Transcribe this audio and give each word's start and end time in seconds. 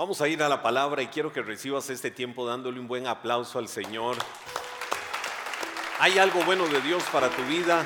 Vamos 0.00 0.22
a 0.22 0.28
ir 0.28 0.42
a 0.42 0.48
la 0.48 0.62
palabra 0.62 1.02
y 1.02 1.08
quiero 1.08 1.30
que 1.30 1.42
recibas 1.42 1.90
este 1.90 2.10
tiempo 2.10 2.46
dándole 2.46 2.80
un 2.80 2.88
buen 2.88 3.06
aplauso 3.06 3.58
al 3.58 3.68
Señor. 3.68 4.16
Hay 5.98 6.16
algo 6.16 6.42
bueno 6.44 6.66
de 6.68 6.80
Dios 6.80 7.04
para 7.12 7.28
tu 7.28 7.42
vida, 7.42 7.84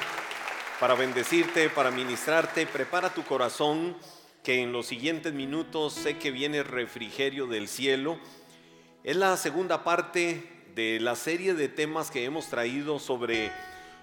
para 0.79 0.95
bendecirte, 0.95 1.69
para 1.71 1.91
ministrarte. 1.91 2.69
Prepara 2.69 3.13
tu 3.13 3.25
corazón 3.25 3.97
que 4.45 4.63
en 4.63 4.71
los 4.71 4.87
siguientes 4.87 5.33
minutos 5.33 5.93
sé 5.93 6.17
que 6.17 6.31
viene 6.31 6.63
refrigerio 6.63 7.49
del 7.49 7.67
cielo. 7.67 8.21
Es 9.03 9.17
la 9.17 9.37
segunda 9.37 9.83
parte 9.83 10.69
de 10.77 11.01
la 11.01 11.17
serie 11.17 11.55
de 11.55 11.67
temas 11.67 12.13
que 12.13 12.25
hemos 12.25 12.47
traído 12.47 13.01
sobre 13.01 13.51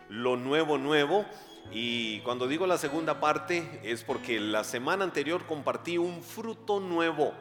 lo 0.09 0.36
nuevo 0.36 0.78
nuevo. 0.78 1.25
Y 1.71 2.20
cuando 2.23 2.50
digo 2.50 2.68
la 2.68 2.78
segunda 2.78 3.21
parte 3.21 3.80
es 3.84 4.04
porque 4.04 4.41
la 4.41 4.66
semana 4.66 5.05
anterior 5.05 5.46
compartí 5.46 5.98
un 5.98 6.21
fruto 6.21 6.82
nuevo. 6.82 7.34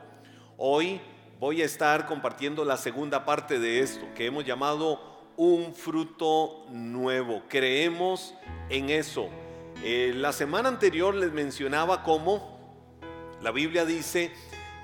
Hoy 0.63 1.01
voy 1.39 1.63
a 1.63 1.65
estar 1.65 2.05
compartiendo 2.05 2.67
la 2.67 2.77
segunda 2.77 3.25
parte 3.25 3.59
de 3.59 3.81
esto, 3.81 4.05
que 4.15 4.27
hemos 4.27 4.45
llamado 4.45 5.01
un 5.39 5.75
fruto 5.75 6.67
nuevo. 6.69 7.45
Creemos 7.49 8.35
en 8.69 8.91
eso. 8.91 9.31
Eh, 9.83 10.13
la 10.15 10.35
semana 10.35 10.69
anterior 10.69 11.15
les 11.15 11.33
mencionaba 11.33 12.03
cómo 12.03 12.59
la 13.41 13.53
Biblia 13.53 13.87
dice 13.87 14.33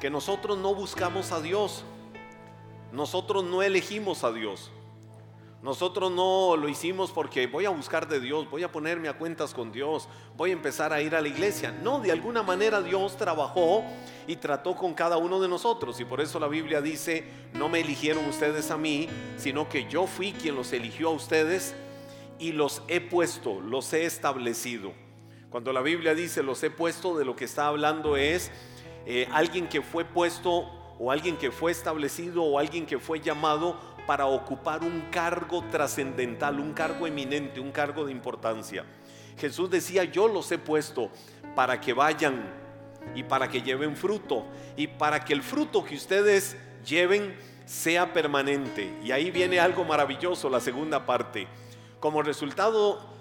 que 0.01 0.09
nosotros 0.09 0.57
no 0.57 0.75
buscamos 0.75 1.31
a 1.31 1.43
Dios, 1.43 1.85
nosotros 2.91 3.45
no 3.45 3.63
elegimos 3.63 4.25
a 4.25 4.33
Dios. 4.33 4.73
Nosotros 5.67 6.13
no 6.13 6.57
lo 6.57 6.69
hicimos 6.69 7.11
porque 7.11 7.49
voy 7.49 7.65
a 7.65 7.71
buscar 7.71 8.07
de 8.07 8.21
Dios, 8.21 8.49
voy 8.49 8.63
a 8.63 8.71
ponerme 8.71 9.09
a 9.09 9.15
cuentas 9.15 9.53
con 9.53 9.73
Dios, 9.73 10.09
voy 10.37 10.51
a 10.51 10.53
empezar 10.53 10.93
a 10.93 11.03
ir 11.03 11.17
a 11.17 11.21
la 11.21 11.27
iglesia. 11.27 11.73
No, 11.83 11.99
de 11.99 12.13
alguna 12.13 12.45
manera 12.45 12.81
Dios 12.81 13.17
trabajó 13.17 13.83
y 14.29 14.37
trató 14.37 14.77
con 14.77 14.95
cada 14.95 15.17
uno 15.17 15.41
de 15.41 15.49
nosotros. 15.49 15.99
Y 15.99 16.05
por 16.05 16.21
eso 16.21 16.39
la 16.39 16.47
Biblia 16.47 16.81
dice, 16.81 17.25
no 17.53 17.69
me 17.69 17.81
eligieron 17.81 18.27
ustedes 18.27 18.71
a 18.71 18.77
mí, 18.77 19.09
sino 19.39 19.69
que 19.69 19.89
yo 19.89 20.07
fui 20.07 20.31
quien 20.35 20.55
los 20.55 20.73
eligió 20.73 21.09
a 21.09 21.15
ustedes 21.15 21.75
y 22.39 22.53
los 22.53 22.83
he 22.87 23.01
puesto, 23.01 23.61
los 23.61 23.93
he 23.93 24.05
establecido. 24.05 24.93
Cuando 25.51 25.73
la 25.73 25.81
Biblia 25.81 26.15
dice 26.15 26.45
los 26.45 26.63
he 26.63 26.71
puesto, 26.71 27.19
de 27.19 27.25
lo 27.25 27.35
que 27.35 27.45
está 27.45 27.67
hablando 27.67 28.17
es 28.17 28.53
eh, 29.05 29.27
alguien 29.33 29.69
que 29.69 29.83
fue 29.83 30.05
puesto 30.05 30.71
o 31.01 31.11
alguien 31.11 31.37
que 31.37 31.51
fue 31.51 31.73
establecido 31.73 32.45
o 32.45 32.61
alguien 32.61 32.87
que 32.87 33.01
fue 33.01 33.19
llamado 33.19 33.96
para 34.07 34.27
ocupar 34.27 34.83
un 34.83 35.03
cargo 35.11 35.65
trascendental, 35.71 36.61
un 36.61 36.73
cargo 36.73 37.07
eminente, 37.07 37.61
un 37.61 37.73
cargo 37.73 38.05
de 38.05 38.13
importancia. 38.13 38.85
Jesús 39.39 39.69
decía, 39.69 40.05
yo 40.05 40.29
los 40.29 40.51
he 40.53 40.59
puesto 40.59 41.11
para 41.55 41.81
que 41.81 41.93
vayan 41.93 42.45
y 43.15 43.23
para 43.23 43.49
que 43.49 43.63
lleven 43.63 43.97
fruto 43.97 44.45
y 44.77 44.87
para 44.87 45.25
que 45.25 45.33
el 45.33 45.43
fruto 45.43 45.85
que 45.85 45.97
ustedes 45.97 46.57
lleven 46.85 47.37
sea 47.65 48.13
permanente. 48.13 48.97
Y 49.03 49.11
ahí 49.11 49.31
viene 49.31 49.59
algo 49.59 49.85
maravilloso, 49.85 50.49
la 50.49 50.61
segunda 50.61 51.05
parte. 51.05 51.49
Como 52.01 52.23
resultado 52.23 53.16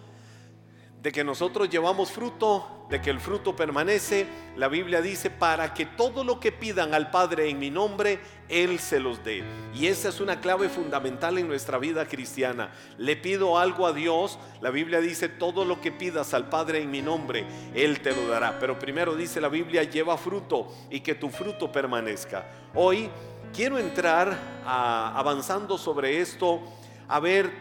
de 1.06 1.12
que 1.12 1.24
nosotros 1.24 1.70
llevamos 1.70 2.12
fruto, 2.12 2.88
de 2.90 3.00
que 3.00 3.12
el 3.12 3.20
fruto 3.20 3.56
permanece, 3.56 4.26
la 4.56 4.68
Biblia 4.68 5.04
dice, 5.04 5.30
para 5.30 5.72
que 5.72 5.86
todo 5.86 6.24
lo 6.24 6.40
que 6.40 6.52
pidan 6.52 6.96
al 6.96 7.12
Padre 7.12 7.48
en 7.48 7.60
mi 7.60 7.70
nombre, 7.70 8.20
Él 8.50 8.80
se 8.80 9.00
los 9.00 9.24
dé. 9.24 9.44
Y 9.76 9.86
esa 9.86 10.10
es 10.10 10.20
una 10.20 10.42
clave 10.42 10.68
fundamental 10.68 11.38
en 11.38 11.48
nuestra 11.48 11.78
vida 11.78 12.08
cristiana. 12.08 12.74
Le 12.98 13.16
pido 13.16 13.60
algo 13.60 13.86
a 13.86 13.94
Dios, 13.94 14.40
la 14.62 14.72
Biblia 14.72 15.00
dice, 15.00 15.30
todo 15.30 15.64
lo 15.64 15.80
que 15.80 15.92
pidas 15.92 16.34
al 16.34 16.50
Padre 16.50 16.82
en 16.82 16.90
mi 16.90 17.04
nombre, 17.04 17.46
Él 17.76 18.00
te 18.02 18.10
lo 18.16 18.28
dará. 18.28 18.58
Pero 18.58 18.80
primero 18.80 19.16
dice 19.16 19.40
la 19.40 19.50
Biblia, 19.50 19.84
lleva 19.84 20.18
fruto 20.18 20.74
y 20.90 21.02
que 21.02 21.14
tu 21.14 21.30
fruto 21.30 21.72
permanezca. 21.72 22.50
Hoy 22.74 23.12
quiero 23.54 23.78
entrar 23.78 24.36
avanzando 24.66 25.78
sobre 25.78 26.20
esto, 26.20 26.64
a 27.08 27.20
ver 27.20 27.52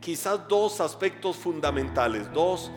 quizás 0.00 0.48
dos 0.48 0.80
aspectos 0.80 1.36
fundamentales, 1.36 2.32
dos 2.32 2.70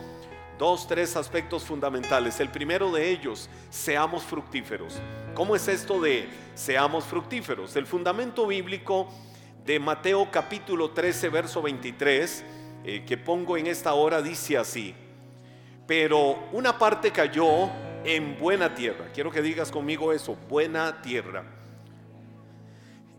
dos, 0.58 0.86
tres 0.88 1.16
aspectos 1.16 1.64
fundamentales. 1.64 2.40
El 2.40 2.50
primero 2.50 2.90
de 2.90 3.10
ellos, 3.10 3.48
seamos 3.70 4.24
fructíferos. 4.24 5.00
¿Cómo 5.34 5.54
es 5.54 5.68
esto 5.68 6.00
de 6.00 6.28
seamos 6.54 7.04
fructíferos? 7.04 7.76
El 7.76 7.86
fundamento 7.86 8.46
bíblico 8.46 9.08
de 9.64 9.78
Mateo 9.78 10.28
capítulo 10.30 10.90
13, 10.90 11.28
verso 11.28 11.62
23, 11.62 12.44
eh, 12.84 13.04
que 13.06 13.16
pongo 13.16 13.56
en 13.56 13.68
esta 13.68 13.94
hora, 13.94 14.20
dice 14.20 14.58
así, 14.58 14.94
pero 15.86 16.48
una 16.52 16.76
parte 16.76 17.12
cayó 17.12 17.70
en 18.04 18.38
buena 18.38 18.74
tierra. 18.74 19.06
Quiero 19.14 19.30
que 19.30 19.42
digas 19.42 19.70
conmigo 19.70 20.12
eso, 20.12 20.36
buena 20.48 21.00
tierra. 21.02 21.44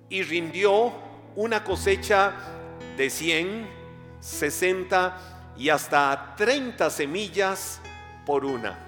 Y 0.09 0.23
rindió 0.23 0.91
una 1.35 1.63
cosecha 1.63 2.33
de 2.97 3.09
100, 3.09 3.67
60 4.19 5.38
y 5.59 5.67
hasta 5.67 6.35
30 6.37 6.89
semillas 6.89 7.81
por 8.25 8.45
una. 8.45 8.79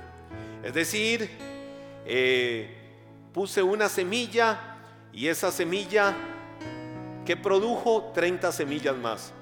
Es 0.63 0.73
decir, 0.73 1.29
eh, 2.05 2.77
puse 3.33 3.61
una 3.61 3.89
semilla 3.89 4.77
y 5.11 5.27
esa 5.27 5.51
semilla 5.51 6.15
que 7.25 7.35
produjo 7.35 8.11
30 8.15 8.53
semillas 8.53 8.95
más, 8.95 9.33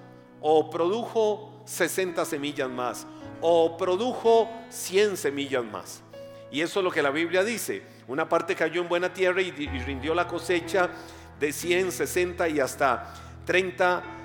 o 0.41 0.71
produjo 0.71 1.61
60 1.65 2.25
semillas 2.25 2.67
más, 2.69 3.05
o 3.41 3.77
produjo 3.77 4.49
100 4.69 5.15
semillas 5.15 5.63
más. 5.63 6.01
Y 6.51 6.61
eso 6.61 6.79
es 6.79 6.83
lo 6.83 6.89
que 6.89 7.03
la 7.03 7.11
Biblia 7.11 7.43
dice. 7.43 7.83
Una 8.07 8.27
parte 8.27 8.55
cayó 8.55 8.81
en 8.81 8.89
buena 8.89 9.13
tierra 9.13 9.39
y, 9.39 9.49
y 9.49 9.79
rindió 9.83 10.15
la 10.15 10.27
cosecha 10.27 10.89
de 11.39 11.53
100, 11.53 11.91
60 11.91 12.49
y 12.49 12.59
hasta 12.59 13.13
30 13.45 14.18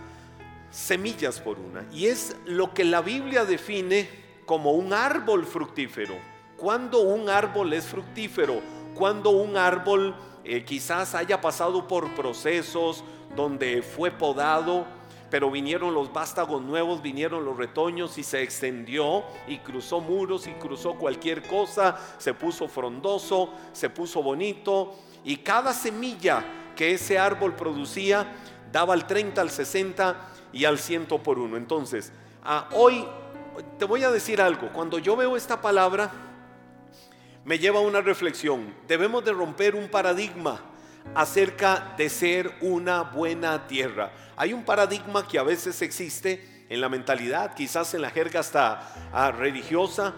semillas 0.74 1.40
por 1.40 1.60
una. 1.60 1.86
Y 1.92 2.06
es 2.06 2.36
lo 2.46 2.74
que 2.74 2.84
la 2.84 3.00
Biblia 3.00 3.44
define 3.44 4.08
como 4.44 4.72
un 4.72 4.92
árbol 4.92 5.46
fructífero. 5.46 6.16
Cuando 6.56 7.00
un 7.00 7.28
árbol 7.28 7.72
es 7.72 7.86
fructífero, 7.86 8.60
cuando 8.94 9.30
un 9.30 9.56
árbol 9.56 10.16
eh, 10.42 10.64
quizás 10.64 11.14
haya 11.14 11.40
pasado 11.40 11.86
por 11.86 12.12
procesos 12.14 13.04
donde 13.36 13.82
fue 13.82 14.10
podado, 14.10 14.84
pero 15.30 15.48
vinieron 15.48 15.94
los 15.94 16.12
vástagos 16.12 16.60
nuevos, 16.60 17.02
vinieron 17.02 17.44
los 17.44 17.56
retoños 17.56 18.18
y 18.18 18.24
se 18.24 18.42
extendió 18.42 19.22
y 19.46 19.58
cruzó 19.58 20.00
muros 20.00 20.48
y 20.48 20.52
cruzó 20.54 20.94
cualquier 20.94 21.46
cosa, 21.46 21.98
se 22.18 22.34
puso 22.34 22.66
frondoso, 22.66 23.50
se 23.72 23.90
puso 23.90 24.22
bonito 24.22 24.96
y 25.24 25.36
cada 25.36 25.72
semilla 25.72 26.44
que 26.76 26.92
ese 26.92 27.16
árbol 27.16 27.54
producía 27.54 28.26
daba 28.72 28.94
al 28.94 29.06
30, 29.06 29.40
al 29.40 29.50
60 29.50 30.34
y 30.54 30.64
al 30.64 30.78
ciento 30.78 31.22
por 31.22 31.38
uno. 31.38 31.56
Entonces, 31.56 32.12
ah, 32.44 32.68
hoy 32.72 33.04
te 33.78 33.84
voy 33.84 34.04
a 34.04 34.10
decir 34.10 34.40
algo. 34.40 34.72
Cuando 34.72 34.98
yo 34.98 35.16
veo 35.16 35.36
esta 35.36 35.60
palabra, 35.60 36.10
me 37.44 37.58
lleva 37.58 37.80
a 37.80 37.82
una 37.82 38.00
reflexión. 38.00 38.72
Debemos 38.88 39.24
de 39.24 39.32
romper 39.32 39.74
un 39.74 39.88
paradigma 39.88 40.62
acerca 41.14 41.94
de 41.98 42.08
ser 42.08 42.54
una 42.60 43.02
buena 43.02 43.66
tierra. 43.66 44.12
Hay 44.36 44.52
un 44.52 44.64
paradigma 44.64 45.26
que 45.28 45.38
a 45.38 45.42
veces 45.42 45.82
existe 45.82 46.64
en 46.70 46.80
la 46.80 46.88
mentalidad, 46.88 47.54
quizás 47.54 47.92
en 47.94 48.02
la 48.02 48.10
jerga 48.10 48.40
hasta 48.40 49.10
ah, 49.12 49.30
religiosa, 49.30 50.14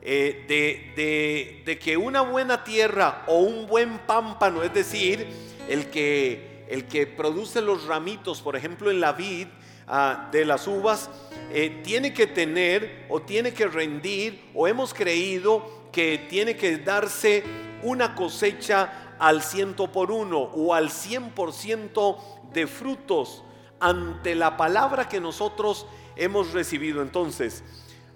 eh, 0.00 0.44
de, 0.46 1.62
de, 1.64 1.78
que 1.78 1.96
una 1.96 2.20
buena 2.20 2.62
tierra 2.62 3.24
o 3.26 3.40
un 3.40 3.66
buen 3.66 3.98
pámpano, 3.98 4.62
es 4.62 4.72
decir, 4.72 5.26
el 5.68 5.86
que, 5.86 6.66
el 6.68 6.86
que 6.86 7.06
produce 7.06 7.60
los 7.60 7.84
ramitos, 7.86 8.40
por 8.40 8.54
ejemplo 8.54 8.92
en 8.92 9.00
la 9.00 9.12
vid, 9.12 9.48
Ah, 9.90 10.28
de 10.30 10.44
las 10.44 10.66
uvas, 10.66 11.08
eh, 11.50 11.80
tiene 11.82 12.12
que 12.12 12.26
tener 12.26 13.06
o 13.08 13.22
tiene 13.22 13.54
que 13.54 13.66
rendir 13.66 14.50
o 14.54 14.68
hemos 14.68 14.92
creído 14.92 15.88
que 15.90 16.26
tiene 16.28 16.56
que 16.56 16.76
darse 16.76 17.42
una 17.82 18.14
cosecha 18.14 19.14
al 19.18 19.42
ciento 19.42 19.90
por 19.90 20.10
uno 20.10 20.40
o 20.40 20.74
al 20.74 20.90
cien 20.90 21.30
por 21.30 21.54
ciento 21.54 22.18
de 22.52 22.66
frutos 22.66 23.42
ante 23.80 24.34
la 24.34 24.58
palabra 24.58 25.08
que 25.08 25.20
nosotros 25.20 25.86
hemos 26.16 26.52
recibido. 26.52 27.00
Entonces, 27.00 27.64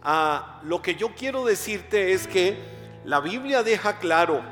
ah, 0.02 0.60
lo 0.64 0.82
que 0.82 0.96
yo 0.96 1.14
quiero 1.14 1.46
decirte 1.46 2.12
es 2.12 2.26
que 2.26 2.58
la 3.06 3.20
Biblia 3.20 3.62
deja 3.62 3.98
claro 3.98 4.42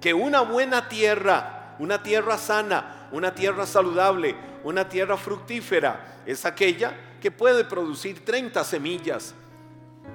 que 0.00 0.14
una 0.14 0.42
buena 0.42 0.88
tierra, 0.88 1.74
una 1.80 2.04
tierra 2.04 2.38
sana, 2.38 3.08
una 3.10 3.34
tierra 3.34 3.66
saludable, 3.66 4.36
una 4.64 4.88
tierra 4.88 5.16
fructífera 5.16 6.22
es 6.26 6.44
aquella 6.44 6.92
que 7.20 7.30
puede 7.30 7.64
producir 7.64 8.24
30 8.24 8.64
semillas. 8.64 9.34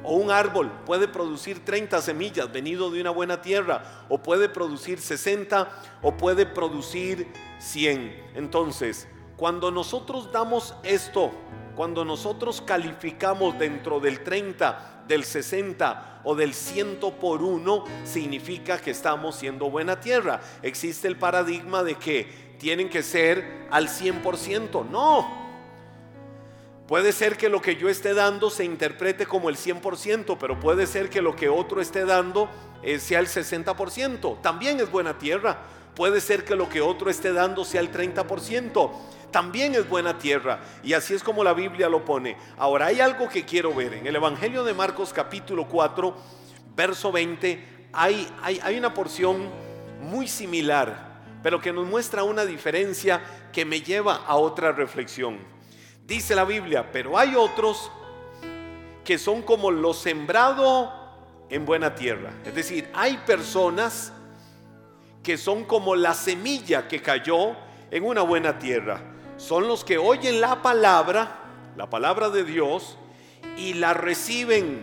O 0.03 0.15
un 0.15 0.31
árbol 0.31 0.71
puede 0.85 1.07
producir 1.07 1.63
30 1.63 2.01
semillas 2.01 2.51
venido 2.51 2.91
de 2.91 2.99
una 3.01 3.11
buena 3.11 3.41
tierra. 3.41 4.05
O 4.09 4.21
puede 4.21 4.49
producir 4.49 4.99
60 4.99 5.69
o 6.01 6.17
puede 6.17 6.45
producir 6.45 7.27
100. 7.59 8.31
Entonces, 8.35 9.07
cuando 9.37 9.71
nosotros 9.71 10.31
damos 10.31 10.75
esto 10.83 11.31
cuando 11.75 12.05
nosotros 12.05 12.61
calificamos 12.61 13.57
dentro 13.57 13.99
del 13.99 14.23
30, 14.23 15.05
del 15.07 15.23
60 15.23 16.21
o 16.23 16.35
del 16.35 16.53
100 16.53 16.99
por 17.19 17.41
uno, 17.41 17.83
significa 18.03 18.77
que 18.77 18.91
estamos 18.91 19.35
siendo 19.35 19.69
buena 19.69 19.99
tierra. 19.99 20.39
Existe 20.61 21.07
el 21.07 21.17
paradigma 21.17 21.83
de 21.83 21.95
que 21.95 22.42
tienen 22.59 22.89
que 22.89 23.03
ser 23.03 23.67
al 23.71 23.89
100%. 23.89 24.89
No. 24.89 25.43
Puede 26.87 27.11
ser 27.11 27.37
que 27.37 27.49
lo 27.49 27.61
que 27.61 27.75
yo 27.75 27.89
esté 27.89 28.13
dando 28.13 28.49
se 28.49 28.65
interprete 28.65 29.25
como 29.25 29.49
el 29.49 29.55
100%, 29.55 30.37
pero 30.39 30.59
puede 30.59 30.85
ser 30.85 31.09
que 31.09 31.21
lo 31.21 31.35
que 31.35 31.49
otro 31.49 31.81
esté 31.81 32.05
dando 32.05 32.49
eh, 32.81 32.99
sea 32.99 33.19
el 33.19 33.27
60%. 33.27 34.41
También 34.41 34.79
es 34.79 34.91
buena 34.91 35.17
tierra. 35.17 35.59
Puede 35.95 36.21
ser 36.21 36.43
que 36.43 36.55
lo 36.55 36.69
que 36.69 36.81
otro 36.81 37.09
esté 37.09 37.31
dando 37.33 37.63
sea 37.65 37.81
el 37.81 37.91
30% 37.91 38.91
también 39.33 39.75
es 39.75 39.89
buena 39.89 40.17
tierra. 40.17 40.61
Y 40.83 40.93
así 40.93 41.13
es 41.13 41.23
como 41.23 41.43
la 41.43 41.53
Biblia 41.53 41.89
lo 41.89 42.05
pone. 42.05 42.37
Ahora 42.57 42.85
hay 42.85 43.01
algo 43.01 43.27
que 43.27 43.43
quiero 43.43 43.73
ver. 43.73 43.95
En 43.95 44.07
el 44.07 44.15
Evangelio 44.15 44.63
de 44.63 44.73
Marcos 44.73 45.11
capítulo 45.11 45.67
4, 45.67 46.15
verso 46.73 47.11
20, 47.11 47.89
hay, 47.91 48.29
hay, 48.41 48.61
hay 48.63 48.77
una 48.77 48.93
porción 48.93 49.49
muy 49.99 50.27
similar, 50.27 51.12
pero 51.43 51.61
que 51.61 51.73
nos 51.73 51.85
muestra 51.85 52.23
una 52.23 52.45
diferencia 52.45 53.21
que 53.51 53.65
me 53.65 53.81
lleva 53.81 54.15
a 54.25 54.35
otra 54.37 54.71
reflexión. 54.71 55.37
Dice 56.07 56.35
la 56.35 56.45
Biblia, 56.45 56.91
pero 56.91 57.17
hay 57.17 57.35
otros 57.35 57.91
que 59.03 59.17
son 59.17 59.43
como 59.43 59.69
lo 59.69 59.93
sembrado 59.93 60.91
en 61.49 61.65
buena 61.65 61.93
tierra. 61.93 62.33
Es 62.45 62.55
decir, 62.55 62.89
hay 62.93 63.17
personas 63.17 64.13
que 65.21 65.37
son 65.37 65.65
como 65.65 65.95
la 65.95 66.13
semilla 66.13 66.87
que 66.87 67.01
cayó 67.01 67.55
en 67.91 68.03
una 68.03 68.21
buena 68.21 68.57
tierra 68.57 69.13
son 69.37 69.67
los 69.67 69.83
que 69.83 69.97
oyen 69.97 70.41
la 70.41 70.61
palabra, 70.61 71.39
la 71.75 71.89
palabra 71.89 72.29
de 72.29 72.43
Dios, 72.43 72.97
y 73.57 73.73
la 73.73 73.93
reciben 73.93 74.81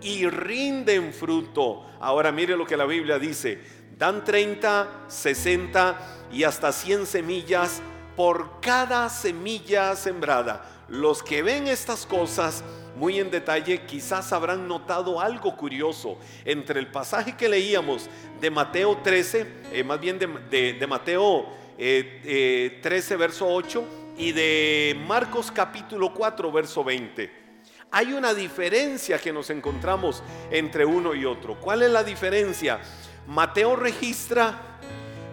y 0.00 0.28
rinden 0.28 1.12
fruto. 1.12 1.86
Ahora 2.00 2.32
mire 2.32 2.56
lo 2.56 2.66
que 2.66 2.76
la 2.76 2.86
Biblia 2.86 3.18
dice. 3.18 3.60
Dan 3.98 4.24
30, 4.24 5.04
60 5.08 6.28
y 6.32 6.44
hasta 6.44 6.72
100 6.72 7.06
semillas 7.06 7.82
por 8.16 8.60
cada 8.60 9.08
semilla 9.08 9.94
sembrada. 9.96 10.84
Los 10.88 11.22
que 11.22 11.42
ven 11.42 11.68
estas 11.68 12.04
cosas 12.06 12.62
muy 12.96 13.18
en 13.18 13.30
detalle 13.30 13.82
quizás 13.86 14.32
habrán 14.32 14.68
notado 14.68 15.20
algo 15.20 15.56
curioso 15.56 16.18
entre 16.44 16.78
el 16.80 16.88
pasaje 16.88 17.36
que 17.36 17.48
leíamos 17.48 18.08
de 18.40 18.50
Mateo 18.50 18.98
13, 19.02 19.46
eh, 19.72 19.84
más 19.84 19.98
bien 19.98 20.18
de 20.18 20.86
Mateo 20.86 21.46
13, 21.76 21.78
eh, 21.78 22.80
eh, 22.84 23.16
verso 23.16 23.46
8, 23.48 23.84
y 24.18 24.32
de 24.32 24.96
Marcos 25.06 25.50
capítulo 25.50 26.12
4, 26.12 26.52
verso 26.52 26.84
20. 26.84 27.42
Hay 27.90 28.12
una 28.12 28.34
diferencia 28.34 29.18
que 29.18 29.32
nos 29.32 29.50
encontramos 29.50 30.22
entre 30.50 30.84
uno 30.84 31.14
y 31.14 31.24
otro. 31.24 31.58
¿Cuál 31.60 31.82
es 31.82 31.90
la 31.90 32.02
diferencia? 32.02 32.80
Mateo 33.26 33.76
registra 33.76 34.72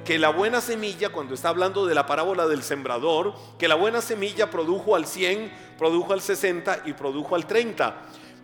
que 0.05 0.17
la 0.17 0.29
buena 0.29 0.61
semilla, 0.61 1.09
cuando 1.09 1.33
está 1.33 1.49
hablando 1.49 1.85
de 1.85 1.93
la 1.93 2.05
parábola 2.05 2.47
del 2.47 2.63
sembrador, 2.63 3.33
que 3.57 3.67
la 3.67 3.75
buena 3.75 4.01
semilla 4.01 4.49
produjo 4.49 4.95
al 4.95 5.05
100, 5.05 5.51
produjo 5.77 6.13
al 6.13 6.21
60 6.21 6.83
y 6.85 6.93
produjo 6.93 7.35
al 7.35 7.45
30. 7.45 7.95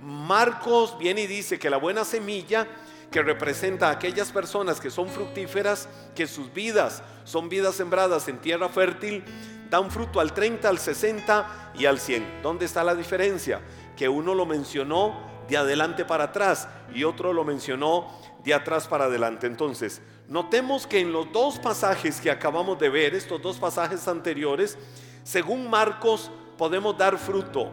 Marcos 0.02 0.98
viene 1.00 1.22
y 1.22 1.28
dice 1.28 1.58
que 1.58 1.70
la 1.70 1.78
buena 1.78 2.06
semilla 2.06 2.68
que 3.10 3.24
representa 3.24 3.88
a 3.88 3.92
aquellas 3.92 4.32
personas 4.32 4.80
que 4.80 4.92
son 4.92 5.08
fructíferas, 5.08 5.88
que 6.16 6.28
sus 6.28 6.54
vidas 6.54 7.02
son 7.24 7.50
vidas 7.50 7.76
sembradas 7.76 8.28
en 8.28 8.40
tierra 8.40 8.70
fértil, 8.70 9.24
dan 9.70 9.90
fruto 9.90 10.20
al 10.20 10.34
30, 10.34 10.68
al 10.70 10.80
60 10.80 11.72
y 11.76 11.86
al 11.86 12.00
100. 12.00 12.42
¿Dónde 12.44 12.66
está 12.66 12.84
la 12.84 12.94
diferencia? 12.94 13.62
Que 13.96 14.10
uno 14.10 14.36
lo 14.36 14.46
mencionó 14.46 15.16
de 15.48 15.58
adelante 15.58 16.06
para 16.06 16.26
atrás 16.26 16.68
y 16.94 17.04
otro 17.04 17.34
lo 17.34 17.44
mencionó 17.44 18.08
de 18.46 18.54
atrás 18.54 18.88
para 18.88 19.06
adelante. 19.06 19.48
Entonces, 19.48 20.02
notemos 20.28 20.86
que 20.86 21.00
en 21.00 21.12
los 21.12 21.32
dos 21.32 21.58
pasajes 21.60 22.22
que 22.22 22.30
acabamos 22.30 22.78
de 22.80 22.90
ver, 22.90 23.16
estos 23.16 23.42
dos 23.42 23.58
pasajes 23.58 24.08
anteriores, 24.08 24.78
según 25.24 25.70
Marcos, 25.70 26.32
podemos 26.58 26.96
dar 26.98 27.18
fruto 27.18 27.72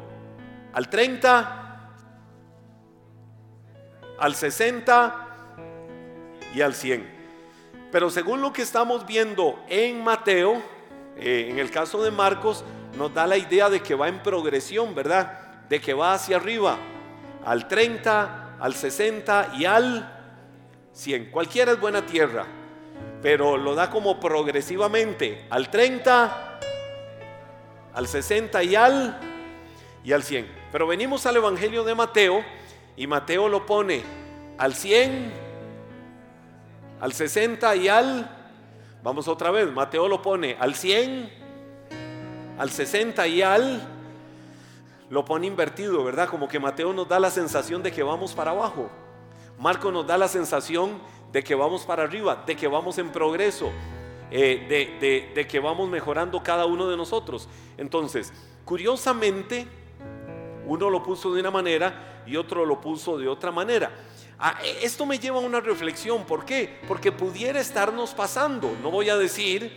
al 0.72 0.88
30, 0.88 1.90
al 4.18 4.34
60 4.34 5.28
y 6.54 6.62
al 6.62 6.74
100. 6.74 7.22
Pero 7.92 8.08
según 8.08 8.40
lo 8.40 8.52
que 8.54 8.62
estamos 8.62 9.06
viendo 9.06 9.62
en 9.68 10.02
Mateo, 10.02 10.62
eh, 11.18 11.48
en 11.50 11.58
el 11.58 11.70
caso 11.70 12.02
de 12.02 12.10
Marcos, 12.10 12.64
nos 12.96 13.12
da 13.12 13.26
la 13.26 13.36
idea 13.36 13.68
de 13.68 13.82
que 13.82 13.94
va 13.94 14.08
en 14.08 14.22
progresión, 14.22 14.94
¿verdad? 14.94 15.66
De 15.68 15.78
que 15.80 15.92
va 15.92 16.14
hacia 16.14 16.36
arriba, 16.36 16.78
al 17.44 17.68
30, 17.68 18.56
al 18.58 18.74
60 18.74 19.52
y 19.58 19.66
al 19.66 20.21
100. 20.92 21.30
Cualquiera 21.30 21.72
es 21.72 21.80
buena 21.80 22.04
tierra, 22.04 22.46
pero 23.22 23.56
lo 23.56 23.74
da 23.74 23.90
como 23.90 24.20
progresivamente, 24.20 25.46
al 25.50 25.70
30, 25.70 26.60
al 27.94 28.08
60 28.08 28.62
y 28.64 28.74
al, 28.74 29.20
y 30.04 30.12
al 30.12 30.22
100. 30.22 30.46
Pero 30.70 30.86
venimos 30.86 31.26
al 31.26 31.36
Evangelio 31.36 31.84
de 31.84 31.94
Mateo 31.94 32.44
y 32.96 33.06
Mateo 33.06 33.48
lo 33.48 33.64
pone 33.66 34.02
al 34.58 34.74
100, 34.74 35.32
al 37.00 37.12
60 37.12 37.76
y 37.76 37.88
al... 37.88 38.38
Vamos 39.02 39.26
otra 39.26 39.50
vez, 39.50 39.70
Mateo 39.72 40.06
lo 40.06 40.22
pone 40.22 40.56
al 40.60 40.74
100, 40.74 41.30
al 42.58 42.70
60 42.70 43.26
y 43.26 43.42
al... 43.42 43.88
Lo 45.10 45.24
pone 45.24 45.46
invertido, 45.46 46.02
¿verdad? 46.04 46.28
Como 46.28 46.48
que 46.48 46.58
Mateo 46.58 46.92
nos 46.94 47.06
da 47.06 47.20
la 47.20 47.30
sensación 47.30 47.82
de 47.82 47.92
que 47.92 48.02
vamos 48.02 48.32
para 48.32 48.52
abajo. 48.52 48.88
Marco 49.62 49.92
nos 49.92 50.04
da 50.04 50.18
la 50.18 50.26
sensación 50.26 51.00
de 51.30 51.44
que 51.44 51.54
vamos 51.54 51.84
para 51.84 52.02
arriba, 52.02 52.42
de 52.44 52.56
que 52.56 52.66
vamos 52.66 52.98
en 52.98 53.12
progreso, 53.12 53.70
eh, 54.28 55.30
de, 55.32 55.46
que 55.46 55.60
vamos 55.60 55.88
mejorando 55.88 56.42
cada 56.42 56.66
uno 56.66 56.88
de 56.88 56.96
nosotros. 56.96 57.48
Entonces, 57.78 58.32
curiosamente, 58.64 59.68
uno 60.66 60.90
lo 60.90 61.00
puso 61.04 61.32
de 61.32 61.38
una 61.38 61.52
manera 61.52 62.24
y 62.26 62.34
otro 62.34 62.66
lo 62.66 62.80
puso 62.80 63.16
de 63.16 63.28
otra 63.28 63.52
manera. 63.52 63.92
Ah, 64.36 64.58
e, 64.64 64.84
esto 64.84 65.06
me 65.06 65.20
lleva 65.20 65.36
a 65.36 65.42
una 65.42 65.60
reflexión. 65.60 66.24
¿Por 66.24 66.44
qué? 66.44 66.80
Porque 66.88 67.12
pudiera 67.12 67.60
estarnos 67.60 68.14
pasando. 68.14 68.76
No 68.82 68.90
voy 68.90 69.10
a 69.10 69.16
decir 69.16 69.72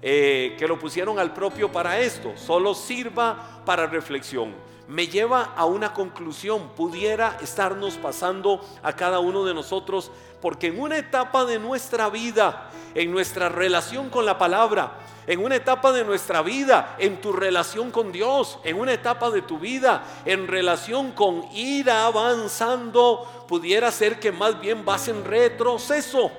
eh, 0.00 0.56
que 0.58 0.66
lo 0.66 0.78
pusieron 0.78 1.18
al 1.18 1.34
propio 1.34 1.70
para 1.70 2.00
esto. 2.00 2.32
Solo 2.38 2.74
sirva 2.74 3.62
para 3.66 3.86
reflexión. 3.86 4.54
Me 4.88 5.06
lleva 5.06 5.52
a 5.54 5.66
una 5.66 5.92
conclusión. 5.92 6.70
Pudiera 6.70 7.36
estarnos 7.42 7.94
pasando 7.94 8.60
a 8.82 8.94
cada 8.94 9.20
uno 9.20 9.44
de 9.44 9.54
nosotros. 9.54 10.10
Porque 10.40 10.68
en 10.68 10.80
una 10.80 10.96
etapa 10.96 11.44
de 11.44 11.58
nuestra 11.58 12.08
vida, 12.08 12.70
en 12.94 13.10
nuestra 13.10 13.48
relación 13.48 14.08
con 14.08 14.24
la 14.24 14.38
palabra, 14.38 14.98
en 15.26 15.44
una 15.44 15.56
etapa 15.56 15.92
de 15.92 16.04
nuestra 16.04 16.40
vida, 16.40 16.96
en 16.98 17.20
tu 17.20 17.32
relación 17.32 17.90
con 17.90 18.12
Dios, 18.12 18.58
en 18.64 18.80
una 18.80 18.94
etapa 18.94 19.30
de 19.30 19.42
tu 19.42 19.58
vida, 19.58 20.02
en 20.24 20.48
relación 20.48 21.12
con 21.12 21.44
ir 21.52 21.90
avanzando, 21.90 23.44
pudiera 23.46 23.92
ser 23.92 24.18
que 24.18 24.32
más 24.32 24.58
bien 24.58 24.86
vas 24.86 25.06
en 25.08 25.22
retroceso. 25.24 26.30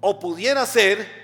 O 0.00 0.20
pudiera 0.20 0.64
ser 0.66 1.18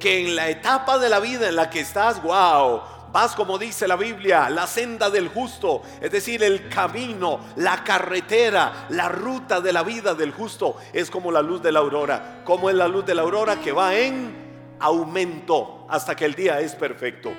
que 0.00 0.26
en 0.26 0.34
la 0.34 0.48
etapa 0.48 0.98
de 0.98 1.08
la 1.08 1.20
vida 1.20 1.48
en 1.48 1.54
la 1.54 1.70
que 1.70 1.78
estás, 1.78 2.20
wow, 2.20 2.80
Vas 3.14 3.36
como 3.36 3.58
dice 3.58 3.86
la 3.86 3.94
Biblia, 3.94 4.50
la 4.50 4.66
senda 4.66 5.08
del 5.08 5.28
justo, 5.28 5.82
es 6.00 6.10
decir, 6.10 6.42
el 6.42 6.68
camino, 6.68 7.38
la 7.54 7.84
carretera, 7.84 8.86
la 8.88 9.08
ruta 9.08 9.60
de 9.60 9.72
la 9.72 9.84
vida 9.84 10.16
del 10.16 10.32
justo 10.32 10.78
es 10.92 11.12
como 11.12 11.30
la 11.30 11.40
luz 11.40 11.62
de 11.62 11.70
la 11.70 11.78
aurora. 11.78 12.42
Como 12.44 12.70
es 12.70 12.74
la 12.74 12.88
luz 12.88 13.06
de 13.06 13.14
la 13.14 13.22
aurora 13.22 13.60
que 13.60 13.70
va 13.70 13.94
en 13.94 14.76
aumento 14.80 15.86
hasta 15.88 16.16
que 16.16 16.24
el 16.24 16.34
día 16.34 16.58
es 16.58 16.74
perfecto. 16.74 17.30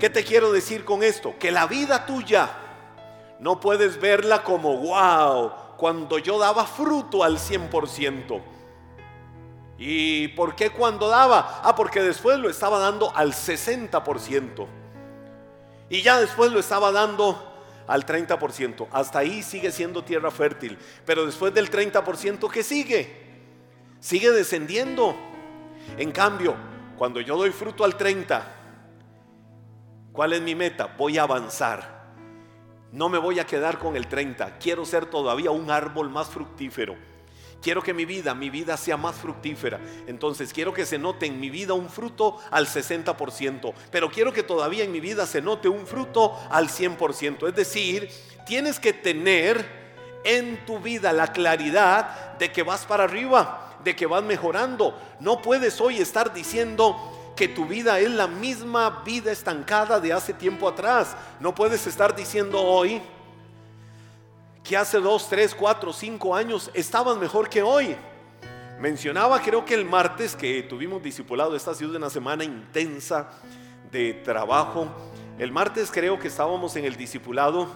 ¿Qué 0.00 0.10
te 0.10 0.24
quiero 0.24 0.50
decir 0.50 0.84
con 0.84 1.04
esto? 1.04 1.36
Que 1.38 1.52
la 1.52 1.68
vida 1.68 2.04
tuya 2.04 2.50
no 3.38 3.60
puedes 3.60 4.00
verla 4.00 4.42
como 4.42 4.76
wow, 4.78 5.52
cuando 5.76 6.18
yo 6.18 6.36
daba 6.36 6.66
fruto 6.66 7.22
al 7.22 7.38
100%. 7.38 8.53
¿Y 9.86 10.28
por 10.28 10.56
qué 10.56 10.70
cuando 10.70 11.08
daba? 11.08 11.60
Ah, 11.62 11.76
porque 11.76 12.00
después 12.00 12.38
lo 12.38 12.48
estaba 12.48 12.78
dando 12.78 13.14
al 13.14 13.34
60%. 13.34 14.66
Y 15.90 16.00
ya 16.00 16.18
después 16.18 16.50
lo 16.50 16.58
estaba 16.58 16.90
dando 16.90 17.52
al 17.86 18.06
30%. 18.06 18.88
Hasta 18.90 19.18
ahí 19.18 19.42
sigue 19.42 19.70
siendo 19.70 20.02
tierra 20.02 20.30
fértil. 20.30 20.78
Pero 21.04 21.26
después 21.26 21.52
del 21.52 21.70
30%, 21.70 22.50
¿qué 22.50 22.62
sigue? 22.62 23.14
Sigue 24.00 24.30
descendiendo. 24.30 25.14
En 25.98 26.12
cambio, 26.12 26.56
cuando 26.96 27.20
yo 27.20 27.36
doy 27.36 27.50
fruto 27.50 27.84
al 27.84 27.98
30%, 27.98 28.42
¿cuál 30.14 30.32
es 30.32 30.40
mi 30.40 30.54
meta? 30.54 30.94
Voy 30.96 31.18
a 31.18 31.24
avanzar. 31.24 32.06
No 32.90 33.10
me 33.10 33.18
voy 33.18 33.38
a 33.38 33.44
quedar 33.44 33.78
con 33.78 33.96
el 33.96 34.06
30. 34.06 34.56
Quiero 34.56 34.86
ser 34.86 35.04
todavía 35.04 35.50
un 35.50 35.70
árbol 35.70 36.08
más 36.08 36.28
fructífero. 36.28 36.96
Quiero 37.64 37.82
que 37.82 37.94
mi 37.94 38.04
vida, 38.04 38.34
mi 38.34 38.50
vida 38.50 38.76
sea 38.76 38.98
más 38.98 39.16
fructífera. 39.16 39.80
Entonces 40.06 40.52
quiero 40.52 40.74
que 40.74 40.84
se 40.84 40.98
note 40.98 41.24
en 41.24 41.40
mi 41.40 41.48
vida 41.48 41.72
un 41.72 41.88
fruto 41.88 42.36
al 42.50 42.66
60%, 42.66 43.72
pero 43.90 44.10
quiero 44.10 44.34
que 44.34 44.42
todavía 44.42 44.84
en 44.84 44.92
mi 44.92 45.00
vida 45.00 45.24
se 45.24 45.40
note 45.40 45.70
un 45.70 45.86
fruto 45.86 46.38
al 46.50 46.68
100%. 46.68 47.48
Es 47.48 47.54
decir, 47.54 48.10
tienes 48.44 48.78
que 48.78 48.92
tener 48.92 49.64
en 50.24 50.62
tu 50.66 50.78
vida 50.78 51.14
la 51.14 51.32
claridad 51.32 52.36
de 52.38 52.52
que 52.52 52.62
vas 52.62 52.84
para 52.84 53.04
arriba, 53.04 53.78
de 53.82 53.96
que 53.96 54.04
vas 54.04 54.22
mejorando. 54.22 55.00
No 55.18 55.40
puedes 55.40 55.80
hoy 55.80 55.96
estar 55.96 56.34
diciendo 56.34 57.32
que 57.34 57.48
tu 57.48 57.64
vida 57.64 57.98
es 57.98 58.10
la 58.10 58.26
misma 58.26 59.02
vida 59.06 59.32
estancada 59.32 60.00
de 60.00 60.12
hace 60.12 60.34
tiempo 60.34 60.68
atrás. 60.68 61.16
No 61.40 61.54
puedes 61.54 61.86
estar 61.86 62.14
diciendo 62.14 62.60
hoy, 62.60 63.00
que 64.64 64.78
hace 64.78 64.98
dos, 64.98 65.28
tres, 65.28 65.54
cuatro, 65.54 65.92
cinco 65.92 66.34
años 66.34 66.70
estaban 66.72 67.20
mejor 67.20 67.50
que 67.50 67.62
hoy. 67.62 67.94
Mencionaba 68.80 69.40
creo 69.40 69.64
que 69.64 69.74
el 69.74 69.84
martes 69.84 70.34
que 70.34 70.62
tuvimos 70.62 71.02
discipulado, 71.02 71.54
esta 71.54 71.72
ha 71.72 71.74
sido 71.74 71.96
una 71.96 72.08
semana 72.08 72.44
intensa 72.44 73.30
de 73.92 74.14
trabajo. 74.14 74.88
El 75.38 75.52
martes 75.52 75.90
creo 75.90 76.18
que 76.18 76.28
estábamos 76.28 76.74
en 76.76 76.86
el 76.86 76.96
discipulado. 76.96 77.68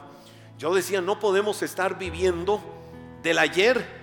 Yo 0.58 0.74
decía, 0.74 1.02
no 1.02 1.20
podemos 1.20 1.62
estar 1.62 1.98
viviendo 1.98 2.60
del 3.22 3.38
ayer. 3.38 3.98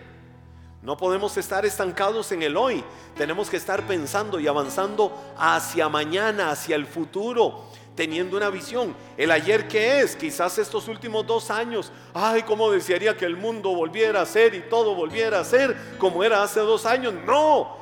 No 0.83 0.95
podemos 0.95 1.35
estar 1.37 1.65
estancados 1.65 2.31
en 2.31 2.43
el 2.43 2.55
hoy. 2.55 2.83
Tenemos 3.17 3.49
que 3.49 3.57
estar 3.57 3.81
pensando 3.87 4.39
y 4.39 4.47
avanzando 4.47 5.11
hacia 5.37 5.89
mañana, 5.89 6.51
hacia 6.51 6.75
el 6.75 6.85
futuro 6.85 7.65
teniendo 7.95 8.37
una 8.37 8.49
visión. 8.49 8.95
El 9.17 9.31
ayer 9.31 9.67
que 9.67 10.01
es, 10.01 10.15
quizás 10.15 10.57
estos 10.57 10.87
últimos 10.87 11.25
dos 11.25 11.49
años, 11.49 11.91
ay, 12.13 12.43
cómo 12.43 12.69
desearía 12.69 13.15
que 13.17 13.25
el 13.25 13.37
mundo 13.37 13.73
volviera 13.73 14.21
a 14.21 14.25
ser 14.25 14.53
y 14.53 14.61
todo 14.61 14.93
volviera 14.93 15.39
a 15.39 15.45
ser 15.45 15.75
como 15.97 16.23
era 16.23 16.43
hace 16.43 16.59
dos 16.59 16.85
años. 16.85 17.13
No, 17.25 17.77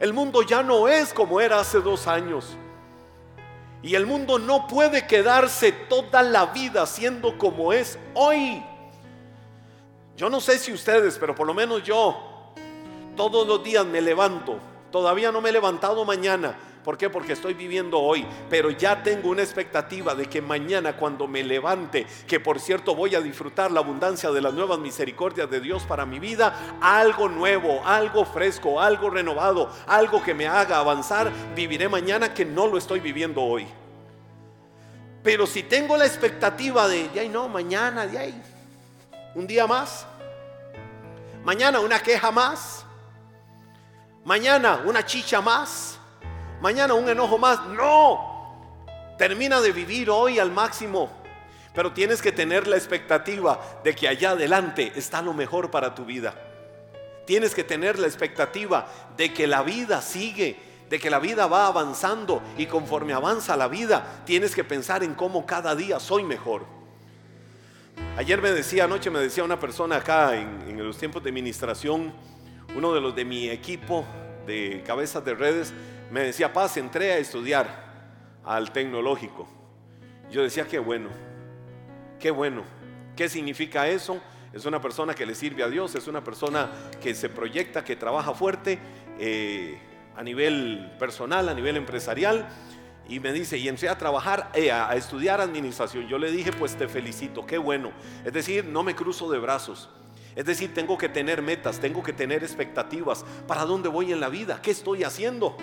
el 0.00 0.12
mundo 0.12 0.42
ya 0.42 0.62
no 0.62 0.88
es 0.88 1.12
como 1.12 1.40
era 1.40 1.60
hace 1.60 1.80
dos 1.80 2.06
años. 2.06 2.56
Y 3.82 3.94
el 3.94 4.06
mundo 4.06 4.38
no 4.38 4.66
puede 4.66 5.06
quedarse 5.06 5.70
toda 5.70 6.22
la 6.22 6.46
vida 6.46 6.86
siendo 6.86 7.38
como 7.38 7.72
es 7.72 7.98
hoy. 8.14 8.62
Yo 10.16 10.30
no 10.30 10.40
sé 10.40 10.58
si 10.58 10.72
ustedes, 10.72 11.18
pero 11.18 11.34
por 11.34 11.46
lo 11.46 11.52
menos 11.52 11.82
yo, 11.82 12.52
todos 13.16 13.46
los 13.46 13.62
días 13.62 13.84
me 13.84 14.00
levanto. 14.00 14.58
Todavía 14.90 15.30
no 15.30 15.42
me 15.42 15.50
he 15.50 15.52
levantado 15.52 16.04
mañana 16.06 16.56
¿Por 16.86 16.96
qué? 16.96 17.10
Porque 17.10 17.32
estoy 17.32 17.54
viviendo 17.54 17.98
hoy, 17.98 18.24
pero 18.48 18.70
ya 18.70 19.02
tengo 19.02 19.30
una 19.30 19.42
expectativa 19.42 20.14
de 20.14 20.26
que 20.26 20.40
mañana 20.40 20.96
cuando 20.96 21.26
me 21.26 21.42
levante, 21.42 22.06
que 22.28 22.38
por 22.38 22.60
cierto 22.60 22.94
voy 22.94 23.16
a 23.16 23.20
disfrutar 23.20 23.72
la 23.72 23.80
abundancia 23.80 24.30
de 24.30 24.40
las 24.40 24.54
nuevas 24.54 24.78
misericordias 24.78 25.50
de 25.50 25.58
Dios 25.58 25.82
para 25.82 26.06
mi 26.06 26.20
vida, 26.20 26.78
algo 26.80 27.28
nuevo, 27.28 27.84
algo 27.84 28.24
fresco, 28.24 28.80
algo 28.80 29.10
renovado, 29.10 29.68
algo 29.88 30.22
que 30.22 30.32
me 30.32 30.46
haga 30.46 30.78
avanzar, 30.78 31.32
viviré 31.56 31.88
mañana 31.88 32.32
que 32.32 32.44
no 32.44 32.68
lo 32.68 32.78
estoy 32.78 33.00
viviendo 33.00 33.42
hoy. 33.42 33.66
Pero 35.24 35.44
si 35.48 35.64
tengo 35.64 35.96
la 35.96 36.06
expectativa 36.06 36.86
de, 36.86 37.08
de 37.08 37.18
ahí 37.18 37.28
no, 37.28 37.48
mañana, 37.48 38.06
de 38.06 38.16
ahí, 38.16 38.42
un 39.34 39.44
día 39.48 39.66
más, 39.66 40.06
mañana 41.42 41.80
una 41.80 41.98
queja 41.98 42.30
más, 42.30 42.84
mañana 44.24 44.82
una 44.86 45.04
chicha 45.04 45.40
más, 45.40 45.95
mañana 46.60 46.94
un 46.94 47.08
enojo 47.08 47.38
más. 47.38 47.64
No, 47.66 48.56
termina 49.18 49.60
de 49.60 49.72
vivir 49.72 50.10
hoy 50.10 50.38
al 50.38 50.50
máximo. 50.50 51.10
Pero 51.74 51.92
tienes 51.92 52.22
que 52.22 52.32
tener 52.32 52.66
la 52.66 52.76
expectativa 52.76 53.60
de 53.84 53.94
que 53.94 54.08
allá 54.08 54.30
adelante 54.30 54.92
está 54.96 55.20
lo 55.20 55.34
mejor 55.34 55.70
para 55.70 55.94
tu 55.94 56.06
vida. 56.06 56.34
Tienes 57.26 57.54
que 57.54 57.64
tener 57.64 57.98
la 57.98 58.06
expectativa 58.06 58.86
de 59.16 59.34
que 59.34 59.46
la 59.46 59.62
vida 59.62 60.00
sigue, 60.00 60.56
de 60.88 60.98
que 60.98 61.10
la 61.10 61.18
vida 61.18 61.46
va 61.46 61.66
avanzando 61.66 62.40
y 62.56 62.66
conforme 62.66 63.12
avanza 63.12 63.56
la 63.56 63.68
vida, 63.68 64.22
tienes 64.24 64.54
que 64.54 64.64
pensar 64.64 65.02
en 65.02 65.14
cómo 65.14 65.44
cada 65.44 65.74
día 65.74 66.00
soy 66.00 66.22
mejor. 66.22 66.64
Ayer 68.16 68.40
me 68.40 68.52
decía, 68.52 68.84
anoche 68.84 69.10
me 69.10 69.18
decía 69.18 69.44
una 69.44 69.60
persona 69.60 69.96
acá 69.96 70.36
en, 70.36 70.62
en 70.68 70.86
los 70.86 70.96
tiempos 70.96 71.22
de 71.22 71.30
administración, 71.30 72.14
uno 72.74 72.94
de 72.94 73.00
los 73.00 73.14
de 73.14 73.24
mi 73.24 73.50
equipo 73.50 74.04
de 74.46 74.82
cabezas 74.86 75.24
de 75.24 75.34
redes, 75.34 75.74
me 76.10 76.22
decía, 76.22 76.52
Paz, 76.52 76.76
entré 76.76 77.12
a 77.12 77.18
estudiar 77.18 77.66
al 78.44 78.72
tecnológico. 78.72 79.48
Yo 80.30 80.42
decía, 80.42 80.66
qué 80.66 80.78
bueno, 80.78 81.08
qué 82.18 82.30
bueno. 82.30 82.64
¿Qué 83.16 83.28
significa 83.28 83.88
eso? 83.88 84.20
Es 84.52 84.66
una 84.66 84.80
persona 84.80 85.14
que 85.14 85.26
le 85.26 85.34
sirve 85.34 85.62
a 85.62 85.68
Dios, 85.68 85.94
es 85.94 86.06
una 86.06 86.22
persona 86.22 86.70
que 87.00 87.14
se 87.14 87.28
proyecta, 87.28 87.84
que 87.84 87.96
trabaja 87.96 88.34
fuerte 88.34 88.78
eh, 89.18 89.78
a 90.14 90.22
nivel 90.22 90.92
personal, 90.98 91.48
a 91.48 91.54
nivel 91.54 91.76
empresarial. 91.76 92.46
Y 93.08 93.20
me 93.20 93.32
dice, 93.32 93.56
y 93.56 93.68
entré 93.68 93.88
a 93.88 93.96
trabajar, 93.96 94.50
eh, 94.54 94.70
a 94.72 94.94
estudiar 94.96 95.40
administración. 95.40 96.08
Yo 96.08 96.18
le 96.18 96.30
dije, 96.30 96.52
pues 96.52 96.76
te 96.76 96.88
felicito, 96.88 97.46
qué 97.46 97.56
bueno. 97.56 97.92
Es 98.24 98.32
decir, 98.32 98.64
no 98.64 98.82
me 98.82 98.94
cruzo 98.94 99.30
de 99.30 99.38
brazos. 99.38 99.88
Es 100.34 100.44
decir, 100.44 100.74
tengo 100.74 100.98
que 100.98 101.08
tener 101.08 101.40
metas, 101.40 101.80
tengo 101.80 102.02
que 102.02 102.12
tener 102.12 102.42
expectativas. 102.42 103.24
¿Para 103.46 103.64
dónde 103.64 103.88
voy 103.88 104.12
en 104.12 104.20
la 104.20 104.28
vida? 104.28 104.60
¿Qué 104.60 104.72
estoy 104.72 105.04
haciendo? 105.04 105.56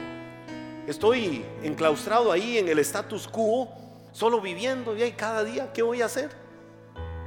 Estoy 0.87 1.45
enclaustrado 1.63 2.31
ahí 2.31 2.57
en 2.57 2.67
el 2.67 2.79
status 2.79 3.27
quo, 3.27 3.69
solo 4.11 4.41
viviendo 4.41 4.95
y 4.97 5.11
cada 5.13 5.43
día, 5.43 5.71
¿qué 5.71 5.81
voy 5.81 6.01
a 6.01 6.05
hacer? 6.05 6.29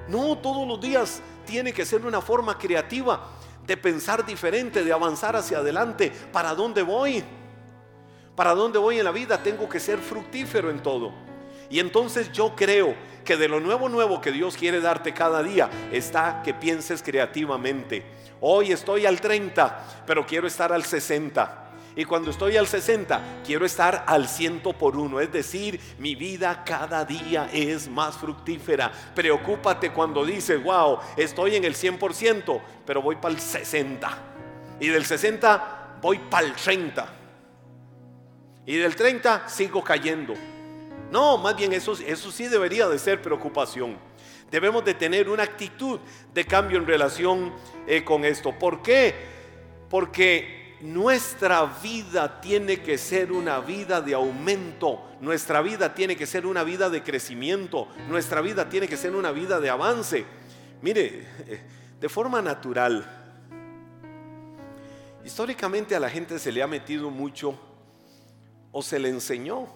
No, 0.09 0.37
todos 0.39 0.69
los 0.69 0.79
días 0.81 1.23
tiene 1.47 1.73
que 1.73 1.87
ser 1.87 2.05
una 2.05 2.21
forma 2.21 2.59
creativa 2.59 3.31
de 3.67 3.77
pensar 3.77 4.27
diferente, 4.27 4.85
de 4.85 4.93
avanzar 4.93 5.37
hacia 5.37 5.59
adelante. 5.59 6.13
¿Para 6.33 6.55
dónde 6.55 6.83
voy? 6.83 7.25
¿Para 8.37 8.55
dónde 8.55 8.79
voy 8.79 8.99
en 8.99 9.05
la 9.05 9.11
vida? 9.11 9.43
Tengo 9.43 9.69
que 9.69 9.81
ser 9.81 9.99
fructífero 9.99 10.71
en 10.71 10.83
todo. 10.83 11.13
Y 11.71 11.81
entonces 11.81 12.31
yo 12.33 12.55
creo 12.55 12.95
que 13.25 13.37
de 13.37 13.49
lo 13.49 13.59
nuevo 13.59 13.89
nuevo 13.89 14.21
que 14.21 14.31
Dios 14.31 14.57
quiere 14.57 14.81
darte 14.81 15.15
cada 15.15 15.43
día 15.43 15.69
está 15.91 16.43
que 16.45 16.53
pienses 16.53 17.03
creativamente. 17.03 18.05
Hoy 18.41 18.71
estoy 18.71 19.07
al 19.07 19.21
30, 19.21 20.05
pero 20.07 20.27
quiero 20.27 20.47
estar 20.47 20.73
al 20.73 20.85
60. 20.85 21.66
Y 21.99 22.05
cuando 22.05 22.31
estoy 22.31 22.59
al 22.59 22.67
60, 22.67 23.41
quiero 23.45 23.65
estar 23.65 24.05
al 24.07 24.29
ciento 24.29 24.75
por 24.75 24.99
uno. 24.99 25.19
Es 25.19 25.33
decir, 25.33 25.81
mi 25.99 26.15
vida 26.15 26.63
cada 26.63 27.07
día 27.07 27.49
es 27.51 27.89
más 27.89 28.19
fructífera. 28.19 28.93
Preocúpate 29.15 29.91
cuando 29.93 30.23
dices, 30.23 30.63
wow, 30.63 30.99
estoy 31.17 31.57
en 31.57 31.65
el 31.65 31.75
100%, 31.75 32.61
pero 32.85 33.01
voy 33.01 33.17
para 33.17 33.35
el 33.35 33.41
60. 33.41 34.19
Y 34.79 34.89
del 34.89 35.07
60 35.07 35.97
voy 36.03 36.19
para 36.19 36.47
el 36.47 36.53
30. 36.53 37.09
Y 38.67 38.77
del 38.77 38.95
30 38.95 39.49
sigo 39.49 39.83
cayendo. 39.83 40.35
No, 41.11 41.39
más 41.39 41.57
bien 41.57 41.73
eso, 41.73 41.95
eso 42.07 42.31
sí 42.31 42.47
debería 42.47 42.89
de 42.89 42.99
ser 42.99 43.23
preocupación. 43.23 43.97
Debemos 44.51 44.85
de 44.85 44.93
tener 44.93 45.31
una 45.31 45.45
actitud 45.45 45.99
de 46.35 46.45
cambio 46.45 46.77
en 46.77 46.87
relación 46.87 47.55
eh, 47.87 48.05
con 48.05 48.27
esto. 48.27 48.53
¿Por 48.53 48.83
qué? 48.83 49.15
Porque 49.89 50.66
nuestra 50.81 51.65
vida 51.83 52.41
tiene 52.41 52.83
que 52.83 52.99
ser 52.99 53.33
una 53.33 53.61
vida 53.61 54.01
de 54.01 54.15
aumento, 54.15 55.03
nuestra 55.21 55.63
vida 55.63 55.95
tiene 55.95 56.17
que 56.17 56.27
ser 56.27 56.47
una 56.47 56.65
vida 56.65 56.91
de 56.91 57.03
crecimiento, 57.03 57.89
nuestra 58.09 58.41
vida 58.41 58.69
tiene 58.69 58.87
que 58.87 58.97
ser 58.97 59.15
una 59.15 59.33
vida 59.33 59.59
de 59.59 59.71
avance. 59.71 60.27
Mire, 60.83 61.27
de 62.01 62.09
forma 62.09 62.43
natural, 62.43 63.05
históricamente 65.25 65.97
a 65.97 66.01
la 66.01 66.11
gente 66.11 66.39
se 66.39 66.53
le 66.53 66.63
ha 66.63 66.67
metido 66.67 67.11
mucho 67.11 67.59
o 68.71 68.83
se 68.83 68.99
le 68.99 69.09
enseñó 69.09 69.67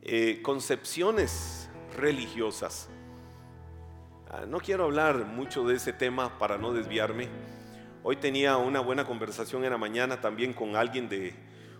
eh, 0.00 0.40
concepciones 0.42 1.68
religiosas. 1.96 2.88
Ah, 4.30 4.46
no 4.48 4.58
quiero 4.58 4.84
hablar 4.84 5.26
mucho 5.26 5.66
de 5.66 5.76
ese 5.76 5.92
tema 5.92 6.38
para 6.38 6.56
no 6.56 6.72
desviarme 6.72 7.28
Hoy 8.04 8.16
tenía 8.16 8.56
una 8.56 8.80
buena 8.80 9.04
conversación 9.04 9.62
en 9.64 9.70
la 9.70 9.78
mañana 9.78 10.20
también 10.20 10.52
con 10.52 10.74
alguien 10.74 11.08
de 11.08 11.34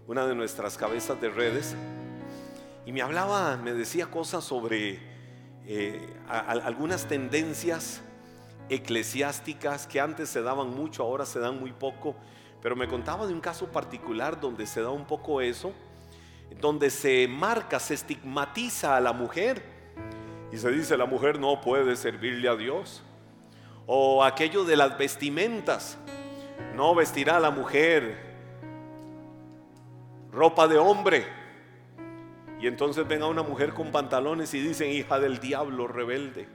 una 0.07 0.25
de 0.25 0.37
nuestras 0.37 0.79
cabezas 0.79 1.21
de 1.21 1.29
redes 1.29 1.75
y 2.87 2.93
me 2.93 3.03
hablaba, 3.03 3.57
me 3.57 3.73
decía 3.73 4.07
cosas 4.07 4.45
sobre 4.45 5.01
eh, 5.67 6.15
algunas 6.29 7.09
tendencias 7.09 8.03
eclesiásticas 8.69 9.89
que 9.89 9.99
antes 9.99 10.29
se 10.29 10.43
daban 10.43 10.71
mucho, 10.71 11.03
ahora 11.03 11.27
se 11.27 11.41
dan 11.41 11.59
muy 11.59 11.73
poco, 11.73 12.15
pero 12.63 12.77
me 12.77 12.87
contaba 12.87 13.27
de 13.27 13.33
un 13.33 13.41
caso 13.41 13.73
particular 13.73 14.41
donde 14.41 14.69
se 14.69 14.81
da 14.81 14.91
un 14.91 15.09
poco 15.09 15.41
eso, 15.41 15.73
donde 16.61 16.91
se 16.91 17.27
marca, 17.27 17.81
se 17.81 17.95
estigmatiza 17.95 18.97
a 18.97 19.01
la 19.01 19.13
mujer 19.13 19.61
y 20.53 20.57
se 20.57 20.71
dice 20.71 20.97
la 20.97 21.07
mujer 21.07 21.41
no 21.41 21.61
puede 21.61 21.97
servirle 21.97 22.49
a 22.49 22.55
Dios. 22.55 23.03
O 23.95 24.25
aquello 24.25 24.65
de 24.65 24.75
las 24.75 24.97
vestimentas, 24.97 25.99
no 26.75 26.95
vestirá 26.95 27.39
la 27.39 27.51
mujer 27.51 28.17
ropa 30.31 30.67
de 30.67 30.79
hombre. 30.79 31.27
Y 32.59 32.69
entonces 32.69 33.07
ven 33.07 33.21
a 33.21 33.27
una 33.27 33.43
mujer 33.43 33.75
con 33.75 33.93
pantalones 33.93 34.55
y 34.55 34.61
dicen, 34.61 34.91
hija 34.91 35.21
del 35.21 35.41
diablo 35.41 35.89
rebelde. 35.89 36.49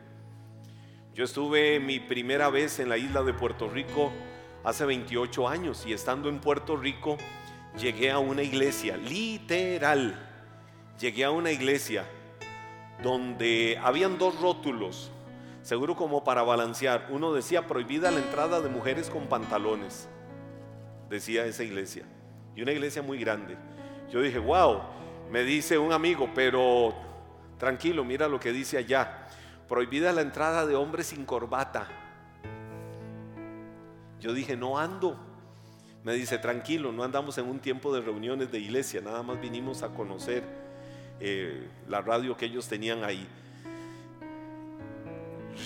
Yo 1.14 1.26
estuve 1.26 1.80
mi 1.80 2.00
primera 2.00 2.50
vez 2.50 2.80
en 2.80 2.90
la 2.90 2.98
isla 2.98 3.22
de 3.22 3.36
Puerto 3.36 3.70
Rico 3.70 4.12
hace 4.64 4.86
28 4.86 5.48
años 5.48 5.86
y 5.86 5.94
estando 5.94 6.30
en 6.30 6.40
Puerto 6.40 6.76
Rico 6.76 7.18
llegué 7.78 8.10
a 8.10 8.18
una 8.18 8.42
iglesia, 8.42 8.98
literal, 8.98 10.28
llegué 11.00 11.24
a 11.24 11.30
una 11.30 11.52
iglesia 11.52 12.04
donde 13.04 13.80
habían 13.80 14.18
dos 14.18 14.42
rótulos, 14.42 15.12
seguro 15.68 15.98
como 15.98 16.24
para 16.24 16.44
balancear. 16.44 17.08
Uno 17.10 17.34
decía 17.34 17.68
prohibida 17.68 18.10
la 18.10 18.20
entrada 18.20 18.62
de 18.62 18.70
mujeres 18.70 19.10
con 19.10 19.28
pantalones, 19.28 20.08
decía 21.10 21.46
esa 21.46 21.62
iglesia, 21.62 22.06
y 22.56 22.62
una 22.62 22.72
iglesia 22.72 23.02
muy 23.02 23.20
grande. 23.20 23.58
Yo 24.10 24.22
dije, 24.22 24.40
wow, 24.40 24.80
me 25.30 25.44
dice 25.44 25.78
un 25.78 25.92
amigo, 25.92 26.30
pero 26.34 26.96
tranquilo, 27.58 28.06
mira 28.06 28.30
lo 28.30 28.40
que 28.40 28.54
dice 28.54 28.78
allá, 28.78 29.28
prohibida 29.68 30.14
la 30.14 30.22
entrada 30.22 30.66
de 30.66 30.74
hombres 30.78 31.08
sin 31.08 31.26
corbata. 31.26 31.90
Yo 34.22 34.32
dije, 34.32 34.56
no 34.56 34.80
ando. 34.80 35.20
Me 36.06 36.14
dice, 36.14 36.38
tranquilo, 36.38 36.94
no 36.94 37.04
andamos 37.04 37.38
en 37.40 37.46
un 37.46 37.60
tiempo 37.60 37.94
de 37.94 38.00
reuniones 38.00 38.50
de 38.54 38.60
iglesia, 38.60 39.02
nada 39.02 39.22
más 39.22 39.42
vinimos 39.42 39.84
a 39.84 39.90
conocer 39.90 40.44
eh, 41.20 41.68
la 41.90 42.00
radio 42.00 42.38
que 42.38 42.46
ellos 42.46 42.70
tenían 42.70 43.04
ahí. 43.04 43.28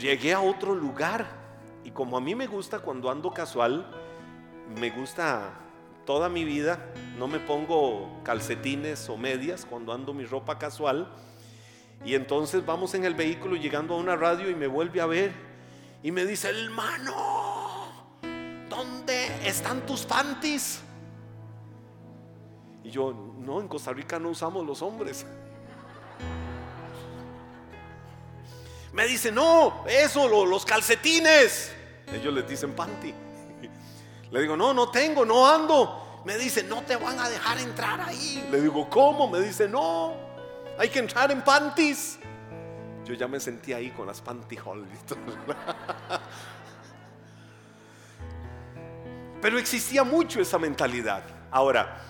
Llegué 0.02 0.34
a 0.34 0.42
otro 0.42 0.74
lugar 0.74 1.28
y 1.84 1.92
como 1.92 2.18
a 2.18 2.22
mí 2.22 2.34
me 2.34 2.48
gusta 2.48 2.80
cuando 2.80 3.12
ando 3.12 3.32
casual, 3.32 3.86
me 4.80 4.90
gusta 4.90 5.54
toda 6.08 6.28
mi 6.28 6.44
vida, 6.44 6.92
no 7.20 7.28
me 7.28 7.38
pongo 7.38 8.20
calcetines 8.24 9.08
o 9.10 9.18
medias 9.18 9.64
cuando 9.64 9.94
ando 9.94 10.12
mi 10.12 10.26
ropa 10.26 10.58
casual. 10.58 11.08
Y 12.04 12.16
entonces 12.16 12.66
vamos 12.66 12.96
en 12.96 13.06
el 13.06 13.14
vehículo 13.14 13.56
llegando 13.56 13.94
a 13.94 13.98
una 13.98 14.16
radio 14.16 14.50
y 14.50 14.56
me 14.56 14.66
vuelve 14.66 15.02
a 15.02 15.06
ver 15.06 15.34
y 16.02 16.12
me 16.12 16.26
dice, 16.26 16.50
hermano, 16.50 17.14
¿dónde 18.70 19.48
están 19.48 19.86
tus 19.86 20.04
panties? 20.08 20.82
Y 22.84 22.90
yo, 22.90 23.14
no, 23.38 23.62
en 23.62 23.68
Costa 23.68 23.94
Rica 23.94 24.18
no 24.18 24.30
usamos 24.30 24.66
los 24.66 24.82
hombres. 24.82 25.28
Me 28.94 29.08
dice, 29.08 29.32
no, 29.32 29.86
eso, 29.88 30.28
los 30.46 30.66
calcetines. 30.66 31.72
Ellos 32.14 32.34
les 32.34 32.48
dicen 32.48 32.74
panty. 32.74 33.14
Le 34.32 34.42
digo, 34.42 34.58
no, 34.58 34.74
no 34.74 34.90
tengo, 34.90 35.26
no 35.26 35.48
ando. 35.48 36.22
Me 36.26 36.38
dice, 36.38 36.64
no 36.64 36.84
te 36.84 36.96
van 36.96 37.20
a 37.20 37.30
dejar 37.30 37.60
entrar 37.60 38.00
ahí. 38.02 38.48
Le 38.52 38.62
digo, 38.62 38.90
¿cómo? 38.90 39.30
Me 39.30 39.40
dice, 39.40 39.68
no, 39.68 40.16
hay 40.78 40.90
que 40.90 41.00
entrar 41.00 41.32
en 41.32 41.42
panties. 41.42 42.20
Yo 43.06 43.14
ya 43.14 43.28
me 43.28 43.40
sentí 43.40 43.74
ahí 43.74 43.92
con 43.92 44.06
las 44.08 44.22
pantyhole. 44.22 44.86
Pero 49.42 49.58
existía 49.58 50.04
mucho 50.04 50.40
esa 50.40 50.60
mentalidad. 50.60 51.24
Ahora, 51.50 52.02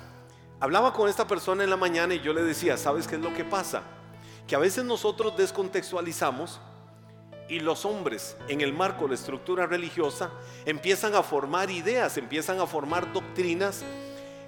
hablaba 0.60 0.92
con 0.94 1.08
esta 1.10 1.26
persona 1.28 1.64
en 1.64 1.70
la 1.70 1.78
mañana 1.78 2.14
y 2.14 2.20
yo 2.20 2.34
le 2.34 2.44
decía, 2.44 2.76
¿sabes 2.76 3.08
qué 3.08 3.16
es 3.16 3.22
lo 3.22 3.34
que 3.34 3.46
pasa? 3.46 3.84
Que 4.48 4.56
a 4.56 4.60
veces 4.60 4.84
nosotros 4.84 5.38
descontextualizamos 5.38 6.60
y 7.52 7.60
los 7.60 7.84
hombres 7.84 8.38
en 8.48 8.62
el 8.62 8.72
marco 8.72 9.04
de 9.04 9.10
la 9.10 9.16
estructura 9.16 9.66
religiosa 9.66 10.32
empiezan 10.66 11.16
a 11.16 11.22
formar 11.22 11.70
ideas, 11.70 12.16
empiezan 12.18 12.62
a 12.62 12.66
formar 12.66 13.12
doctrinas 13.12 13.84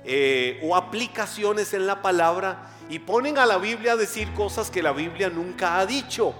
eh, 0.05 0.61
o 0.63 0.73
aplicaciones 0.73 1.73
en 1.73 1.85
la 1.85 2.01
palabra 2.01 2.71
y 2.89 2.99
ponen 2.99 3.37
a 3.37 3.45
la 3.45 3.57
Biblia 3.57 3.91
a 3.91 3.95
decir 3.97 4.31
cosas 4.33 4.71
que 4.71 4.81
la 4.81 4.93
Biblia 4.93 5.29
nunca 5.29 5.79
ha 5.79 5.85
dicho 5.85 6.33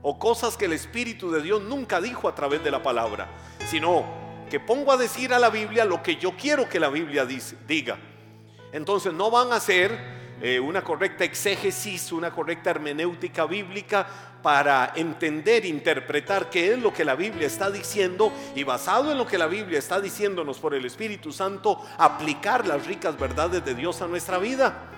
o 0.00 0.18
cosas 0.18 0.56
que 0.56 0.64
el 0.64 0.72
Espíritu 0.72 1.30
de 1.30 1.42
Dios 1.42 1.60
nunca 1.60 2.00
dijo 2.00 2.26
a 2.26 2.34
través 2.34 2.64
de 2.64 2.70
la 2.70 2.82
palabra, 2.82 3.28
sino 3.66 4.06
que 4.48 4.60
pongo 4.60 4.92
a 4.92 4.96
decir 4.96 5.34
a 5.34 5.38
la 5.38 5.50
Biblia 5.50 5.84
lo 5.84 6.02
que 6.02 6.16
yo 6.16 6.34
quiero 6.38 6.70
que 6.70 6.80
la 6.80 6.88
Biblia 6.88 7.26
diga. 7.26 7.98
Entonces 8.72 9.12
no 9.12 9.30
van 9.30 9.52
a 9.52 9.60
ser 9.60 10.21
eh, 10.44 10.58
una 10.58 10.82
correcta 10.82 11.22
exégesis, 11.22 12.10
una 12.10 12.32
correcta 12.32 12.70
hermenéutica 12.70 13.46
bíblica 13.46 14.04
para 14.42 14.92
entender, 14.96 15.64
interpretar 15.64 16.50
qué 16.50 16.72
es 16.72 16.78
lo 16.80 16.92
que 16.92 17.04
la 17.04 17.14
Biblia 17.14 17.46
está 17.46 17.70
diciendo 17.70 18.32
y 18.56 18.64
basado 18.64 19.12
en 19.12 19.18
lo 19.18 19.24
que 19.24 19.38
la 19.38 19.46
Biblia 19.46 19.78
está 19.78 20.00
diciéndonos 20.00 20.58
por 20.58 20.74
el 20.74 20.84
Espíritu 20.84 21.30
Santo, 21.32 21.80
aplicar 21.96 22.66
las 22.66 22.84
ricas 22.88 23.16
verdades 23.16 23.64
de 23.64 23.76
Dios 23.76 24.02
a 24.02 24.08
nuestra 24.08 24.38
vida. 24.38 24.90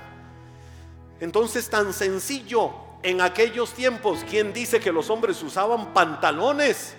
Entonces 1.20 1.68
tan 1.68 1.92
sencillo, 1.92 2.72
en 3.02 3.20
aquellos 3.20 3.74
tiempos, 3.74 4.24
¿quién 4.30 4.54
dice 4.54 4.80
que 4.80 4.92
los 4.92 5.10
hombres 5.10 5.42
usaban 5.42 5.92
pantalones? 5.92 6.96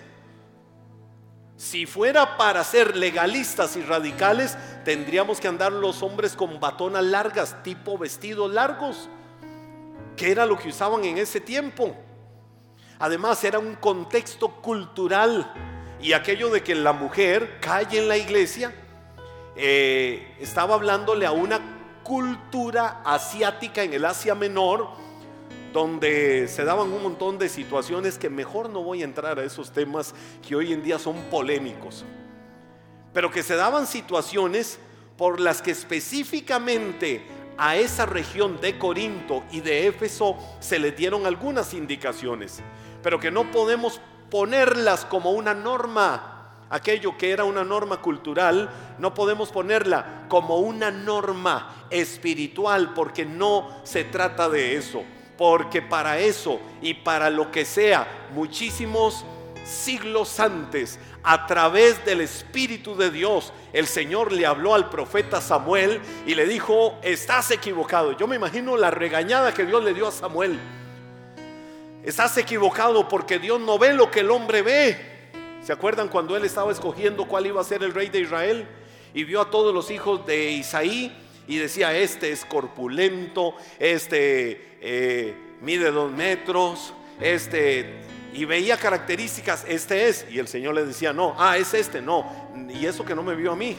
Si 1.56 1.86
fuera 1.86 2.36
para 2.36 2.62
ser 2.64 2.96
legalistas 2.96 3.76
y 3.76 3.82
radicales, 3.82 4.56
tendríamos 4.84 5.40
que 5.40 5.48
andar 5.48 5.72
los 5.72 6.02
hombres 6.02 6.36
con 6.36 6.60
batonas 6.60 7.04
largas, 7.04 7.62
tipo 7.62 7.96
vestidos 7.96 8.52
largos, 8.52 9.08
que 10.16 10.30
era 10.30 10.44
lo 10.44 10.58
que 10.58 10.68
usaban 10.68 11.04
en 11.04 11.16
ese 11.16 11.40
tiempo. 11.40 11.96
Además, 12.98 13.42
era 13.42 13.58
un 13.58 13.74
contexto 13.74 14.60
cultural 14.60 15.50
y 16.00 16.12
aquello 16.12 16.50
de 16.50 16.62
que 16.62 16.74
la 16.74 16.92
mujer 16.92 17.58
calle 17.60 18.00
en 18.00 18.08
la 18.08 18.18
iglesia, 18.18 18.74
eh, 19.56 20.36
estaba 20.38 20.74
hablándole 20.74 21.24
a 21.24 21.32
una 21.32 21.58
cultura 22.02 23.00
asiática 23.04 23.82
en 23.82 23.94
el 23.94 24.04
Asia 24.04 24.34
Menor, 24.34 24.88
donde 25.72 26.48
se 26.48 26.64
daban 26.64 26.92
un 26.92 27.02
montón 27.02 27.38
de 27.38 27.48
situaciones 27.48 28.18
que 28.18 28.30
mejor 28.30 28.70
no 28.70 28.82
voy 28.82 29.02
a 29.02 29.04
entrar 29.04 29.38
a 29.38 29.44
esos 29.44 29.70
temas 29.70 30.14
que 30.46 30.56
hoy 30.56 30.72
en 30.72 30.82
día 30.82 30.98
son 30.98 31.16
polémicos, 31.30 32.04
pero 33.12 33.30
que 33.30 33.42
se 33.42 33.56
daban 33.56 33.86
situaciones 33.86 34.78
por 35.16 35.40
las 35.40 35.62
que 35.62 35.70
específicamente 35.70 37.26
a 37.58 37.76
esa 37.76 38.06
región 38.06 38.60
de 38.60 38.78
Corinto 38.78 39.44
y 39.50 39.60
de 39.60 39.86
Éfeso 39.86 40.36
se 40.60 40.78
le 40.78 40.92
dieron 40.92 41.26
algunas 41.26 41.74
indicaciones, 41.74 42.60
pero 43.02 43.18
que 43.18 43.30
no 43.30 43.50
podemos 43.50 44.00
ponerlas 44.30 45.04
como 45.04 45.32
una 45.32 45.54
norma. 45.54 46.32
Aquello 46.68 47.16
que 47.16 47.30
era 47.30 47.44
una 47.44 47.62
norma 47.62 48.02
cultural, 48.02 48.68
no 48.98 49.14
podemos 49.14 49.52
ponerla 49.52 50.24
como 50.28 50.58
una 50.58 50.90
norma 50.90 51.86
espiritual 51.90 52.92
porque 52.92 53.24
no 53.24 53.68
se 53.84 54.02
trata 54.02 54.48
de 54.48 54.76
eso 54.76 55.04
porque 55.36 55.82
para 55.82 56.18
eso 56.18 56.60
y 56.80 56.94
para 56.94 57.30
lo 57.30 57.50
que 57.50 57.64
sea, 57.64 58.28
muchísimos 58.34 59.24
siglos 59.64 60.38
antes, 60.40 60.98
a 61.22 61.46
través 61.46 62.04
del 62.04 62.20
Espíritu 62.20 62.94
de 62.94 63.10
Dios, 63.10 63.52
el 63.72 63.88
Señor 63.88 64.30
le 64.30 64.46
habló 64.46 64.74
al 64.74 64.88
profeta 64.88 65.40
Samuel 65.40 66.00
y 66.24 66.36
le 66.36 66.46
dijo, 66.46 66.98
estás 67.02 67.50
equivocado. 67.50 68.12
Yo 68.12 68.28
me 68.28 68.36
imagino 68.36 68.76
la 68.76 68.92
regañada 68.92 69.52
que 69.52 69.64
Dios 69.64 69.82
le 69.82 69.92
dio 69.92 70.06
a 70.06 70.12
Samuel. 70.12 70.56
Estás 72.04 72.38
equivocado 72.38 73.08
porque 73.08 73.40
Dios 73.40 73.60
no 73.60 73.76
ve 73.76 73.92
lo 73.92 74.08
que 74.08 74.20
el 74.20 74.30
hombre 74.30 74.62
ve. 74.62 75.16
¿Se 75.64 75.72
acuerdan 75.72 76.06
cuando 76.06 76.36
él 76.36 76.44
estaba 76.44 76.70
escogiendo 76.70 77.26
cuál 77.26 77.46
iba 77.46 77.60
a 77.60 77.64
ser 77.64 77.82
el 77.82 77.92
rey 77.92 78.08
de 78.08 78.20
Israel? 78.20 78.64
Y 79.12 79.24
vio 79.24 79.40
a 79.40 79.50
todos 79.50 79.74
los 79.74 79.90
hijos 79.90 80.24
de 80.26 80.52
Isaí 80.52 81.12
y 81.48 81.56
decía, 81.56 81.96
este 81.96 82.30
es 82.30 82.44
corpulento, 82.44 83.56
este 83.80 84.75
eh, 84.88 85.34
mide 85.62 85.90
dos 85.90 86.12
metros, 86.12 86.94
este, 87.20 88.02
y 88.32 88.44
veía 88.44 88.76
características, 88.76 89.64
este 89.66 90.08
es, 90.08 90.26
y 90.30 90.38
el 90.38 90.46
Señor 90.46 90.76
le 90.76 90.86
decía, 90.86 91.12
no, 91.12 91.34
ah, 91.36 91.58
es 91.58 91.74
este, 91.74 92.00
no, 92.00 92.24
y 92.68 92.86
eso 92.86 93.04
que 93.04 93.12
no 93.12 93.24
me 93.24 93.34
vio 93.34 93.50
a 93.50 93.56
mí, 93.56 93.76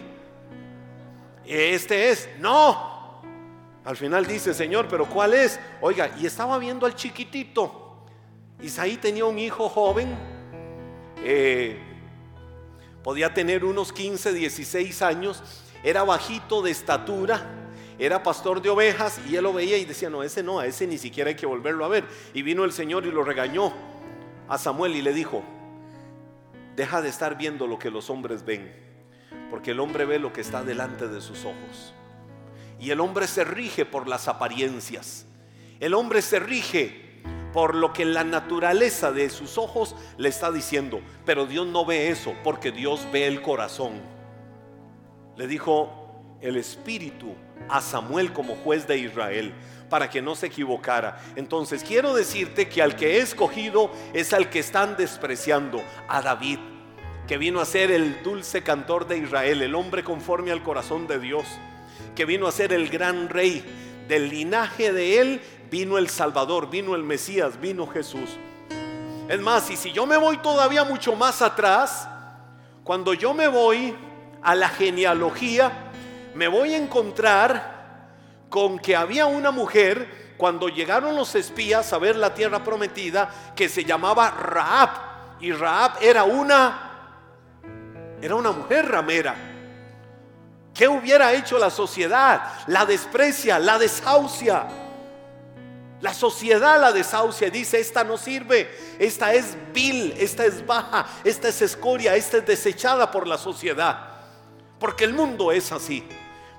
este 1.45 2.09
es, 2.09 2.27
no. 2.39 3.21
Al 3.85 3.95
final 3.95 4.27
dice, 4.27 4.53
Señor, 4.53 4.87
pero 4.89 5.05
¿cuál 5.05 5.33
es? 5.33 5.61
Oiga, 5.79 6.11
y 6.19 6.25
estaba 6.25 6.57
viendo 6.57 6.85
al 6.85 6.93
chiquitito. 6.93 8.05
Isaí 8.61 8.97
tenía 8.97 9.23
un 9.23 9.39
hijo 9.39 9.69
joven, 9.69 10.13
eh, 11.23 11.79
podía 13.01 13.33
tener 13.33 13.63
unos 13.63 13.93
15, 13.93 14.33
16 14.33 15.01
años, 15.03 15.41
era 15.83 16.03
bajito 16.03 16.61
de 16.61 16.71
estatura, 16.71 17.66
era 17.99 18.21
pastor 18.21 18.61
de 18.61 18.69
ovejas 18.69 19.19
y 19.27 19.35
él 19.35 19.43
lo 19.43 19.53
veía 19.53 19.77
y 19.77 19.85
decía, 19.85 20.09
no, 20.09 20.21
ese 20.21 20.43
no, 20.43 20.59
a 20.59 20.67
ese 20.67 20.85
ni 20.85 20.97
siquiera 20.97 21.29
hay 21.29 21.35
que 21.35 21.45
volverlo 21.45 21.83
a 21.83 21.87
ver. 21.87 22.05
Y 22.33 22.43
vino 22.43 22.63
el 22.63 22.71
Señor 22.71 23.05
y 23.05 23.11
lo 23.11 23.23
regañó 23.23 23.73
a 24.47 24.57
Samuel 24.57 24.95
y 24.95 25.01
le 25.01 25.13
dijo, 25.13 25.43
deja 26.75 27.01
de 27.01 27.09
estar 27.09 27.37
viendo 27.37 27.65
lo 27.65 27.79
que 27.79 27.89
los 27.89 28.09
hombres 28.09 28.45
ven, 28.45 28.71
porque 29.49 29.71
el 29.71 29.79
hombre 29.79 30.05
ve 30.05 30.19
lo 30.19 30.31
que 30.31 30.41
está 30.41 30.63
delante 30.63 31.07
de 31.07 31.21
sus 31.21 31.43
ojos. 31.43 31.93
Y 32.79 32.91
el 32.91 32.99
hombre 32.99 33.25
se 33.25 33.43
rige 33.43 33.85
por 33.85 34.07
las 34.07 34.27
apariencias. 34.27 35.25
El 35.79 35.95
hombre 35.95 36.21
se 36.21 36.39
rige 36.39 37.21
por 37.51 37.73
lo 37.73 37.93
que 37.93 38.05
la 38.05 38.23
naturaleza 38.23 39.11
de 39.11 39.31
sus 39.31 39.57
ojos 39.57 39.95
le 40.17 40.29
está 40.29 40.51
diciendo. 40.51 41.01
Pero 41.25 41.47
Dios 41.47 41.65
no 41.65 41.85
ve 41.85 42.09
eso, 42.09 42.35
porque 42.43 42.71
Dios 42.71 43.07
ve 43.11 43.25
el 43.25 43.41
corazón. 43.41 43.93
Le 45.35 45.47
dijo, 45.47 46.37
el 46.41 46.57
Espíritu 46.57 47.33
a 47.69 47.81
Samuel 47.81 48.33
como 48.33 48.55
juez 48.55 48.87
de 48.87 48.97
Israel 48.97 49.53
para 49.89 50.09
que 50.09 50.21
no 50.21 50.35
se 50.35 50.47
equivocara. 50.47 51.19
Entonces 51.35 51.83
quiero 51.83 52.13
decirte 52.13 52.67
que 52.67 52.81
al 52.81 52.95
que 52.95 53.17
he 53.17 53.21
escogido 53.21 53.91
es 54.13 54.33
al 54.33 54.49
que 54.49 54.59
están 54.59 54.97
despreciando, 54.97 55.81
a 56.07 56.21
David. 56.21 56.59
que 57.27 57.37
vino 57.37 57.59
a 57.59 57.65
ser 57.65 57.91
el 57.91 58.23
dulce 58.23 58.63
cantor 58.63 59.05
de 59.05 59.17
Israel, 59.17 59.61
el 59.61 59.75
hombre 59.75 60.01
conforme 60.01 60.53
al 60.53 60.63
corazón 60.63 61.07
de 61.07 61.19
Dios, 61.19 61.45
que 62.15 62.23
vino 62.23 62.47
a 62.47 62.53
ser 62.53 62.71
el 62.71 62.87
gran 62.87 63.27
rey. 63.27 63.65
Del 64.07 64.29
linaje 64.29 64.93
de 64.93 65.19
él 65.19 65.41
vino 65.69 65.97
el 65.97 66.07
Salvador, 66.07 66.69
vino 66.69 66.95
el 66.95 67.03
Mesías, 67.03 67.59
vino 67.59 67.85
Jesús. 67.85 68.37
Es 69.27 69.41
más, 69.41 69.69
y 69.69 69.75
si 69.75 69.91
yo 69.91 70.05
me 70.05 70.15
voy 70.15 70.37
todavía 70.37 70.85
mucho 70.85 71.17
más 71.17 71.41
atrás, 71.41 72.07
cuando 72.85 73.13
yo 73.13 73.33
me 73.33 73.49
voy 73.49 73.93
a 74.41 74.55
la 74.55 74.69
genealogía, 74.69 75.86
me 76.37 76.47
voy 76.47 76.75
a 76.75 76.77
encontrar 76.77 78.07
con 78.47 78.77
que 78.77 78.95
había 78.95 79.25
una 79.25 79.49
mujer 79.49 80.35
cuando 80.37 80.69
llegaron 80.69 81.15
los 81.15 81.33
espías 81.33 81.91
a 81.91 81.97
ver 81.97 82.15
la 82.15 82.35
tierra 82.35 82.63
prometida 82.63 83.53
que 83.55 83.67
se 83.67 83.83
llamaba 83.83 84.29
Raab 84.29 84.89
y 85.39 85.51
Raab 85.51 85.93
era 85.99 86.23
una 86.23 86.83
era 88.21 88.35
una 88.35 88.51
mujer 88.51 88.87
ramera. 88.87 89.35
¿Qué 90.73 90.87
hubiera 90.87 91.33
hecho 91.33 91.57
la 91.57 91.71
sociedad? 91.71 92.51
La 92.67 92.85
desprecia, 92.85 93.57
la 93.57 93.79
desahucia. 93.79 94.67
La 96.01 96.13
sociedad 96.13 96.79
la 96.79 96.91
desahucia, 96.91 97.49
dice, 97.49 97.79
esta 97.79 98.03
no 98.03 98.17
sirve, 98.17 98.69
esta 98.99 99.33
es 99.33 99.57
vil, 99.73 100.13
esta 100.19 100.45
es 100.45 100.63
baja, 100.63 101.07
esta 101.23 101.47
es 101.47 101.63
escoria, 101.63 102.15
esta 102.15 102.37
es 102.37 102.45
desechada 102.45 103.09
por 103.09 103.25
la 103.27 103.39
sociedad. 103.39 103.97
Porque 104.79 105.05
el 105.05 105.13
mundo 105.13 105.51
es 105.51 105.71
así. 105.71 106.07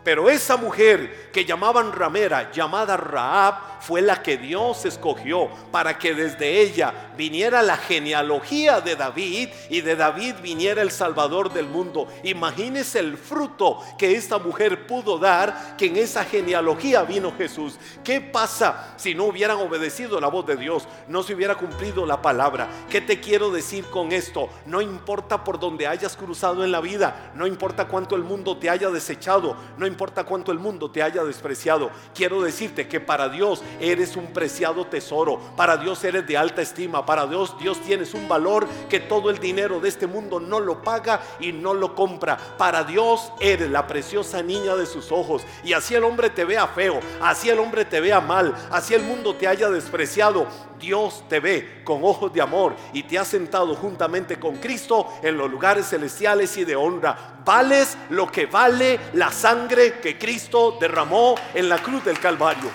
Pero 0.08 0.30
esa 0.30 0.56
mujer 0.56 1.28
que 1.30 1.44
llamaban 1.44 1.92
ramera, 1.92 2.50
llamada 2.50 2.96
Raab, 2.96 3.67
fue 3.80 4.02
la 4.02 4.22
que 4.22 4.36
Dios 4.36 4.84
escogió 4.84 5.48
para 5.70 5.98
que 5.98 6.14
desde 6.14 6.60
ella 6.60 7.12
viniera 7.16 7.62
la 7.62 7.76
genealogía 7.76 8.80
de 8.80 8.96
David 8.96 9.48
y 9.70 9.80
de 9.80 9.96
David 9.96 10.34
viniera 10.42 10.82
el 10.82 10.90
Salvador 10.90 11.52
del 11.52 11.66
mundo. 11.66 12.08
Imagínese 12.22 13.00
el 13.00 13.16
fruto 13.16 13.80
que 13.98 14.14
esta 14.14 14.38
mujer 14.38 14.86
pudo 14.86 15.18
dar, 15.18 15.76
que 15.76 15.86
en 15.86 15.96
esa 15.96 16.24
genealogía 16.24 17.02
vino 17.02 17.32
Jesús. 17.36 17.78
¿Qué 18.04 18.20
pasa 18.20 18.94
si 18.96 19.14
no 19.14 19.24
hubieran 19.24 19.58
obedecido 19.58 20.20
la 20.20 20.28
voz 20.28 20.46
de 20.46 20.56
Dios? 20.56 20.86
No 21.08 21.22
se 21.22 21.34
hubiera 21.34 21.56
cumplido 21.56 22.06
la 22.06 22.22
palabra. 22.22 22.68
¿Qué 22.90 23.00
te 23.00 23.20
quiero 23.20 23.50
decir 23.50 23.84
con 23.86 24.12
esto? 24.12 24.48
No 24.66 24.80
importa 24.80 25.44
por 25.44 25.58
donde 25.58 25.86
hayas 25.86 26.16
cruzado 26.16 26.64
en 26.64 26.72
la 26.72 26.80
vida, 26.80 27.32
no 27.34 27.46
importa 27.46 27.88
cuánto 27.88 28.16
el 28.16 28.22
mundo 28.22 28.56
te 28.56 28.70
haya 28.70 28.90
desechado, 28.90 29.56
no 29.76 29.86
importa 29.86 30.24
cuánto 30.24 30.52
el 30.52 30.58
mundo 30.58 30.90
te 30.90 31.02
haya 31.02 31.24
despreciado. 31.24 31.90
Quiero 32.14 32.42
decirte 32.42 32.88
que 32.88 33.00
para 33.00 33.28
Dios 33.28 33.62
eres 33.81 34.16
un 34.16 34.26
preciado 34.33 34.87
tesoro. 34.87 35.38
Para 35.57 35.76
Dios 35.76 36.02
eres 36.04 36.26
de 36.26 36.37
alta 36.37 36.62
estima. 36.62 37.04
Para 37.04 37.26
Dios, 37.26 37.57
Dios 37.59 37.81
tienes 37.81 38.14
un 38.14 38.28
valor 38.28 38.66
que 38.88 39.00
todo 39.00 39.31
el 39.31 39.38
dinero 39.38 39.81
de 39.81 39.88
este 39.88 40.07
mundo 40.07 40.40
no 40.40 40.61
lo 40.61 40.83
paga 40.83 41.20
y 41.40 41.52
no 41.52 41.74
lo 41.74 41.94
compra. 41.94 42.37
Para 42.37 42.85
Dios 42.85 43.33
eres 43.40 43.70
la 43.70 43.87
preciosa 43.87 44.42
niña 44.42 44.74
de 44.76 44.87
sus 44.87 45.12
ojos. 45.12 45.42
Y 45.64 45.72
así 45.72 45.94
el 45.94 46.04
hombre 46.04 46.31
te 46.31 46.44
vea 46.44 46.66
feo, 46.66 47.00
así 47.20 47.50
el 47.50 47.59
hombre 47.59 47.85
te 47.85 48.00
vea 48.00 48.20
mal, 48.20 48.54
así 48.70 48.94
el 48.94 49.02
mundo 49.02 49.35
te 49.35 49.48
haya 49.48 49.68
despreciado. 49.68 50.46
Dios 50.78 51.24
te 51.28 51.40
ve 51.40 51.83
con 51.85 52.04
ojos 52.04 52.33
de 52.33 52.40
amor 52.40 52.76
y 52.92 53.02
te 53.02 53.18
ha 53.18 53.24
sentado 53.24 53.74
juntamente 53.74 54.38
con 54.38 54.57
Cristo 54.57 55.09
en 55.22 55.37
los 55.37 55.50
lugares 55.50 55.88
celestiales 55.88 56.57
y 56.57 56.64
de 56.64 56.76
honra. 56.76 57.40
Vales 57.44 57.96
lo 58.11 58.31
que 58.31 58.46
vale 58.46 59.00
la 59.14 59.33
sangre 59.33 59.98
que 60.00 60.18
Cristo 60.18 60.76
derramó 60.81 61.35
en 61.54 61.68
la 61.68 61.78
cruz 61.78 62.04
del 62.04 62.20
Calvario. 62.20 62.70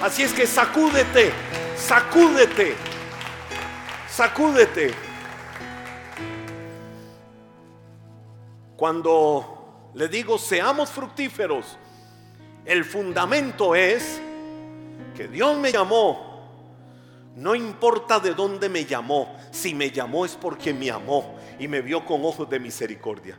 Así 0.00 0.22
es 0.22 0.32
que 0.32 0.46
sacúdete, 0.46 1.32
sacúdete, 1.76 2.74
sacúdete. 4.08 4.94
Cuando 8.76 9.90
le 9.94 10.08
digo 10.08 10.38
seamos 10.38 10.90
fructíferos, 10.90 11.76
el 12.64 12.84
fundamento 12.84 13.74
es 13.74 14.20
que 15.14 15.28
Dios 15.28 15.58
me 15.58 15.70
llamó 15.70 16.30
no 17.36 17.54
importa 17.54 18.18
de 18.18 18.34
dónde 18.34 18.68
me 18.68 18.84
llamó, 18.84 19.36
si 19.50 19.74
me 19.74 19.90
llamó 19.90 20.24
es 20.24 20.34
porque 20.34 20.74
me 20.74 20.90
amó 20.90 21.36
y 21.58 21.68
me 21.68 21.80
vio 21.80 22.04
con 22.04 22.24
ojos 22.24 22.48
de 22.50 22.58
misericordia. 22.58 23.38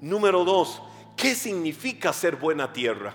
Número 0.00 0.44
dos, 0.44 0.82
¿qué 1.16 1.34
significa 1.34 2.12
ser 2.12 2.36
buena 2.36 2.72
tierra? 2.72 3.14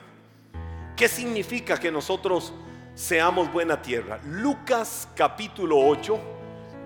¿Qué 0.95 1.07
significa 1.07 1.79
que 1.79 1.91
nosotros 1.91 2.53
seamos 2.95 3.51
buena 3.51 3.81
tierra? 3.81 4.19
Lucas 4.25 5.09
capítulo 5.15 5.77
8, 5.77 6.17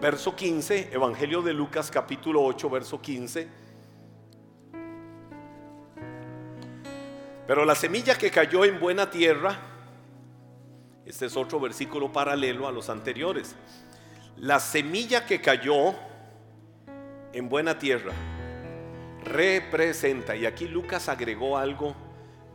verso 0.02 0.36
15, 0.36 0.90
Evangelio 0.92 1.44
de 1.44 1.54
Lucas 1.54 1.92
capítulo 1.92 2.44
8, 2.44 2.70
verso 2.70 3.00
15. 3.00 3.48
Pero 7.46 7.64
la 7.64 7.76
semilla 7.76 8.18
que 8.18 8.32
cayó 8.32 8.66
en 8.66 8.80
buena 8.80 9.10
tierra, 9.10 9.56
este 11.06 11.28
es 11.28 11.38
otro 11.38 11.60
versículo 11.60 12.12
paralelo 12.12 12.68
a 12.68 12.72
los 12.72 12.90
anteriores. 12.90 13.56
La 14.38 14.60
semilla 14.60 15.26
que 15.26 15.42
cayó 15.42 15.94
en 17.34 17.50
buena 17.50 17.78
tierra 17.78 18.14
representa, 19.24 20.36
y 20.36 20.46
aquí 20.48 20.68
Lucas 20.68 21.08
agregó 21.08 21.58
algo 21.58 21.96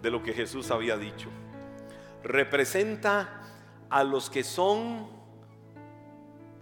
de 0.03 0.11
lo 0.11 0.23
que 0.23 0.33
Jesús 0.33 0.71
había 0.71 0.97
dicho, 0.97 1.29
representa 2.23 3.44
a 3.95 4.03
los 4.03 4.29
que 4.29 4.43
son, 4.43 5.07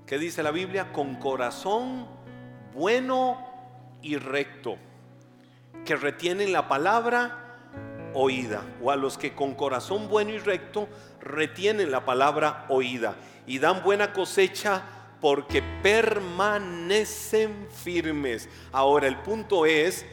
¿qué 0.05 0.18
dice 0.18 0.42
la 0.42 0.51
Biblia? 0.51 0.92
Con 0.92 1.14
corazón 1.14 2.07
bueno 2.75 3.38
y 4.03 4.16
recto, 4.16 4.77
que 5.87 5.97
retienen 5.97 6.53
la 6.53 6.68
palabra 6.68 7.71
oída, 8.12 8.61
o 8.83 8.90
a 8.90 8.97
los 8.97 9.16
que 9.16 9.35
con 9.35 9.55
corazón 9.55 10.11
bueno 10.11 10.33
y 10.33 10.38
recto 10.40 10.90
retienen 11.23 11.90
la 11.90 12.05
palabra 12.05 12.66
oída 12.68 13.16
y 13.47 13.59
dan 13.59 13.83
buena 13.83 14.12
cosecha 14.12 14.83
porque 15.18 15.62
permanecen 15.83 17.66
firmes. 17.71 18.47
Ahora 18.73 19.07
el 19.07 19.16
punto 19.23 19.64
es, 19.64 20.05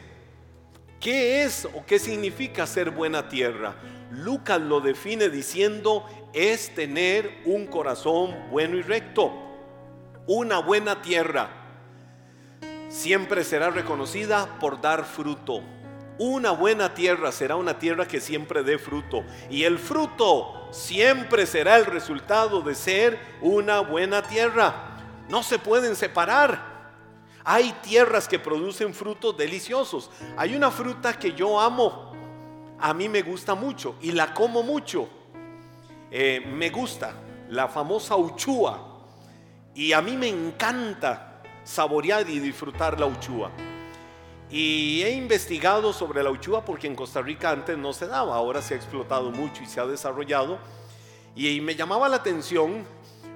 ¿qué 0.98 1.42
es 1.42 1.66
o 1.66 1.84
qué 1.84 1.98
significa 1.98 2.66
ser 2.66 2.90
buena 2.90 3.28
tierra? 3.28 3.74
Lucas 4.10 4.60
lo 4.60 4.80
define 4.80 5.28
diciendo, 5.28 6.04
es 6.32 6.74
tener 6.74 7.42
un 7.44 7.66
corazón 7.66 8.36
bueno 8.50 8.76
y 8.76 8.82
recto. 8.82 9.32
Una 10.26 10.58
buena 10.58 11.02
tierra 11.02 11.50
siempre 12.88 13.44
será 13.44 13.70
reconocida 13.70 14.58
por 14.58 14.80
dar 14.80 15.04
fruto. 15.04 15.62
Una 16.18 16.50
buena 16.50 16.92
tierra 16.92 17.32
será 17.32 17.56
una 17.56 17.78
tierra 17.78 18.06
que 18.06 18.20
siempre 18.20 18.62
dé 18.62 18.78
fruto. 18.78 19.24
Y 19.48 19.64
el 19.64 19.78
fruto 19.78 20.68
siempre 20.70 21.46
será 21.46 21.78
el 21.78 21.86
resultado 21.86 22.60
de 22.60 22.74
ser 22.74 23.18
una 23.40 23.80
buena 23.80 24.22
tierra. 24.22 24.98
No 25.28 25.42
se 25.42 25.58
pueden 25.58 25.96
separar. 25.96 26.68
Hay 27.42 27.72
tierras 27.82 28.28
que 28.28 28.38
producen 28.38 28.92
frutos 28.92 29.36
deliciosos. 29.36 30.10
Hay 30.36 30.54
una 30.54 30.70
fruta 30.70 31.18
que 31.18 31.32
yo 31.32 31.58
amo. 31.58 32.09
A 32.80 32.94
mí 32.94 33.08
me 33.08 33.22
gusta 33.22 33.54
mucho 33.54 33.96
y 34.00 34.12
la 34.12 34.32
como 34.32 34.62
mucho. 34.62 35.08
Eh, 36.10 36.40
me 36.46 36.70
gusta 36.70 37.12
la 37.50 37.68
famosa 37.68 38.16
uchúa. 38.16 38.86
Y 39.74 39.92
a 39.92 40.00
mí 40.00 40.16
me 40.16 40.28
encanta 40.28 41.42
saborear 41.62 42.28
y 42.28 42.40
disfrutar 42.40 42.98
la 42.98 43.06
uchúa. 43.06 43.50
Y 44.50 45.02
he 45.02 45.12
investigado 45.12 45.92
sobre 45.92 46.22
la 46.22 46.30
uchúa 46.30 46.64
porque 46.64 46.86
en 46.86 46.96
Costa 46.96 47.22
Rica 47.22 47.50
antes 47.50 47.78
no 47.78 47.92
se 47.92 48.08
daba, 48.08 48.34
ahora 48.34 48.60
se 48.62 48.74
ha 48.74 48.76
explotado 48.76 49.30
mucho 49.30 49.62
y 49.62 49.66
se 49.66 49.78
ha 49.78 49.86
desarrollado. 49.86 50.58
Y 51.36 51.60
me 51.60 51.76
llamaba 51.76 52.08
la 52.08 52.16
atención 52.16 52.84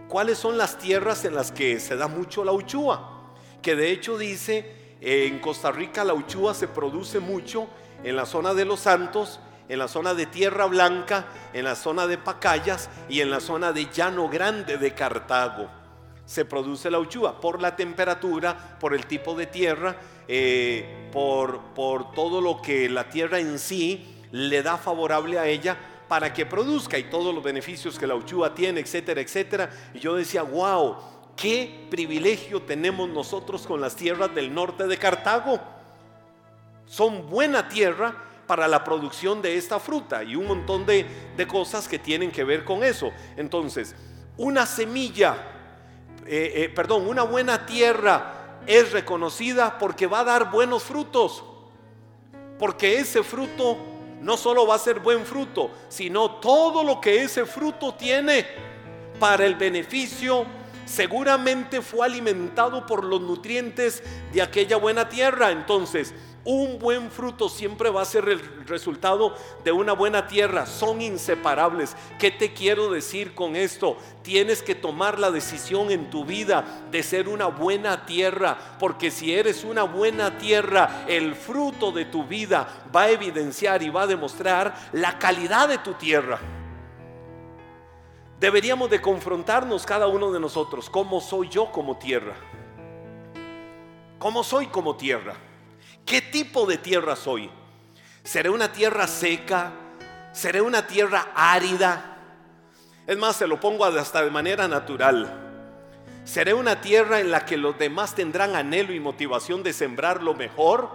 cuáles 0.08 0.38
son 0.38 0.58
las 0.58 0.78
tierras 0.78 1.24
en 1.24 1.34
las 1.34 1.52
que 1.52 1.78
se 1.78 1.96
da 1.96 2.08
mucho 2.08 2.44
la 2.44 2.52
uchúa. 2.52 3.32
Que 3.62 3.76
de 3.76 3.92
hecho 3.92 4.18
dice, 4.18 4.96
en 5.00 5.38
Costa 5.38 5.70
Rica 5.70 6.02
la 6.02 6.14
uchúa 6.14 6.54
se 6.54 6.66
produce 6.66 7.20
mucho 7.20 7.68
en 8.02 8.16
la 8.16 8.26
zona 8.26 8.54
de 8.54 8.64
los 8.64 8.80
Santos, 8.80 9.40
en 9.68 9.78
la 9.78 9.88
zona 9.88 10.14
de 10.14 10.26
Tierra 10.26 10.66
Blanca, 10.66 11.26
en 11.52 11.64
la 11.64 11.74
zona 11.74 12.06
de 12.06 12.18
Pacayas 12.18 12.90
y 13.08 13.20
en 13.20 13.30
la 13.30 13.40
zona 13.40 13.72
de 13.72 13.88
Llano 13.90 14.28
Grande 14.28 14.76
de 14.76 14.94
Cartago. 14.94 15.68
Se 16.26 16.44
produce 16.44 16.90
la 16.90 16.98
uchúa 16.98 17.40
por 17.40 17.60
la 17.60 17.76
temperatura, 17.76 18.78
por 18.80 18.94
el 18.94 19.06
tipo 19.06 19.34
de 19.34 19.46
tierra 19.46 19.96
eh, 20.26 21.10
por, 21.12 21.60
por 21.74 22.12
todo 22.12 22.40
lo 22.40 22.62
que 22.62 22.88
la 22.88 23.10
tierra 23.10 23.38
en 23.38 23.58
sí 23.58 24.24
le 24.32 24.62
da 24.62 24.78
favorable 24.78 25.38
a 25.38 25.46
ella 25.46 25.76
para 26.08 26.32
que 26.32 26.46
produzca 26.46 26.98
y 26.98 27.04
todos 27.04 27.34
los 27.34 27.44
beneficios 27.44 27.98
que 27.98 28.06
la 28.06 28.14
uchúa 28.14 28.54
tiene, 28.54 28.80
etcétera, 28.80 29.20
etcétera. 29.20 29.70
Y 29.92 30.00
yo 30.00 30.14
decía, 30.14 30.42
wow, 30.42 30.96
qué 31.36 31.86
privilegio 31.90 32.62
tenemos 32.62 33.08
nosotros 33.08 33.66
con 33.66 33.80
las 33.80 33.96
tierras 33.96 34.34
del 34.34 34.52
norte 34.52 34.86
de 34.86 34.96
Cartago. 34.96 35.60
Son 36.86 37.28
buena 37.28 37.68
tierra 37.68 38.14
para 38.46 38.68
la 38.68 38.84
producción 38.84 39.40
de 39.40 39.56
esta 39.56 39.80
fruta 39.80 40.22
y 40.22 40.36
un 40.36 40.46
montón 40.46 40.84
de, 40.84 41.06
de 41.36 41.46
cosas 41.46 41.88
que 41.88 41.98
tienen 41.98 42.30
que 42.30 42.44
ver 42.44 42.64
con 42.64 42.82
eso. 42.84 43.10
Entonces, 43.36 43.94
una 44.36 44.66
semilla, 44.66 45.36
eh, 46.26 46.52
eh, 46.56 46.68
perdón, 46.68 47.08
una 47.08 47.22
buena 47.22 47.66
tierra 47.66 48.60
es 48.66 48.92
reconocida 48.92 49.78
porque 49.78 50.06
va 50.06 50.20
a 50.20 50.24
dar 50.24 50.50
buenos 50.50 50.82
frutos. 50.82 51.44
Porque 52.58 52.98
ese 52.98 53.22
fruto 53.22 53.78
no 54.20 54.36
solo 54.36 54.66
va 54.66 54.76
a 54.76 54.78
ser 54.78 55.00
buen 55.00 55.24
fruto, 55.24 55.70
sino 55.88 56.32
todo 56.32 56.82
lo 56.82 57.00
que 57.00 57.22
ese 57.22 57.44
fruto 57.46 57.94
tiene 57.94 58.46
para 59.18 59.46
el 59.46 59.54
beneficio 59.54 60.46
seguramente 60.84 61.80
fue 61.80 62.06
alimentado 62.06 62.86
por 62.86 63.04
los 63.04 63.20
nutrientes 63.20 64.02
de 64.32 64.42
aquella 64.42 64.76
buena 64.76 65.08
tierra. 65.08 65.50
Entonces, 65.50 66.14
un 66.44 66.78
buen 66.78 67.10
fruto 67.10 67.48
siempre 67.48 67.88
va 67.88 68.02
a 68.02 68.06
ser 68.06 68.28
el 68.28 68.40
resultado 68.66 69.34
de 69.64 69.72
una 69.72 69.94
buena 69.94 70.26
tierra. 70.26 70.66
Son 70.66 71.00
inseparables. 71.00 71.96
¿Qué 72.18 72.30
te 72.30 72.52
quiero 72.52 72.90
decir 72.90 73.34
con 73.34 73.56
esto? 73.56 73.96
Tienes 74.22 74.62
que 74.62 74.74
tomar 74.74 75.18
la 75.18 75.30
decisión 75.30 75.90
en 75.90 76.10
tu 76.10 76.24
vida 76.26 76.64
de 76.90 77.02
ser 77.02 77.28
una 77.28 77.46
buena 77.46 78.04
tierra. 78.04 78.58
Porque 78.78 79.10
si 79.10 79.32
eres 79.32 79.64
una 79.64 79.84
buena 79.84 80.36
tierra, 80.36 81.06
el 81.08 81.34
fruto 81.34 81.92
de 81.92 82.04
tu 82.04 82.24
vida 82.24 82.84
va 82.94 83.04
a 83.04 83.10
evidenciar 83.10 83.82
y 83.82 83.88
va 83.88 84.02
a 84.02 84.06
demostrar 84.06 84.74
la 84.92 85.18
calidad 85.18 85.68
de 85.68 85.78
tu 85.78 85.94
tierra. 85.94 86.38
Deberíamos 88.38 88.90
de 88.90 89.00
confrontarnos 89.00 89.86
cada 89.86 90.08
uno 90.08 90.30
de 90.30 90.40
nosotros. 90.40 90.90
¿Cómo 90.90 91.22
soy 91.22 91.48
yo 91.48 91.72
como 91.72 91.96
tierra? 91.96 92.34
¿Cómo 94.18 94.44
soy 94.44 94.66
como 94.66 94.96
tierra? 94.96 95.34
¿Qué 96.04 96.20
tipo 96.20 96.66
de 96.66 96.76
tierra 96.76 97.16
soy? 97.16 97.50
¿Seré 98.22 98.50
una 98.50 98.72
tierra 98.72 99.06
seca? 99.06 99.72
¿Seré 100.32 100.60
una 100.60 100.86
tierra 100.86 101.28
árida? 101.34 102.18
Es 103.06 103.16
más, 103.16 103.36
se 103.36 103.46
lo 103.46 103.58
pongo 103.58 103.84
hasta 103.84 104.22
de 104.22 104.30
manera 104.30 104.68
natural. 104.68 105.40
¿Seré 106.24 106.52
una 106.52 106.80
tierra 106.80 107.20
en 107.20 107.30
la 107.30 107.44
que 107.44 107.56
los 107.56 107.78
demás 107.78 108.14
tendrán 108.14 108.54
anhelo 108.54 108.92
y 108.92 109.00
motivación 109.00 109.62
de 109.62 109.72
sembrar 109.72 110.22
lo 110.22 110.34
mejor? 110.34 110.90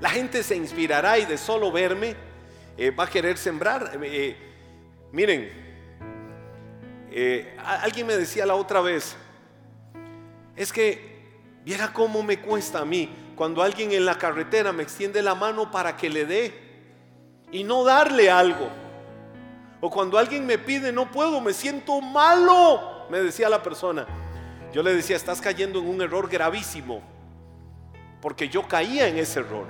La 0.00 0.10
gente 0.10 0.42
se 0.42 0.56
inspirará 0.56 1.18
y 1.18 1.24
de 1.24 1.38
solo 1.38 1.72
verme 1.72 2.16
eh, 2.76 2.90
va 2.90 3.04
a 3.04 3.10
querer 3.10 3.38
sembrar. 3.38 3.98
Eh, 4.02 4.08
eh, 4.12 4.36
miren, 5.12 5.66
alguien 7.82 8.06
me 8.06 8.16
decía 8.16 8.46
la 8.46 8.54
otra 8.54 8.80
vez, 8.80 9.16
es 10.54 10.72
que 10.72 11.16
viera 11.64 11.92
cómo 11.92 12.22
me 12.22 12.40
cuesta 12.40 12.80
a 12.80 12.84
mí 12.84 13.25
cuando 13.36 13.62
alguien 13.62 13.92
en 13.92 14.06
la 14.06 14.16
carretera 14.16 14.72
me 14.72 14.82
extiende 14.82 15.22
la 15.22 15.34
mano 15.34 15.70
para 15.70 15.94
que 15.96 16.08
le 16.08 16.24
dé 16.24 16.54
y 17.52 17.62
no 17.64 17.84
darle 17.84 18.30
algo. 18.30 18.68
O 19.82 19.90
cuando 19.90 20.18
alguien 20.18 20.46
me 20.46 20.56
pide, 20.56 20.90
no 20.90 21.10
puedo, 21.10 21.42
me 21.42 21.52
siento 21.52 22.00
malo, 22.00 23.06
me 23.10 23.20
decía 23.20 23.50
la 23.50 23.62
persona. 23.62 24.06
Yo 24.72 24.82
le 24.82 24.94
decía, 24.94 25.16
estás 25.16 25.42
cayendo 25.42 25.80
en 25.80 25.86
un 25.86 26.00
error 26.00 26.28
gravísimo, 26.28 27.02
porque 28.22 28.48
yo 28.48 28.66
caía 28.66 29.06
en 29.06 29.18
ese 29.18 29.40
error. 29.40 29.66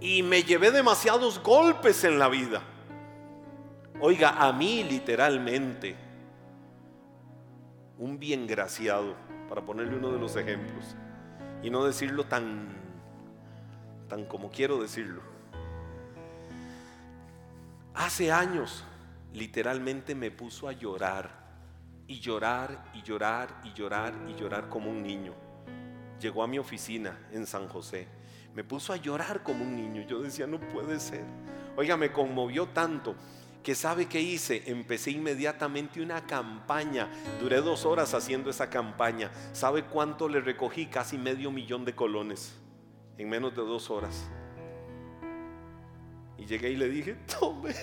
Y 0.00 0.24
me 0.24 0.42
llevé 0.42 0.72
demasiados 0.72 1.40
golpes 1.40 2.02
en 2.02 2.18
la 2.18 2.28
vida. 2.28 2.62
Oiga, 4.00 4.30
a 4.30 4.52
mí 4.52 4.82
literalmente, 4.82 5.94
un 7.96 8.18
bien 8.18 8.46
graciado, 8.46 9.14
para 9.48 9.62
ponerle 9.62 9.96
uno 9.96 10.10
de 10.10 10.18
los 10.18 10.34
ejemplos 10.36 10.96
y 11.62 11.70
no 11.70 11.84
decirlo 11.84 12.24
tan, 12.24 12.68
tan 14.08 14.24
como 14.26 14.50
quiero 14.50 14.80
decirlo. 14.80 15.22
Hace 17.94 18.30
años 18.30 18.84
literalmente 19.32 20.14
me 20.14 20.30
puso 20.30 20.68
a 20.68 20.72
llorar 20.72 21.30
y 22.06 22.20
llorar 22.20 22.90
y 22.94 23.02
llorar 23.02 23.60
y 23.64 23.72
llorar 23.72 24.14
y 24.28 24.34
llorar 24.34 24.68
como 24.68 24.90
un 24.90 25.02
niño. 25.02 25.34
Llegó 26.20 26.42
a 26.42 26.46
mi 26.46 26.58
oficina 26.58 27.18
en 27.32 27.46
San 27.46 27.68
José. 27.68 28.08
Me 28.54 28.64
puso 28.64 28.92
a 28.92 28.96
llorar 28.96 29.42
como 29.42 29.64
un 29.64 29.76
niño. 29.76 30.02
Yo 30.08 30.20
decía, 30.20 30.46
no 30.46 30.58
puede 30.58 30.98
ser. 30.98 31.24
Oiga, 31.76 31.96
me 31.96 32.12
conmovió 32.12 32.66
tanto 32.68 33.14
que 33.62 33.74
sabe 33.74 34.06
que 34.06 34.20
hice, 34.20 34.62
empecé 34.66 35.10
inmediatamente 35.10 36.00
una 36.00 36.26
campaña. 36.26 37.08
Duré 37.40 37.60
dos 37.60 37.84
horas 37.84 38.14
haciendo 38.14 38.50
esa 38.50 38.70
campaña. 38.70 39.30
¿Sabe 39.52 39.84
cuánto 39.84 40.28
le 40.28 40.40
recogí? 40.40 40.86
Casi 40.86 41.18
medio 41.18 41.50
millón 41.50 41.84
de 41.84 41.94
colones 41.94 42.54
en 43.18 43.28
menos 43.28 43.54
de 43.54 43.62
dos 43.62 43.90
horas. 43.90 44.24
Y 46.38 46.46
llegué 46.46 46.70
y 46.70 46.76
le 46.76 46.88
dije, 46.88 47.14
tome. 47.38 47.74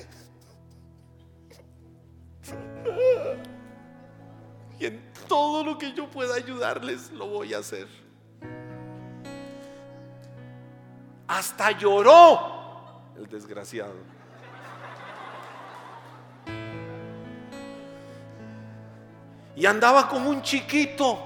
Y 4.79 4.85
en 4.85 5.01
todo 5.27 5.63
lo 5.63 5.77
que 5.77 5.93
yo 5.93 6.09
pueda 6.09 6.35
ayudarles, 6.35 7.11
lo 7.11 7.27
voy 7.27 7.53
a 7.53 7.59
hacer. 7.59 7.87
Hasta 11.27 11.71
lloró 11.71 13.11
el 13.17 13.27
desgraciado. 13.27 14.14
Y 19.55 19.65
andaba 19.65 20.07
con 20.07 20.27
un 20.27 20.41
chiquito. 20.41 21.17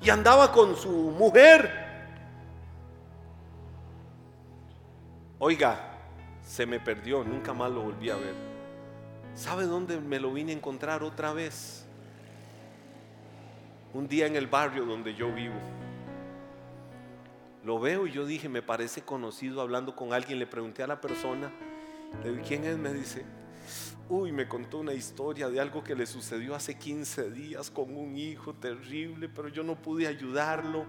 Y 0.00 0.10
andaba 0.10 0.52
con 0.52 0.76
su 0.76 0.90
mujer. 0.90 1.84
Oiga, 5.38 5.98
se 6.42 6.66
me 6.66 6.78
perdió, 6.78 7.24
nunca 7.24 7.52
más 7.52 7.70
lo 7.70 7.82
volví 7.82 8.10
a 8.10 8.16
ver. 8.16 8.34
¿Sabe 9.34 9.64
dónde 9.64 10.00
me 10.00 10.20
lo 10.20 10.32
vine 10.32 10.52
a 10.52 10.56
encontrar 10.56 11.02
otra 11.02 11.32
vez? 11.32 11.84
Un 13.92 14.06
día 14.06 14.26
en 14.26 14.36
el 14.36 14.46
barrio 14.46 14.84
donde 14.84 15.14
yo 15.14 15.32
vivo. 15.32 15.54
Lo 17.64 17.80
veo 17.80 18.06
y 18.06 18.12
yo 18.12 18.26
dije, 18.26 18.48
me 18.48 18.62
parece 18.62 19.02
conocido 19.02 19.60
hablando 19.60 19.96
con 19.96 20.12
alguien. 20.12 20.38
Le 20.38 20.46
pregunté 20.46 20.82
a 20.82 20.86
la 20.86 21.00
persona, 21.00 21.50
le 22.22 22.32
dije, 22.32 22.42
¿quién 22.42 22.64
es? 22.64 22.76
Me 22.76 22.92
dice, 22.92 23.24
Uy, 24.08 24.32
me 24.32 24.46
contó 24.46 24.78
una 24.78 24.92
historia 24.92 25.48
de 25.48 25.58
algo 25.58 25.82
que 25.82 25.94
le 25.94 26.04
sucedió 26.04 26.54
hace 26.54 26.76
15 26.76 27.30
días 27.30 27.70
con 27.70 27.96
un 27.96 28.18
hijo 28.18 28.52
terrible, 28.52 29.30
pero 29.30 29.48
yo 29.48 29.62
no 29.62 29.76
pude 29.76 30.06
ayudarlo. 30.06 30.84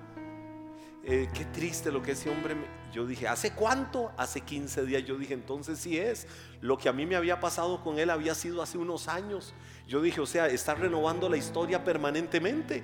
Eh, 1.01 1.29
qué 1.33 1.45
triste 1.45 1.91
lo 1.91 2.01
que 2.01 2.11
ese 2.11 2.29
hombre 2.29 2.55
me... 2.55 2.65
Yo 2.91 3.05
dije, 3.05 3.27
¿hace 3.27 3.53
cuánto? 3.53 4.11
Hace 4.17 4.41
15 4.41 4.85
días. 4.85 5.05
Yo 5.05 5.17
dije, 5.17 5.33
entonces 5.33 5.79
sí 5.79 5.97
es. 5.97 6.27
Lo 6.59 6.77
que 6.77 6.89
a 6.89 6.93
mí 6.93 7.05
me 7.05 7.15
había 7.15 7.39
pasado 7.39 7.81
con 7.81 7.99
él 7.99 8.09
había 8.09 8.35
sido 8.35 8.61
hace 8.61 8.77
unos 8.77 9.07
años. 9.07 9.53
Yo 9.87 10.01
dije, 10.01 10.19
o 10.19 10.25
sea, 10.25 10.47
está 10.47 10.75
renovando 10.75 11.29
la 11.29 11.37
historia 11.37 11.85
permanentemente. 11.85 12.83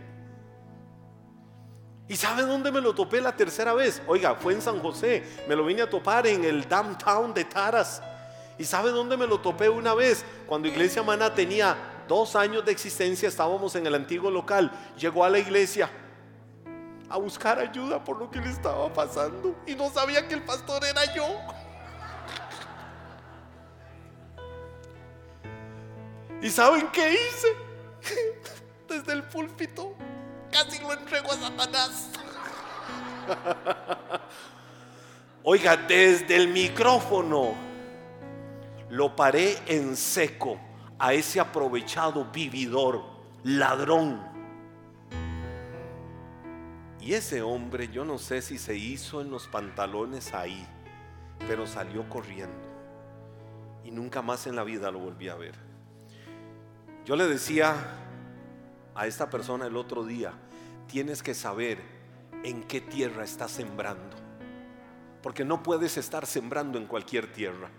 ¿Y 2.07 2.15
sabe 2.15 2.43
dónde 2.43 2.71
me 2.71 2.79
lo 2.79 2.95
topé 2.95 3.19
la 3.19 3.35
tercera 3.35 3.73
vez? 3.73 4.01
Oiga, 4.07 4.35
fue 4.35 4.53
en 4.53 4.61
San 4.61 4.79
José. 4.79 5.23
Me 5.49 5.55
lo 5.57 5.65
vine 5.65 5.81
a 5.81 5.89
topar 5.89 6.25
en 6.27 6.45
el 6.45 6.69
downtown 6.69 7.33
de 7.33 7.43
Taras. 7.43 8.01
¿Y 8.61 8.63
sabe 8.63 8.91
dónde 8.91 9.17
me 9.17 9.25
lo 9.25 9.39
topé 9.39 9.69
una 9.69 9.95
vez? 9.95 10.23
Cuando 10.45 10.67
Iglesia 10.67 11.01
Maná 11.01 11.33
tenía 11.33 11.75
dos 12.07 12.35
años 12.35 12.63
de 12.63 12.71
existencia, 12.71 13.27
estábamos 13.27 13.75
en 13.75 13.87
el 13.87 13.95
antiguo 13.95 14.29
local. 14.29 14.71
Llegó 14.99 15.25
a 15.25 15.31
la 15.31 15.39
iglesia 15.39 15.89
a 17.09 17.17
buscar 17.17 17.57
ayuda 17.57 18.03
por 18.03 18.19
lo 18.19 18.29
que 18.29 18.39
le 18.39 18.51
estaba 18.51 18.93
pasando 18.93 19.55
y 19.65 19.73
no 19.73 19.89
sabía 19.89 20.27
que 20.27 20.35
el 20.35 20.43
pastor 20.43 20.85
era 20.85 21.11
yo. 21.15 21.25
¿Y 26.39 26.51
saben 26.51 26.87
qué 26.91 27.13
hice? 27.13 27.47
Desde 28.87 29.11
el 29.11 29.23
púlpito 29.23 29.95
casi 30.51 30.79
lo 30.83 30.93
entrego 30.93 31.31
a 31.31 31.35
Satanás. 31.35 32.09
Oiga, 35.43 35.75
desde 35.75 36.35
el 36.35 36.49
micrófono 36.49 37.70
lo 38.91 39.15
paré 39.15 39.57
en 39.67 39.95
seco 39.95 40.59
a 40.99 41.13
ese 41.13 41.39
aprovechado 41.39 42.25
vividor, 42.25 43.01
ladrón. 43.43 44.21
Y 46.99 47.13
ese 47.13 47.41
hombre, 47.41 47.87
yo 47.87 48.03
no 48.03 48.17
sé 48.17 48.41
si 48.41 48.57
se 48.57 48.75
hizo 48.75 49.21
en 49.21 49.31
los 49.31 49.47
pantalones 49.47 50.33
ahí, 50.33 50.67
pero 51.47 51.65
salió 51.65 52.07
corriendo. 52.09 52.67
Y 53.85 53.91
nunca 53.91 54.21
más 54.21 54.45
en 54.45 54.57
la 54.57 54.65
vida 54.65 54.91
lo 54.91 54.99
volví 54.99 55.29
a 55.29 55.35
ver. 55.35 55.55
Yo 57.05 57.15
le 57.15 57.27
decía 57.27 57.73
a 58.93 59.07
esta 59.07 59.29
persona 59.29 59.67
el 59.67 59.77
otro 59.77 60.03
día, 60.03 60.33
tienes 60.87 61.23
que 61.23 61.33
saber 61.33 61.79
en 62.43 62.63
qué 62.63 62.81
tierra 62.81 63.23
estás 63.23 63.51
sembrando. 63.51 64.17
Porque 65.23 65.45
no 65.45 65.63
puedes 65.63 65.95
estar 65.95 66.25
sembrando 66.25 66.77
en 66.77 66.87
cualquier 66.87 67.31
tierra. 67.31 67.69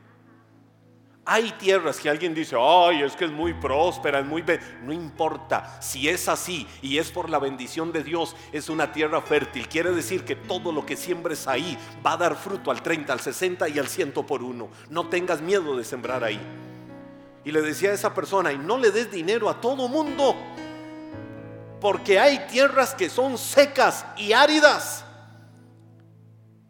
Hay 1.24 1.52
tierras 1.52 2.00
que 2.00 2.10
alguien 2.10 2.34
dice, 2.34 2.56
ay, 2.58 3.02
es 3.02 3.14
que 3.14 3.26
es 3.26 3.30
muy 3.30 3.54
próspera, 3.54 4.18
es 4.18 4.26
muy... 4.26 4.44
No 4.82 4.92
importa, 4.92 5.80
si 5.80 6.08
es 6.08 6.28
así 6.28 6.66
y 6.82 6.98
es 6.98 7.12
por 7.12 7.30
la 7.30 7.38
bendición 7.38 7.92
de 7.92 8.02
Dios, 8.02 8.34
es 8.50 8.68
una 8.68 8.90
tierra 8.92 9.22
fértil. 9.22 9.68
Quiere 9.68 9.92
decir 9.92 10.24
que 10.24 10.34
todo 10.34 10.72
lo 10.72 10.84
que 10.84 10.96
siembres 10.96 11.46
ahí 11.46 11.78
va 12.04 12.14
a 12.14 12.16
dar 12.16 12.34
fruto 12.34 12.72
al 12.72 12.82
30, 12.82 13.12
al 13.12 13.20
60 13.20 13.68
y 13.68 13.78
al 13.78 13.86
100 13.86 14.12
por 14.12 14.42
uno. 14.42 14.68
No 14.90 15.06
tengas 15.08 15.40
miedo 15.40 15.76
de 15.76 15.84
sembrar 15.84 16.24
ahí. 16.24 16.40
Y 17.44 17.52
le 17.52 17.62
decía 17.62 17.90
a 17.90 17.94
esa 17.94 18.14
persona, 18.14 18.52
y 18.52 18.58
no 18.58 18.76
le 18.76 18.90
des 18.90 19.10
dinero 19.10 19.48
a 19.48 19.60
todo 19.60 19.86
mundo. 19.88 20.34
porque 21.80 22.20
hay 22.20 22.46
tierras 22.46 22.94
que 22.94 23.10
son 23.10 23.36
secas 23.36 24.06
y 24.16 24.32
áridas. 24.32 25.01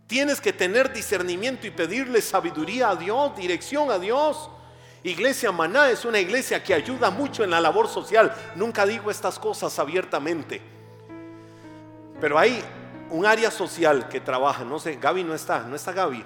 Tienes 0.07 0.41
que 0.41 0.53
tener 0.53 0.93
discernimiento 0.93 1.67
y 1.67 1.71
pedirle 1.71 2.21
sabiduría 2.21 2.91
a 2.91 2.97
Dios, 2.97 3.35
dirección 3.37 3.91
a 3.91 3.99
Dios. 3.99 4.51
Iglesia 5.05 5.51
Maná 5.51 5.91
es 5.91 6.05
una 6.05 6.21
iglesia 6.21 6.63
que 6.63 6.75
ayuda 6.75 7.11
mucho 7.11 7.43
en 7.43 7.51
la 7.51 7.61
labor 7.61 7.89
social. 7.89 8.35
Nunca 8.55 8.87
digo 8.87 9.11
estas 9.11 9.39
cosas 9.39 9.79
abiertamente. 9.79 10.61
Pero 12.21 12.39
hay 12.39 12.63
un 13.11 13.27
área 13.27 13.51
social 13.51 14.09
que 14.09 14.21
trabaja. 14.21 14.65
No 14.65 14.79
sé, 14.79 14.97
Gaby 14.97 15.25
no 15.25 15.35
está, 15.35 15.65
no 15.65 15.75
está 15.75 15.93
Gaby. 15.93 16.25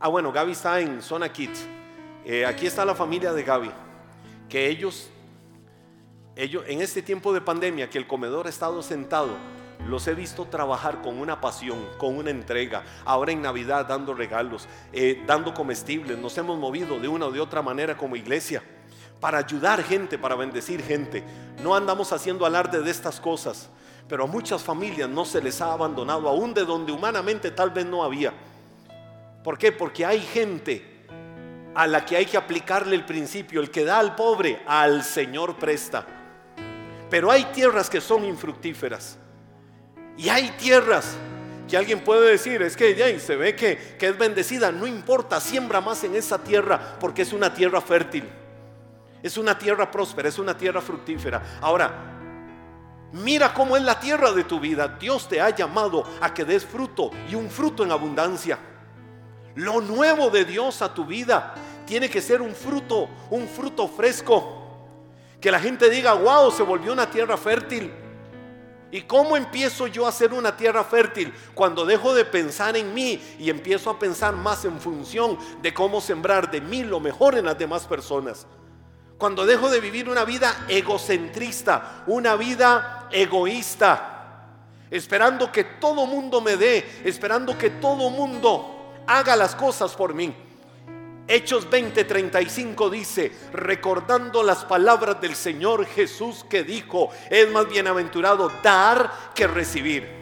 Ah, 0.00 0.08
bueno, 0.08 0.32
Gaby 0.32 0.52
está 0.52 0.80
en 0.80 1.00
Zona 1.00 1.32
Kids. 1.32 1.64
Eh, 2.24 2.44
aquí 2.44 2.66
está 2.66 2.84
la 2.84 2.94
familia 2.94 3.32
de 3.32 3.42
Gaby. 3.44 3.70
Que 4.48 4.68
ellos, 4.68 5.08
ellos, 6.34 6.64
en 6.66 6.82
este 6.82 7.02
tiempo 7.02 7.32
de 7.32 7.40
pandemia, 7.40 7.88
que 7.88 7.98
el 7.98 8.06
comedor 8.06 8.46
ha 8.46 8.50
estado 8.50 8.82
sentado, 8.82 9.36
los 9.86 10.06
he 10.06 10.14
visto 10.14 10.46
trabajar 10.46 11.02
con 11.02 11.18
una 11.18 11.40
pasión, 11.40 11.78
con 11.98 12.16
una 12.16 12.30
entrega. 12.30 12.84
Ahora 13.04 13.32
en 13.32 13.42
Navidad 13.42 13.86
dando 13.86 14.14
regalos, 14.14 14.68
eh, 14.92 15.22
dando 15.26 15.52
comestibles. 15.54 16.18
Nos 16.18 16.36
hemos 16.38 16.58
movido 16.58 16.98
de 17.00 17.08
una 17.08 17.26
o 17.26 17.30
de 17.30 17.40
otra 17.40 17.62
manera 17.62 17.96
como 17.96 18.16
iglesia 18.16 18.62
para 19.20 19.38
ayudar 19.38 19.82
gente, 19.84 20.18
para 20.18 20.34
bendecir 20.34 20.82
gente. 20.82 21.22
No 21.62 21.76
andamos 21.76 22.12
haciendo 22.12 22.44
alarde 22.44 22.82
de 22.82 22.90
estas 22.90 23.20
cosas, 23.20 23.70
pero 24.08 24.24
a 24.24 24.26
muchas 24.26 24.62
familias 24.62 25.08
no 25.08 25.24
se 25.24 25.40
les 25.40 25.60
ha 25.60 25.72
abandonado, 25.72 26.28
aún 26.28 26.52
de 26.52 26.64
donde 26.64 26.90
humanamente 26.90 27.52
tal 27.52 27.70
vez 27.70 27.86
no 27.86 28.02
había. 28.02 28.32
¿Por 29.44 29.58
qué? 29.58 29.70
Porque 29.70 30.04
hay 30.04 30.20
gente 30.20 31.06
a 31.74 31.86
la 31.86 32.04
que 32.04 32.16
hay 32.16 32.26
que 32.26 32.36
aplicarle 32.36 32.96
el 32.96 33.04
principio, 33.04 33.60
el 33.60 33.70
que 33.70 33.84
da 33.84 33.98
al 33.98 34.14
pobre, 34.14 34.62
al 34.66 35.04
Señor 35.04 35.56
presta. 35.56 36.04
Pero 37.08 37.30
hay 37.30 37.44
tierras 37.46 37.88
que 37.88 38.00
son 38.00 38.24
infructíferas. 38.24 39.18
Y 40.16 40.28
hay 40.28 40.50
tierras 40.58 41.16
que 41.68 41.76
alguien 41.76 42.00
puede 42.00 42.30
decir, 42.30 42.60
es 42.62 42.76
que 42.76 42.94
ya 42.94 43.18
se 43.18 43.36
ve 43.36 43.56
que, 43.56 43.96
que 43.98 44.08
es 44.08 44.18
bendecida, 44.18 44.70
no 44.70 44.86
importa, 44.86 45.40
siembra 45.40 45.80
más 45.80 46.04
en 46.04 46.14
esa 46.14 46.38
tierra 46.38 46.96
porque 47.00 47.22
es 47.22 47.32
una 47.32 47.54
tierra 47.54 47.80
fértil. 47.80 48.28
Es 49.22 49.36
una 49.38 49.56
tierra 49.56 49.90
próspera, 49.90 50.28
es 50.28 50.38
una 50.38 50.56
tierra 50.56 50.80
fructífera. 50.80 51.42
Ahora, 51.60 51.92
mira 53.12 53.54
cómo 53.54 53.76
es 53.76 53.82
la 53.82 53.98
tierra 54.00 54.32
de 54.32 54.44
tu 54.44 54.58
vida. 54.58 54.88
Dios 54.88 55.28
te 55.28 55.40
ha 55.40 55.50
llamado 55.50 56.04
a 56.20 56.34
que 56.34 56.44
des 56.44 56.64
fruto 56.64 57.10
y 57.30 57.34
un 57.36 57.48
fruto 57.48 57.84
en 57.84 57.92
abundancia. 57.92 58.58
Lo 59.54 59.80
nuevo 59.80 60.30
de 60.30 60.44
Dios 60.44 60.82
a 60.82 60.92
tu 60.92 61.04
vida 61.04 61.54
tiene 61.86 62.10
que 62.10 62.20
ser 62.20 62.42
un 62.42 62.54
fruto, 62.54 63.08
un 63.30 63.46
fruto 63.46 63.86
fresco. 63.86 64.58
Que 65.40 65.50
la 65.50 65.60
gente 65.60 65.88
diga, 65.88 66.14
wow, 66.14 66.50
se 66.50 66.62
volvió 66.62 66.92
una 66.92 67.08
tierra 67.08 67.36
fértil. 67.36 67.92
¿Y 68.92 69.00
cómo 69.00 69.38
empiezo 69.38 69.86
yo 69.86 70.06
a 70.06 70.12
ser 70.12 70.34
una 70.34 70.54
tierra 70.54 70.84
fértil? 70.84 71.32
Cuando 71.54 71.86
dejo 71.86 72.12
de 72.12 72.26
pensar 72.26 72.76
en 72.76 72.92
mí 72.92 73.18
y 73.38 73.48
empiezo 73.48 73.88
a 73.88 73.98
pensar 73.98 74.36
más 74.36 74.66
en 74.66 74.78
función 74.78 75.38
de 75.62 75.72
cómo 75.72 76.02
sembrar 76.02 76.50
de 76.50 76.60
mí 76.60 76.82
lo 76.82 77.00
mejor 77.00 77.38
en 77.38 77.46
las 77.46 77.58
demás 77.58 77.86
personas. 77.86 78.46
Cuando 79.16 79.46
dejo 79.46 79.70
de 79.70 79.80
vivir 79.80 80.10
una 80.10 80.26
vida 80.26 80.66
egocentrista, 80.68 82.02
una 82.06 82.36
vida 82.36 83.08
egoísta, 83.10 84.48
esperando 84.90 85.50
que 85.50 85.64
todo 85.64 86.04
mundo 86.04 86.42
me 86.42 86.58
dé, 86.58 87.00
esperando 87.02 87.56
que 87.56 87.70
todo 87.70 88.10
mundo 88.10 88.92
haga 89.06 89.36
las 89.36 89.54
cosas 89.54 89.94
por 89.94 90.12
mí. 90.12 90.36
Hechos 91.28 91.68
20:35 91.70 92.90
dice, 92.90 93.32
recordando 93.52 94.42
las 94.42 94.64
palabras 94.64 95.20
del 95.20 95.36
Señor 95.36 95.86
Jesús 95.86 96.44
que 96.48 96.64
dijo, 96.64 97.10
es 97.30 97.50
más 97.50 97.68
bienaventurado 97.68 98.50
dar 98.62 99.10
que 99.34 99.46
recibir. 99.46 100.20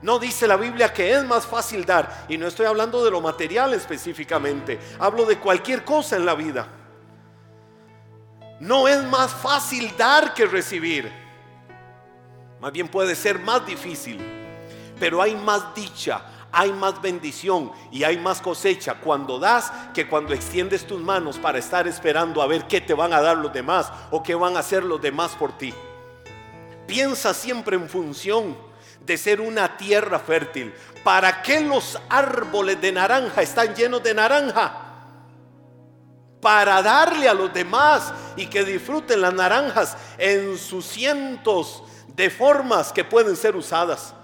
No 0.00 0.18
dice 0.18 0.46
la 0.46 0.56
Biblia 0.56 0.92
que 0.92 1.12
es 1.12 1.24
más 1.24 1.46
fácil 1.46 1.84
dar, 1.84 2.26
y 2.28 2.38
no 2.38 2.46
estoy 2.46 2.66
hablando 2.66 3.04
de 3.04 3.10
lo 3.10 3.20
material 3.20 3.74
específicamente, 3.74 4.78
hablo 4.98 5.24
de 5.24 5.38
cualquier 5.38 5.84
cosa 5.84 6.16
en 6.16 6.26
la 6.26 6.34
vida. 6.34 6.66
No 8.60 8.86
es 8.86 9.02
más 9.04 9.32
fácil 9.32 9.92
dar 9.96 10.34
que 10.34 10.46
recibir. 10.46 11.10
Más 12.60 12.72
bien 12.72 12.86
puede 12.86 13.16
ser 13.16 13.40
más 13.40 13.66
difícil, 13.66 14.20
pero 15.00 15.20
hay 15.20 15.34
más 15.34 15.74
dicha, 15.74 16.22
hay 16.52 16.70
más 16.72 17.00
bendición 17.00 17.72
y 17.90 18.04
hay 18.04 18.18
más 18.18 18.42
cosecha 18.42 18.94
cuando 18.94 19.38
das 19.38 19.72
que 19.94 20.06
cuando 20.06 20.34
extiendes 20.34 20.86
tus 20.86 21.00
manos 21.00 21.38
para 21.38 21.58
estar 21.58 21.88
esperando 21.88 22.42
a 22.42 22.46
ver 22.46 22.66
qué 22.66 22.80
te 22.80 22.92
van 22.92 23.14
a 23.14 23.22
dar 23.22 23.38
los 23.38 23.52
demás 23.52 23.90
o 24.10 24.22
qué 24.22 24.34
van 24.34 24.56
a 24.56 24.60
hacer 24.60 24.84
los 24.84 25.00
demás 25.00 25.32
por 25.32 25.56
ti. 25.56 25.72
Piensa 26.86 27.32
siempre 27.32 27.76
en 27.76 27.88
función 27.88 28.54
de 29.00 29.16
ser 29.16 29.40
una 29.40 29.78
tierra 29.78 30.18
fértil. 30.18 30.74
¿Para 31.02 31.42
qué 31.42 31.60
los 31.60 31.98
árboles 32.10 32.80
de 32.80 32.92
naranja 32.92 33.40
están 33.40 33.74
llenos 33.74 34.02
de 34.02 34.12
naranja? 34.12 34.76
Para 36.40 36.82
darle 36.82 37.28
a 37.28 37.34
los 37.34 37.52
demás 37.52 38.12
y 38.36 38.46
que 38.46 38.62
disfruten 38.62 39.22
las 39.22 39.32
naranjas 39.32 39.96
en 40.18 40.58
sus 40.58 40.84
cientos 40.84 41.82
de 42.08 42.28
formas 42.28 42.92
que 42.92 43.04
pueden 43.04 43.36
ser 43.36 43.56
usadas. 43.56 44.14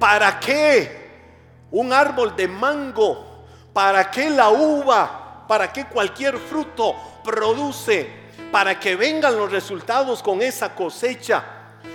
¿Para 0.00 0.40
qué? 0.40 1.01
Un 1.72 1.92
árbol 1.92 2.36
de 2.36 2.46
mango, 2.46 3.44
para 3.72 4.10
que 4.10 4.30
la 4.30 4.50
uva, 4.50 5.44
para 5.48 5.72
que 5.72 5.86
cualquier 5.86 6.38
fruto 6.38 6.94
produce, 7.24 8.08
para 8.52 8.78
que 8.78 8.94
vengan 8.94 9.36
los 9.36 9.50
resultados 9.50 10.22
con 10.22 10.42
esa 10.42 10.74
cosecha 10.74 11.42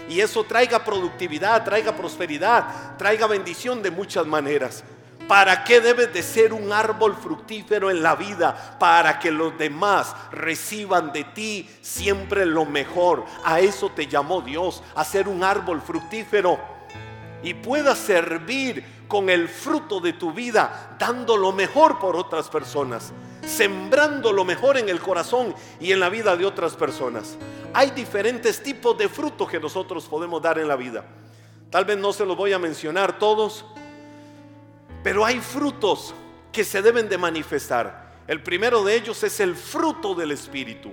y 0.10 0.20
eso 0.20 0.44
traiga 0.44 0.84
productividad, 0.84 1.64
traiga 1.64 1.96
prosperidad, 1.96 2.98
traiga 2.98 3.28
bendición 3.28 3.82
de 3.84 3.92
muchas 3.92 4.26
maneras. 4.26 4.84
¿Para 5.28 5.66
qué 5.66 5.82
debe 5.82 6.08
de 6.08 6.24
ser 6.24 6.54
un 6.54 6.72
árbol 6.72 7.16
fructífero 7.16 7.92
en 7.92 8.02
la 8.02 8.16
vida? 8.16 8.78
Para 8.80 9.20
que 9.20 9.30
los 9.30 9.58
demás 9.58 10.16
reciban 10.32 11.12
de 11.12 11.26
ti 11.26 11.70
siempre 11.82 12.46
lo 12.46 12.64
mejor. 12.64 13.26
A 13.44 13.60
eso 13.60 13.92
te 13.92 14.08
llamó 14.08 14.42
Dios, 14.42 14.82
a 14.96 15.04
ser 15.04 15.28
un 15.28 15.44
árbol 15.44 15.82
fructífero 15.82 16.58
y 17.44 17.54
pueda 17.54 17.94
servir 17.96 18.97
con 19.08 19.30
el 19.30 19.48
fruto 19.48 20.00
de 20.00 20.14
tu 20.14 20.32
vida, 20.32 20.96
dando 21.00 21.38
lo 21.38 21.52
mejor 21.52 22.00
por 22.00 22.16
otras 22.16 22.50
personas, 22.50 23.14
sembrando 23.46 24.34
lo 24.34 24.44
mejor 24.44 24.78
en 24.78 24.90
el 24.90 25.00
corazón 25.00 25.56
y 25.80 25.92
en 25.92 26.00
la 26.00 26.10
vida 26.10 26.36
de 26.36 26.46
otras 26.46 26.76
personas. 26.76 27.38
Hay 27.74 27.92
diferentes 27.92 28.62
tipos 28.62 28.98
de 28.98 29.10
frutos 29.10 29.50
que 29.50 29.60
nosotros 29.60 30.06
podemos 30.06 30.42
dar 30.42 30.60
en 30.60 30.68
la 30.68 30.76
vida. 30.76 31.06
Tal 31.70 31.86
vez 31.86 31.98
no 31.98 32.14
se 32.14 32.26
los 32.26 32.36
voy 32.36 32.54
a 32.54 32.60
mencionar 32.60 33.20
todos, 33.20 33.66
pero 35.04 35.26
hay 35.26 35.40
frutos 35.40 36.14
que 36.52 36.64
se 36.64 36.82
deben 36.82 37.08
de 37.08 37.18
manifestar. 37.18 38.08
El 38.28 38.42
primero 38.42 38.84
de 38.84 38.96
ellos 38.96 39.24
es 39.24 39.40
el 39.40 39.56
fruto 39.56 40.16
del 40.16 40.32
Espíritu. 40.32 40.92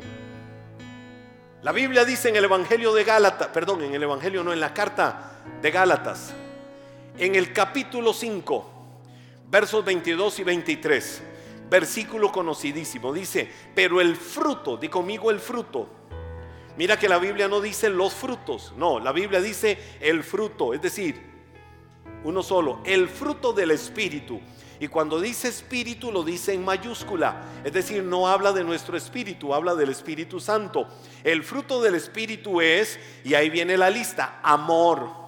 La 1.62 1.72
Biblia 1.72 2.04
dice 2.04 2.28
en 2.28 2.36
el 2.36 2.44
Evangelio 2.44 2.92
de 2.92 3.04
Gálatas, 3.04 3.48
perdón, 3.48 3.82
en 3.82 3.94
el 3.94 4.02
Evangelio 4.02 4.44
no, 4.44 4.52
en 4.52 4.60
la 4.60 4.74
carta 4.74 5.32
de 5.62 5.70
Gálatas, 5.70 6.34
en 7.16 7.36
el 7.36 7.52
capítulo 7.52 8.12
5, 8.12 8.64
versos 9.48 9.84
22 9.84 10.40
y 10.40 10.44
23, 10.44 11.22
versículo 11.70 12.32
conocidísimo, 12.32 13.12
dice, 13.12 13.48
pero 13.74 14.00
el 14.00 14.16
fruto, 14.16 14.76
di 14.76 14.88
conmigo 14.88 15.30
el 15.30 15.38
fruto. 15.38 15.88
Mira 16.76 16.98
que 16.98 17.08
la 17.08 17.18
Biblia 17.18 17.46
no 17.46 17.60
dice 17.60 17.88
los 17.88 18.12
frutos, 18.12 18.74
no, 18.76 18.98
la 18.98 19.12
Biblia 19.12 19.40
dice 19.40 19.78
el 20.00 20.24
fruto, 20.24 20.74
es 20.74 20.82
decir, 20.82 21.20
uno 22.24 22.42
solo, 22.42 22.80
el 22.84 23.08
fruto 23.08 23.52
del 23.52 23.70
Espíritu. 23.70 24.40
Y 24.80 24.88
cuando 24.88 25.20
dice 25.20 25.48
espíritu 25.48 26.10
lo 26.10 26.24
dice 26.24 26.52
en 26.52 26.64
mayúscula, 26.64 27.44
es 27.62 27.72
decir, 27.72 28.02
no 28.02 28.26
habla 28.26 28.52
de 28.52 28.64
nuestro 28.64 28.96
espíritu, 28.96 29.54
habla 29.54 29.76
del 29.76 29.88
Espíritu 29.88 30.40
Santo. 30.40 30.88
El 31.22 31.44
fruto 31.44 31.80
del 31.80 31.94
Espíritu 31.94 32.60
es, 32.60 32.98
y 33.22 33.34
ahí 33.34 33.50
viene 33.50 33.78
la 33.78 33.88
lista, 33.88 34.40
amor 34.42 35.23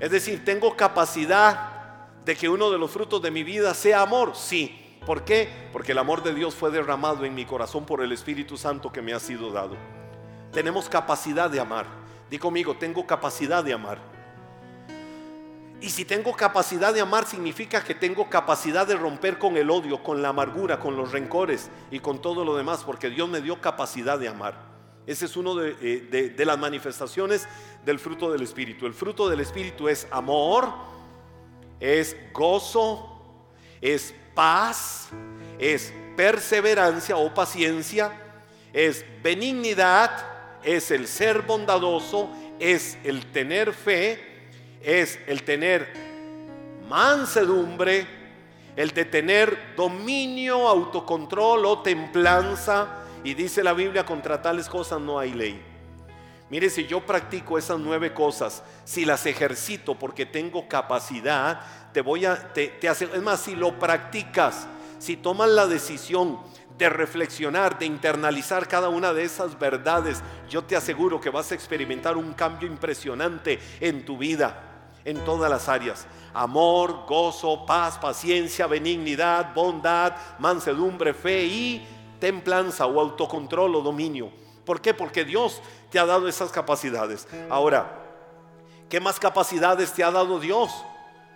es 0.00 0.10
decir, 0.10 0.44
tengo 0.44 0.76
capacidad 0.76 1.76
de 2.24 2.36
que 2.36 2.48
uno 2.48 2.70
de 2.70 2.78
los 2.78 2.90
frutos 2.90 3.22
de 3.22 3.30
mi 3.30 3.42
vida 3.44 3.72
sea 3.72 4.02
amor. 4.02 4.32
Sí. 4.34 4.98
¿Por 5.06 5.24
qué? 5.24 5.48
Porque 5.72 5.92
el 5.92 5.98
amor 5.98 6.22
de 6.22 6.34
Dios 6.34 6.54
fue 6.54 6.70
derramado 6.70 7.24
en 7.24 7.34
mi 7.34 7.44
corazón 7.44 7.86
por 7.86 8.02
el 8.02 8.10
Espíritu 8.10 8.56
Santo 8.56 8.90
que 8.90 9.00
me 9.00 9.12
ha 9.12 9.20
sido 9.20 9.52
dado. 9.52 9.76
Tenemos 10.52 10.88
capacidad 10.88 11.48
de 11.48 11.60
amar. 11.60 11.86
Di 12.28 12.38
conmigo, 12.38 12.76
tengo 12.76 13.06
capacidad 13.06 13.62
de 13.62 13.72
amar. 13.72 14.00
Y 15.80 15.90
si 15.90 16.04
tengo 16.04 16.34
capacidad 16.34 16.92
de 16.92 17.00
amar 17.00 17.26
significa 17.26 17.84
que 17.84 17.94
tengo 17.94 18.28
capacidad 18.28 18.86
de 18.86 18.96
romper 18.96 19.38
con 19.38 19.56
el 19.56 19.70
odio, 19.70 20.02
con 20.02 20.22
la 20.22 20.30
amargura, 20.30 20.80
con 20.80 20.96
los 20.96 21.12
rencores 21.12 21.70
y 21.90 22.00
con 22.00 22.20
todo 22.20 22.44
lo 22.44 22.56
demás, 22.56 22.82
porque 22.84 23.10
Dios 23.10 23.28
me 23.28 23.40
dio 23.40 23.60
capacidad 23.60 24.18
de 24.18 24.28
amar. 24.28 24.75
Ese 25.06 25.26
es 25.26 25.36
uno 25.36 25.62
eh, 25.62 26.32
de, 26.36 26.44
las 26.44 26.58
manifestaciones 26.58 27.46
del 27.84 27.98
fruto 27.98 28.32
del 28.32 28.42
Espíritu. 28.42 28.86
El 28.86 28.94
fruto 28.94 29.28
del 29.28 29.40
Espíritu 29.40 29.88
es 29.88 30.08
amor, 30.10 30.68
es 31.78 32.16
gozo, 32.32 33.20
es 33.80 34.12
paz, 34.34 35.08
es 35.58 35.92
perseverancia 36.16 37.16
o 37.16 37.32
paciencia, 37.32 38.12
es 38.72 39.04
benignidad, 39.22 40.10
es 40.64 40.90
el 40.90 41.06
ser 41.06 41.42
bondadoso, 41.42 42.28
es 42.58 42.98
el 43.04 43.26
tener 43.26 43.72
fe, 43.72 44.18
es 44.82 45.20
el 45.28 45.44
tener 45.44 45.86
mansedumbre, 46.88 48.06
el 48.74 48.90
de 48.90 49.04
tener 49.04 49.74
dominio, 49.76 50.68
autocontrol 50.68 51.64
o 51.64 51.82
templanza. 51.82 53.05
Y 53.26 53.34
dice 53.34 53.64
la 53.64 53.72
Biblia, 53.72 54.06
contra 54.06 54.40
tales 54.40 54.68
cosas 54.68 55.00
no 55.00 55.18
hay 55.18 55.34
ley. 55.34 55.60
Mire, 56.48 56.70
si 56.70 56.86
yo 56.86 57.04
practico 57.04 57.58
esas 57.58 57.76
nueve 57.76 58.14
cosas, 58.14 58.62
si 58.84 59.04
las 59.04 59.26
ejercito 59.26 59.96
porque 59.96 60.24
tengo 60.24 60.68
capacidad, 60.68 61.60
te 61.92 62.02
voy 62.02 62.24
a, 62.24 62.52
te, 62.52 62.88
hace, 62.88 63.06
es 63.12 63.20
más, 63.20 63.40
si 63.40 63.56
lo 63.56 63.80
practicas, 63.80 64.68
si 65.00 65.16
tomas 65.16 65.48
la 65.48 65.66
decisión 65.66 66.38
de 66.78 66.88
reflexionar, 66.88 67.80
de 67.80 67.86
internalizar 67.86 68.68
cada 68.68 68.90
una 68.90 69.12
de 69.12 69.24
esas 69.24 69.58
verdades, 69.58 70.22
yo 70.48 70.62
te 70.62 70.76
aseguro 70.76 71.20
que 71.20 71.30
vas 71.30 71.50
a 71.50 71.56
experimentar 71.56 72.16
un 72.16 72.32
cambio 72.32 72.68
impresionante 72.68 73.58
en 73.80 74.04
tu 74.04 74.16
vida, 74.18 74.62
en 75.04 75.18
todas 75.24 75.50
las 75.50 75.68
áreas. 75.68 76.06
Amor, 76.32 77.06
gozo, 77.08 77.66
paz, 77.66 77.98
paciencia, 77.98 78.68
benignidad, 78.68 79.52
bondad, 79.52 80.14
mansedumbre, 80.38 81.12
fe 81.12 81.44
y 81.44 81.95
templanza 82.18 82.86
o 82.86 83.00
autocontrol 83.00 83.76
o 83.76 83.80
dominio. 83.80 84.30
¿Por 84.64 84.80
qué? 84.80 84.92
Porque 84.92 85.24
Dios 85.24 85.62
te 85.90 85.98
ha 85.98 86.06
dado 86.06 86.28
esas 86.28 86.50
capacidades. 86.50 87.28
Ahora, 87.48 88.02
¿qué 88.88 89.00
más 89.00 89.20
capacidades 89.20 89.92
te 89.92 90.02
ha 90.02 90.10
dado 90.10 90.40
Dios? 90.40 90.70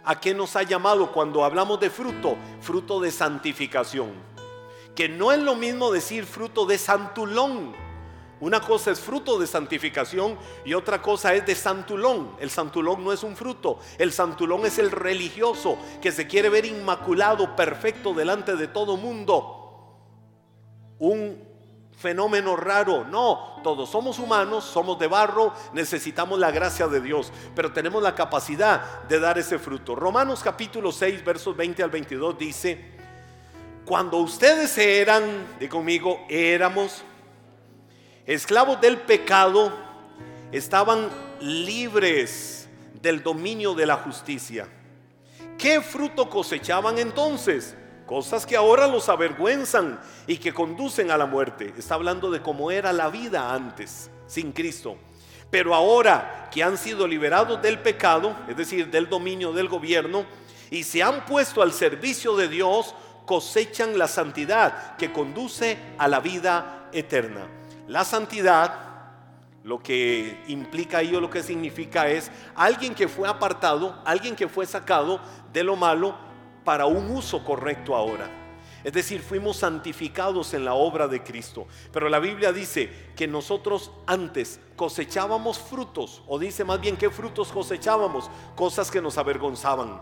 ¿A 0.04 0.18
qué 0.18 0.34
nos 0.34 0.56
ha 0.56 0.62
llamado 0.62 1.12
cuando 1.12 1.44
hablamos 1.44 1.78
de 1.78 1.90
fruto? 1.90 2.36
Fruto 2.60 3.00
de 3.00 3.10
santificación. 3.10 4.10
Que 4.94 5.08
no 5.08 5.30
es 5.30 5.38
lo 5.38 5.54
mismo 5.54 5.92
decir 5.92 6.26
fruto 6.26 6.66
de 6.66 6.78
santulón. 6.78 7.74
Una 8.40 8.60
cosa 8.60 8.90
es 8.90 8.98
fruto 8.98 9.38
de 9.38 9.46
santificación 9.46 10.38
y 10.64 10.72
otra 10.72 11.02
cosa 11.02 11.34
es 11.34 11.44
de 11.44 11.54
santulón. 11.54 12.32
El 12.40 12.50
santulón 12.50 13.04
no 13.04 13.12
es 13.12 13.22
un 13.22 13.36
fruto. 13.36 13.78
El 13.98 14.12
santulón 14.12 14.64
es 14.64 14.78
el 14.78 14.90
religioso 14.90 15.76
que 16.00 16.10
se 16.10 16.26
quiere 16.26 16.48
ver 16.48 16.64
inmaculado, 16.64 17.54
perfecto 17.54 18.14
delante 18.14 18.56
de 18.56 18.66
todo 18.66 18.96
mundo. 18.96 19.59
Un 21.00 21.50
fenómeno 22.00 22.56
raro. 22.56 23.04
No, 23.04 23.60
todos 23.62 23.90
somos 23.90 24.18
humanos, 24.18 24.64
somos 24.64 24.98
de 24.98 25.06
barro, 25.06 25.52
necesitamos 25.72 26.38
la 26.38 26.50
gracia 26.50 26.88
de 26.88 27.00
Dios, 27.00 27.30
pero 27.54 27.72
tenemos 27.72 28.02
la 28.02 28.14
capacidad 28.14 29.02
de 29.02 29.20
dar 29.20 29.38
ese 29.38 29.58
fruto. 29.58 29.94
Romanos 29.94 30.40
capítulo 30.42 30.92
6, 30.92 31.22
versos 31.24 31.56
20 31.56 31.82
al 31.82 31.90
22 31.90 32.38
dice, 32.38 33.00
cuando 33.84 34.18
ustedes 34.18 34.78
eran, 34.78 35.22
de 35.58 35.68
conmigo, 35.68 36.20
éramos 36.28 37.02
esclavos 38.24 38.80
del 38.80 38.98
pecado, 38.98 39.72
estaban 40.52 41.08
libres 41.40 42.68
del 43.02 43.22
dominio 43.22 43.74
de 43.74 43.86
la 43.86 43.96
justicia. 43.96 44.68
¿Qué 45.58 45.82
fruto 45.82 46.30
cosechaban 46.30 46.98
entonces? 46.98 47.76
Cosas 48.10 48.44
que 48.44 48.56
ahora 48.56 48.88
los 48.88 49.08
avergüenzan 49.08 50.00
y 50.26 50.38
que 50.38 50.52
conducen 50.52 51.12
a 51.12 51.16
la 51.16 51.26
muerte. 51.26 51.72
Está 51.78 51.94
hablando 51.94 52.28
de 52.32 52.42
cómo 52.42 52.72
era 52.72 52.92
la 52.92 53.08
vida 53.08 53.54
antes, 53.54 54.10
sin 54.26 54.50
Cristo. 54.50 54.96
Pero 55.48 55.76
ahora 55.76 56.48
que 56.50 56.64
han 56.64 56.76
sido 56.76 57.06
liberados 57.06 57.62
del 57.62 57.78
pecado, 57.78 58.34
es 58.48 58.56
decir, 58.56 58.90
del 58.90 59.08
dominio 59.08 59.52
del 59.52 59.68
gobierno, 59.68 60.24
y 60.72 60.82
se 60.82 61.04
han 61.04 61.24
puesto 61.24 61.62
al 61.62 61.72
servicio 61.72 62.34
de 62.34 62.48
Dios, 62.48 62.96
cosechan 63.26 63.96
la 63.96 64.08
santidad 64.08 64.96
que 64.96 65.12
conduce 65.12 65.78
a 65.96 66.08
la 66.08 66.18
vida 66.18 66.88
eterna. 66.92 67.46
La 67.86 68.04
santidad, 68.04 68.74
lo 69.62 69.80
que 69.84 70.42
implica 70.48 71.00
y 71.04 71.12
lo 71.12 71.30
que 71.30 71.44
significa 71.44 72.08
es 72.08 72.28
alguien 72.56 72.92
que 72.92 73.06
fue 73.06 73.28
apartado, 73.28 74.02
alguien 74.04 74.34
que 74.34 74.48
fue 74.48 74.66
sacado 74.66 75.20
de 75.52 75.62
lo 75.62 75.76
malo 75.76 76.29
para 76.70 76.86
un 76.86 77.10
uso 77.10 77.42
correcto 77.42 77.96
ahora. 77.96 78.30
Es 78.84 78.92
decir, 78.92 79.22
fuimos 79.22 79.56
santificados 79.56 80.54
en 80.54 80.64
la 80.64 80.74
obra 80.74 81.08
de 81.08 81.20
Cristo. 81.20 81.66
Pero 81.92 82.08
la 82.08 82.20
Biblia 82.20 82.52
dice 82.52 83.10
que 83.16 83.26
nosotros 83.26 83.90
antes 84.06 84.60
cosechábamos 84.76 85.58
frutos, 85.58 86.22
o 86.28 86.38
dice 86.38 86.62
más 86.62 86.80
bien 86.80 86.96
qué 86.96 87.10
frutos 87.10 87.50
cosechábamos, 87.50 88.30
cosas 88.54 88.88
que 88.88 89.02
nos 89.02 89.18
avergonzaban 89.18 90.00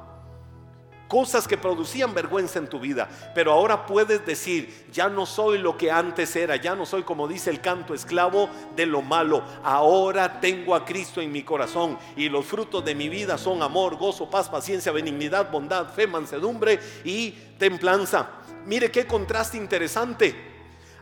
cosas 1.08 1.48
que 1.48 1.56
producían 1.56 2.14
vergüenza 2.14 2.58
en 2.58 2.68
tu 2.68 2.78
vida, 2.78 3.08
pero 3.34 3.52
ahora 3.52 3.86
puedes 3.86 4.24
decir, 4.24 4.86
ya 4.92 5.08
no 5.08 5.26
soy 5.26 5.58
lo 5.58 5.76
que 5.76 5.90
antes 5.90 6.36
era, 6.36 6.56
ya 6.56 6.74
no 6.74 6.86
soy 6.86 7.02
como 7.02 7.26
dice 7.26 7.50
el 7.50 7.60
canto 7.60 7.94
esclavo 7.94 8.48
de 8.76 8.86
lo 8.86 9.02
malo, 9.02 9.42
ahora 9.64 10.40
tengo 10.40 10.74
a 10.74 10.84
Cristo 10.84 11.20
en 11.20 11.32
mi 11.32 11.42
corazón 11.42 11.98
y 12.16 12.28
los 12.28 12.44
frutos 12.44 12.84
de 12.84 12.94
mi 12.94 13.08
vida 13.08 13.38
son 13.38 13.62
amor, 13.62 13.96
gozo, 13.96 14.28
paz, 14.30 14.48
paciencia, 14.48 14.92
benignidad, 14.92 15.50
bondad, 15.50 15.88
fe, 15.90 16.06
mansedumbre 16.06 16.78
y 17.04 17.30
templanza. 17.58 18.28
Mire 18.66 18.90
qué 18.90 19.06
contraste 19.06 19.56
interesante. 19.56 20.34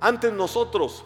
Antes 0.01 0.33
nosotros 0.33 1.05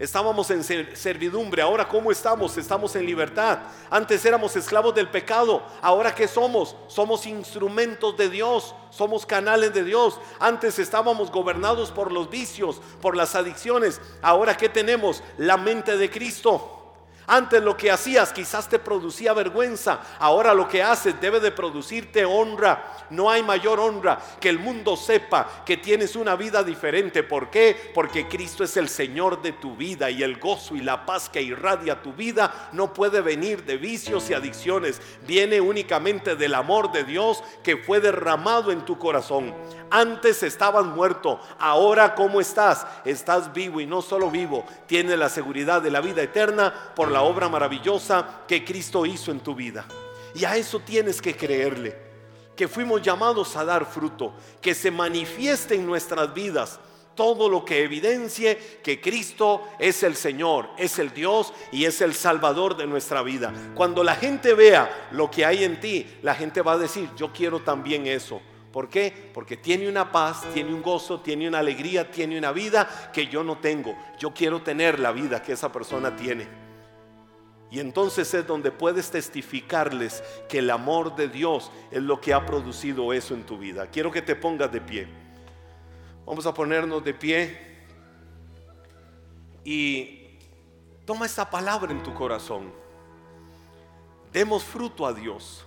Estábamos 0.00 0.50
en 0.50 0.64
servidumbre, 0.64 1.60
ahora 1.60 1.86
¿cómo 1.86 2.10
estamos? 2.10 2.56
Estamos 2.56 2.96
en 2.96 3.04
libertad. 3.04 3.58
Antes 3.90 4.24
éramos 4.24 4.56
esclavos 4.56 4.94
del 4.94 5.10
pecado, 5.10 5.62
ahora 5.82 6.14
¿qué 6.14 6.26
somos? 6.26 6.74
Somos 6.88 7.26
instrumentos 7.26 8.16
de 8.16 8.30
Dios, 8.30 8.74
somos 8.88 9.26
canales 9.26 9.74
de 9.74 9.84
Dios. 9.84 10.18
Antes 10.38 10.78
estábamos 10.78 11.30
gobernados 11.30 11.90
por 11.90 12.12
los 12.12 12.30
vicios, 12.30 12.80
por 13.02 13.14
las 13.14 13.34
adicciones, 13.34 14.00
ahora 14.22 14.56
¿qué 14.56 14.70
tenemos? 14.70 15.22
La 15.36 15.58
mente 15.58 15.94
de 15.98 16.10
Cristo. 16.10 16.79
Antes 17.32 17.62
lo 17.62 17.76
que 17.76 17.92
hacías 17.92 18.32
quizás 18.32 18.68
te 18.68 18.80
producía 18.80 19.32
vergüenza, 19.32 20.00
ahora 20.18 20.52
lo 20.52 20.66
que 20.66 20.82
haces 20.82 21.20
debe 21.20 21.38
de 21.38 21.52
producirte 21.52 22.24
honra. 22.24 23.06
No 23.10 23.30
hay 23.30 23.44
mayor 23.44 23.78
honra 23.78 24.18
que 24.40 24.48
el 24.48 24.58
mundo 24.58 24.96
sepa 24.96 25.62
que 25.64 25.76
tienes 25.76 26.16
una 26.16 26.34
vida 26.34 26.64
diferente. 26.64 27.22
¿Por 27.22 27.48
qué? 27.48 27.92
Porque 27.94 28.26
Cristo 28.26 28.64
es 28.64 28.76
el 28.76 28.88
Señor 28.88 29.42
de 29.42 29.52
tu 29.52 29.76
vida 29.76 30.10
y 30.10 30.24
el 30.24 30.40
gozo 30.40 30.74
y 30.74 30.80
la 30.80 31.06
paz 31.06 31.28
que 31.28 31.40
irradia 31.40 32.02
tu 32.02 32.12
vida 32.14 32.70
no 32.72 32.92
puede 32.92 33.20
venir 33.20 33.64
de 33.64 33.76
vicios 33.76 34.28
y 34.28 34.34
adicciones. 34.34 35.00
Viene 35.24 35.60
únicamente 35.60 36.34
del 36.34 36.54
amor 36.54 36.90
de 36.90 37.04
Dios 37.04 37.44
que 37.62 37.76
fue 37.76 38.00
derramado 38.00 38.72
en 38.72 38.84
tu 38.84 38.98
corazón. 38.98 39.54
Antes 39.90 40.42
estabas 40.42 40.84
muerto, 40.84 41.40
ahora 41.58 42.14
¿cómo 42.14 42.40
estás? 42.40 42.86
Estás 43.04 43.52
vivo 43.52 43.80
y 43.80 43.86
no 43.86 44.02
solo 44.02 44.30
vivo, 44.30 44.64
tienes 44.86 45.18
la 45.18 45.28
seguridad 45.28 45.82
de 45.82 45.90
la 45.90 46.00
vida 46.00 46.22
eterna 46.22 46.72
por 46.94 47.10
la 47.20 47.26
obra 47.26 47.50
maravillosa 47.50 48.44
que 48.48 48.64
Cristo 48.64 49.04
hizo 49.04 49.30
en 49.30 49.40
tu 49.40 49.54
vida. 49.54 49.84
Y 50.34 50.46
a 50.46 50.56
eso 50.56 50.80
tienes 50.80 51.20
que 51.20 51.36
creerle, 51.36 51.94
que 52.56 52.66
fuimos 52.66 53.02
llamados 53.02 53.56
a 53.56 53.64
dar 53.66 53.84
fruto, 53.84 54.32
que 54.62 54.74
se 54.74 54.90
manifieste 54.90 55.74
en 55.74 55.84
nuestras 55.84 56.32
vidas 56.32 56.80
todo 57.14 57.50
lo 57.50 57.62
que 57.62 57.82
evidencie 57.82 58.56
que 58.82 59.02
Cristo 59.02 59.68
es 59.78 60.02
el 60.02 60.16
Señor, 60.16 60.70
es 60.78 60.98
el 60.98 61.12
Dios 61.12 61.52
y 61.72 61.84
es 61.84 62.00
el 62.00 62.14
Salvador 62.14 62.74
de 62.78 62.86
nuestra 62.86 63.20
vida. 63.22 63.52
Cuando 63.74 64.02
la 64.02 64.14
gente 64.14 64.54
vea 64.54 65.08
lo 65.10 65.30
que 65.30 65.44
hay 65.44 65.64
en 65.64 65.78
ti, 65.78 66.06
la 66.22 66.34
gente 66.34 66.62
va 66.62 66.72
a 66.72 66.78
decir, 66.78 67.10
yo 67.18 67.34
quiero 67.34 67.60
también 67.60 68.06
eso. 68.06 68.40
¿Por 68.72 68.88
qué? 68.88 69.30
Porque 69.34 69.58
tiene 69.58 69.90
una 69.90 70.10
paz, 70.10 70.46
tiene 70.54 70.72
un 70.72 70.80
gozo, 70.80 71.20
tiene 71.20 71.46
una 71.46 71.58
alegría, 71.58 72.10
tiene 72.10 72.38
una 72.38 72.50
vida 72.50 73.10
que 73.12 73.26
yo 73.26 73.44
no 73.44 73.58
tengo. 73.58 73.94
Yo 74.18 74.32
quiero 74.32 74.62
tener 74.62 74.98
la 74.98 75.12
vida 75.12 75.42
que 75.42 75.52
esa 75.52 75.70
persona 75.70 76.16
tiene. 76.16 76.69
Y 77.70 77.78
entonces 77.78 78.34
es 78.34 78.46
donde 78.46 78.72
puedes 78.72 79.10
testificarles 79.10 80.24
que 80.48 80.58
el 80.58 80.70
amor 80.70 81.14
de 81.14 81.28
Dios 81.28 81.70
es 81.90 82.02
lo 82.02 82.20
que 82.20 82.34
ha 82.34 82.44
producido 82.44 83.12
eso 83.12 83.34
en 83.34 83.44
tu 83.44 83.58
vida. 83.58 83.86
Quiero 83.86 84.10
que 84.10 84.22
te 84.22 84.34
pongas 84.34 84.72
de 84.72 84.80
pie. 84.80 85.06
Vamos 86.26 86.46
a 86.46 86.52
ponernos 86.52 87.04
de 87.04 87.14
pie 87.14 87.70
y 89.64 90.38
toma 91.04 91.26
esta 91.26 91.48
palabra 91.48 91.92
en 91.92 92.02
tu 92.02 92.12
corazón. 92.12 92.72
Demos 94.32 94.64
fruto 94.64 95.06
a 95.06 95.12
Dios. 95.12 95.64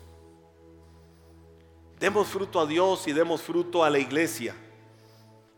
Demos 2.00 2.28
fruto 2.28 2.60
a 2.60 2.66
Dios 2.66 3.08
y 3.08 3.14
demos 3.14 3.42
fruto 3.42 3.82
a 3.82 3.90
la 3.90 3.98
iglesia, 3.98 4.54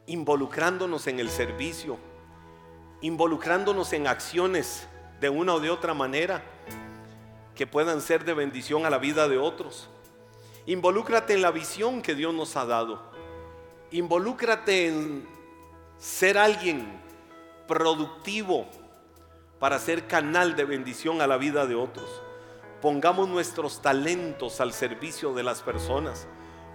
involucrándonos 0.06 1.08
en 1.08 1.20
el 1.20 1.32
servicio, 1.32 1.98
involucrándonos 3.02 3.94
en 3.94 4.06
acciones 4.06 4.88
de 5.26 5.30
una 5.32 5.56
o 5.56 5.60
de 5.60 5.72
otra 5.72 5.96
manera 5.96 6.44
que 7.56 7.66
puedan 7.66 8.00
ser 8.00 8.26
de 8.26 8.36
bendición 8.36 8.86
a 8.86 8.92
la 8.92 9.00
vida 9.00 9.28
de 9.28 9.40
otros. 9.40 9.90
Involúcrate 10.68 11.34
en 11.34 11.42
la 11.42 11.50
visión 11.50 12.04
que 12.04 12.14
Dios 12.14 12.32
nos 12.32 12.56
ha 12.56 12.64
dado. 12.64 13.02
Involúcrate 13.90 14.88
en 14.88 15.28
ser 15.98 16.38
alguien 16.38 17.02
productivo 17.68 18.68
para 19.58 19.80
ser 19.80 20.06
canal 20.06 20.56
de 20.56 20.66
bendición 20.66 21.20
a 21.24 21.26
la 21.26 21.38
vida 21.38 21.66
de 21.66 21.74
otros. 21.74 22.22
Pongamos 22.80 23.28
nuestros 23.28 23.82
talentos 23.82 24.62
al 24.62 24.74
servicio 24.74 25.34
de 25.34 25.42
las 25.42 25.64
personas. 25.64 26.28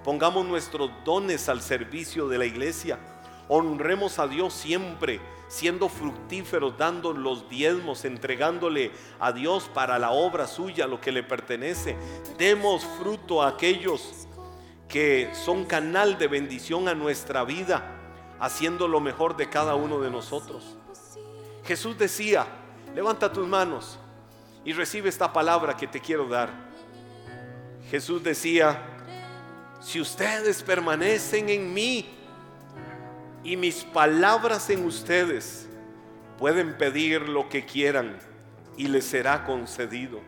Pongamos 0.03 0.45
nuestros 0.45 0.91
dones 1.05 1.49
al 1.49 1.63
servicio 1.63 2.27
de 2.27 2.39
la 2.39 2.47
iglesia. 2.47 2.99
honremos 3.47 4.19
a 4.19 4.27
Dios 4.27 4.53
siempre, 4.55 5.21
siendo 5.51 5.89
fructíferos, 5.89 6.79
dando 6.79 7.13
los 7.13 7.49
diezmos, 7.49 8.05
entregándole 8.05 8.93
a 9.19 9.33
Dios 9.33 9.69
para 9.75 9.99
la 9.99 10.13
obra 10.13 10.47
suya, 10.47 10.87
lo 10.87 11.01
que 11.01 11.11
le 11.11 11.25
pertenece. 11.25 11.97
Demos 12.39 12.85
fruto 13.01 13.43
a 13.43 13.49
aquellos 13.49 14.29
que 14.89 15.29
son 15.35 15.65
canal 15.65 16.19
de 16.19 16.29
bendición 16.29 16.87
a 16.87 16.95
nuestra 16.95 17.43
vida, 17.43 17.83
haciendo 18.39 18.87
lo 18.87 19.01
mejor 19.01 19.37
de 19.37 19.51
cada 19.51 19.75
uno 19.75 20.01
de 20.01 20.09
nosotros. 20.09 20.77
Jesús 21.65 21.99
decía, 21.99 22.47
levanta 22.95 23.33
tus 23.33 23.49
manos 23.49 23.99
y 24.65 24.73
recibe 24.73 25.09
esta 25.09 25.33
palabra 25.33 25.77
que 25.77 25.89
te 25.89 26.01
quiero 26.01 26.29
dar. 26.29 26.49
Jesús 27.91 28.23
decía, 28.23 28.81
si 29.81 30.01
ustedes 30.01 30.63
permanecen 30.63 31.49
en 31.49 31.75
mí 31.75 32.20
y 33.43 33.57
mis 33.57 33.85
palabras 33.85 34.69
en 34.71 34.85
ustedes, 34.85 35.69
pueden 36.39 36.77
pedir 36.77 37.29
lo 37.29 37.49
que 37.49 37.65
quieran 37.65 38.19
y 38.77 38.89
les 38.89 39.05
será 39.05 39.45
concedido. 39.45 40.21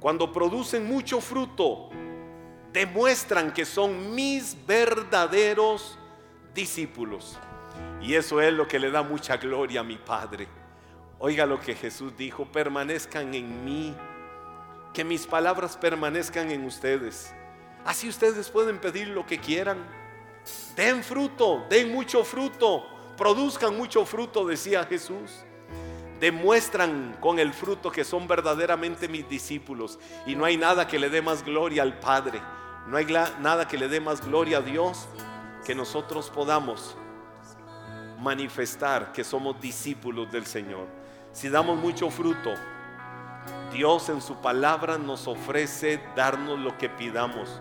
Cuando 0.00 0.32
producen 0.32 0.86
mucho 0.86 1.20
fruto, 1.20 1.90
demuestran 2.72 3.52
que 3.52 3.64
son 3.64 4.14
mis 4.14 4.56
verdaderos 4.66 5.98
discípulos. 6.54 7.38
Y 8.00 8.14
eso 8.14 8.40
es 8.40 8.52
lo 8.52 8.66
que 8.66 8.78
le 8.78 8.90
da 8.90 9.02
mucha 9.02 9.36
gloria 9.36 9.80
a 9.80 9.84
mi 9.84 9.96
Padre. 9.96 10.48
Oiga 11.18 11.44
lo 11.44 11.60
que 11.60 11.74
Jesús 11.74 12.16
dijo, 12.16 12.46
permanezcan 12.46 13.34
en 13.34 13.64
mí, 13.64 13.94
que 14.94 15.04
mis 15.04 15.26
palabras 15.26 15.76
permanezcan 15.76 16.50
en 16.50 16.64
ustedes. 16.64 17.34
Así 17.84 18.08
ustedes 18.08 18.48
pueden 18.48 18.78
pedir 18.78 19.08
lo 19.08 19.26
que 19.26 19.38
quieran. 19.38 19.78
Den 20.76 21.02
fruto, 21.02 21.66
den 21.68 21.92
mucho 21.92 22.24
fruto, 22.24 22.86
produzcan 23.16 23.76
mucho 23.76 24.04
fruto, 24.04 24.46
decía 24.46 24.84
Jesús. 24.84 25.44
Demuestran 26.20 27.16
con 27.20 27.38
el 27.38 27.52
fruto 27.52 27.90
que 27.90 28.04
son 28.04 28.28
verdaderamente 28.28 29.08
mis 29.08 29.28
discípulos. 29.28 29.98
Y 30.26 30.34
no 30.34 30.44
hay 30.44 30.56
nada 30.56 30.86
que 30.86 30.98
le 30.98 31.08
dé 31.08 31.22
más 31.22 31.44
gloria 31.44 31.82
al 31.82 31.98
Padre. 31.98 32.40
No 32.86 32.96
hay 32.96 33.06
nada 33.06 33.66
que 33.66 33.78
le 33.78 33.88
dé 33.88 34.00
más 34.00 34.24
gloria 34.24 34.58
a 34.58 34.62
Dios 34.62 35.08
que 35.64 35.74
nosotros 35.74 36.30
podamos 36.30 36.96
manifestar 38.18 39.12
que 39.12 39.24
somos 39.24 39.60
discípulos 39.60 40.30
del 40.30 40.46
Señor. 40.46 40.86
Si 41.32 41.48
damos 41.48 41.78
mucho 41.78 42.10
fruto, 42.10 42.54
Dios 43.72 44.08
en 44.08 44.20
su 44.20 44.36
palabra 44.36 44.98
nos 44.98 45.26
ofrece 45.26 46.02
darnos 46.16 46.58
lo 46.58 46.76
que 46.76 46.88
pidamos. 46.88 47.60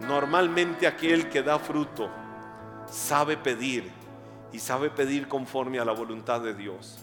Normalmente 0.00 0.86
aquel 0.86 1.28
que 1.28 1.42
da 1.42 1.58
fruto 1.58 2.10
sabe 2.90 3.36
pedir 3.36 3.90
y 4.52 4.58
sabe 4.58 4.90
pedir 4.90 5.28
conforme 5.28 5.78
a 5.78 5.84
la 5.84 5.92
voluntad 5.92 6.40
de 6.40 6.54
Dios. 6.54 6.98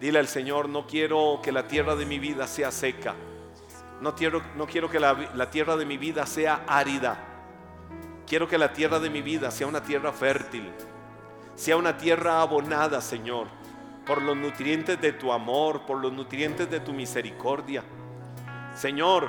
Dile 0.00 0.18
al 0.18 0.28
Señor, 0.28 0.68
no 0.68 0.86
quiero 0.86 1.40
que 1.42 1.52
la 1.52 1.66
tierra 1.66 1.96
de 1.96 2.06
mi 2.06 2.18
vida 2.18 2.46
sea 2.46 2.70
seca. 2.70 3.14
No 4.00 4.14
quiero, 4.14 4.42
no 4.56 4.66
quiero 4.66 4.88
que 4.88 5.00
la, 5.00 5.12
la 5.34 5.50
tierra 5.50 5.76
de 5.76 5.84
mi 5.84 5.98
vida 5.98 6.24
sea 6.24 6.64
árida. 6.66 7.18
Quiero 8.26 8.46
que 8.46 8.58
la 8.58 8.72
tierra 8.72 9.00
de 9.00 9.10
mi 9.10 9.22
vida 9.22 9.50
sea 9.50 9.66
una 9.66 9.82
tierra 9.82 10.12
fértil. 10.12 10.70
Sea 11.54 11.76
una 11.76 11.96
tierra 11.96 12.40
abonada, 12.40 13.00
Señor, 13.00 13.48
por 14.06 14.22
los 14.22 14.36
nutrientes 14.36 15.00
de 15.00 15.12
tu 15.12 15.32
amor, 15.32 15.84
por 15.86 15.98
los 15.98 16.12
nutrientes 16.12 16.70
de 16.70 16.78
tu 16.78 16.92
misericordia. 16.92 17.82
Señor, 18.76 19.28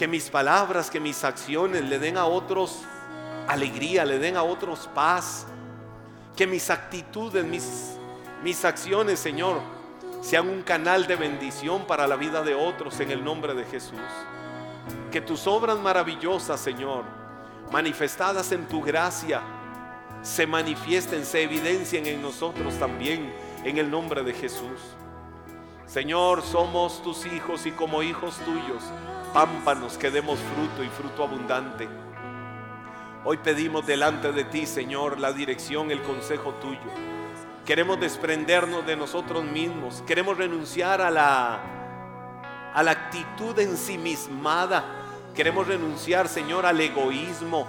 que 0.00 0.08
mis 0.08 0.30
palabras, 0.30 0.88
que 0.88 0.98
mis 0.98 1.24
acciones 1.24 1.84
le 1.84 1.98
den 1.98 2.16
a 2.16 2.24
otros 2.24 2.84
alegría, 3.46 4.02
le 4.06 4.18
den 4.18 4.34
a 4.34 4.42
otros 4.42 4.88
paz. 4.94 5.46
Que 6.34 6.46
mis 6.46 6.70
actitudes, 6.70 7.44
mis, 7.44 7.98
mis 8.42 8.64
acciones, 8.64 9.18
Señor, 9.18 9.60
sean 10.22 10.48
un 10.48 10.62
canal 10.62 11.06
de 11.06 11.16
bendición 11.16 11.84
para 11.86 12.06
la 12.06 12.16
vida 12.16 12.42
de 12.42 12.54
otros 12.54 12.98
en 13.00 13.10
el 13.10 13.22
nombre 13.22 13.52
de 13.52 13.64
Jesús. 13.64 14.00
Que 15.12 15.20
tus 15.20 15.46
obras 15.46 15.78
maravillosas, 15.78 16.58
Señor, 16.58 17.04
manifestadas 17.70 18.52
en 18.52 18.66
tu 18.68 18.80
gracia, 18.80 19.42
se 20.22 20.46
manifiesten, 20.46 21.26
se 21.26 21.42
evidencien 21.42 22.06
en 22.06 22.22
nosotros 22.22 22.72
también 22.78 23.30
en 23.64 23.76
el 23.76 23.90
nombre 23.90 24.22
de 24.22 24.32
Jesús. 24.32 24.80
Señor, 25.84 26.40
somos 26.40 27.02
tus 27.02 27.26
hijos 27.26 27.66
y 27.66 27.72
como 27.72 28.02
hijos 28.02 28.38
tuyos 28.46 28.82
pámpanos 29.32 29.96
que 29.96 30.10
demos 30.10 30.38
fruto 30.38 30.82
y 30.84 30.88
fruto 30.88 31.22
abundante. 31.24 31.88
Hoy 33.24 33.36
pedimos 33.38 33.86
delante 33.86 34.32
de 34.32 34.44
ti, 34.44 34.66
Señor, 34.66 35.20
la 35.20 35.32
dirección, 35.32 35.90
el 35.90 36.02
consejo 36.02 36.54
tuyo. 36.54 36.80
Queremos 37.64 38.00
desprendernos 38.00 38.86
de 38.86 38.96
nosotros 38.96 39.44
mismos. 39.44 40.02
Queremos 40.06 40.38
renunciar 40.38 41.00
a 41.00 41.10
la, 41.10 41.60
a 42.74 42.82
la 42.82 42.90
actitud 42.90 43.58
ensimismada. 43.58 44.84
Queremos 45.34 45.66
renunciar, 45.66 46.28
Señor, 46.28 46.66
al 46.66 46.80
egoísmo. 46.80 47.66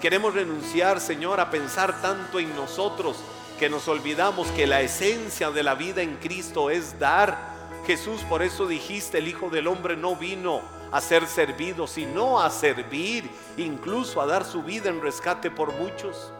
Queremos 0.00 0.34
renunciar, 0.34 1.00
Señor, 1.00 1.40
a 1.40 1.50
pensar 1.50 2.00
tanto 2.00 2.38
en 2.38 2.54
nosotros 2.56 3.16
que 3.58 3.68
nos 3.68 3.86
olvidamos 3.88 4.48
que 4.52 4.66
la 4.66 4.80
esencia 4.80 5.50
de 5.50 5.62
la 5.62 5.74
vida 5.74 6.02
en 6.02 6.16
Cristo 6.16 6.70
es 6.70 6.98
dar 6.98 7.51
Jesús, 7.86 8.22
por 8.22 8.42
eso 8.42 8.66
dijiste, 8.66 9.18
el 9.18 9.28
Hijo 9.28 9.50
del 9.50 9.66
Hombre 9.66 9.96
no 9.96 10.14
vino 10.14 10.60
a 10.92 11.00
ser 11.00 11.26
servido, 11.26 11.86
sino 11.86 12.40
a 12.40 12.50
servir, 12.50 13.28
incluso 13.56 14.20
a 14.20 14.26
dar 14.26 14.44
su 14.44 14.62
vida 14.62 14.88
en 14.88 15.00
rescate 15.00 15.50
por 15.50 15.72
muchos. 15.72 16.32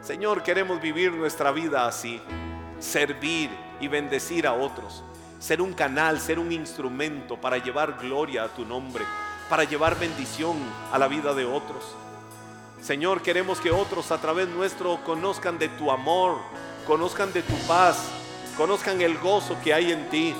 Señor, 0.00 0.42
queremos 0.42 0.80
vivir 0.80 1.12
nuestra 1.12 1.50
vida 1.50 1.86
así, 1.86 2.22
servir 2.78 3.50
y 3.80 3.88
bendecir 3.88 4.46
a 4.46 4.54
otros, 4.54 5.02
ser 5.38 5.60
un 5.60 5.74
canal, 5.74 6.20
ser 6.20 6.38
un 6.38 6.52
instrumento 6.52 7.38
para 7.38 7.58
llevar 7.58 7.98
gloria 8.00 8.44
a 8.44 8.48
tu 8.48 8.64
nombre, 8.64 9.04
para 9.50 9.64
llevar 9.64 9.98
bendición 9.98 10.56
a 10.92 10.98
la 10.98 11.08
vida 11.08 11.34
de 11.34 11.44
otros. 11.44 11.96
Señor, 12.80 13.20
queremos 13.20 13.60
que 13.60 13.72
otros 13.72 14.10
a 14.10 14.20
través 14.20 14.48
nuestro 14.48 15.02
conozcan 15.04 15.58
de 15.58 15.68
tu 15.68 15.90
amor, 15.90 16.38
conozcan 16.86 17.32
de 17.32 17.42
tu 17.42 17.54
paz, 17.66 18.08
conozcan 18.56 19.00
el 19.02 19.18
gozo 19.18 19.56
que 19.62 19.74
hay 19.74 19.92
en 19.92 20.08
ti. 20.08 20.34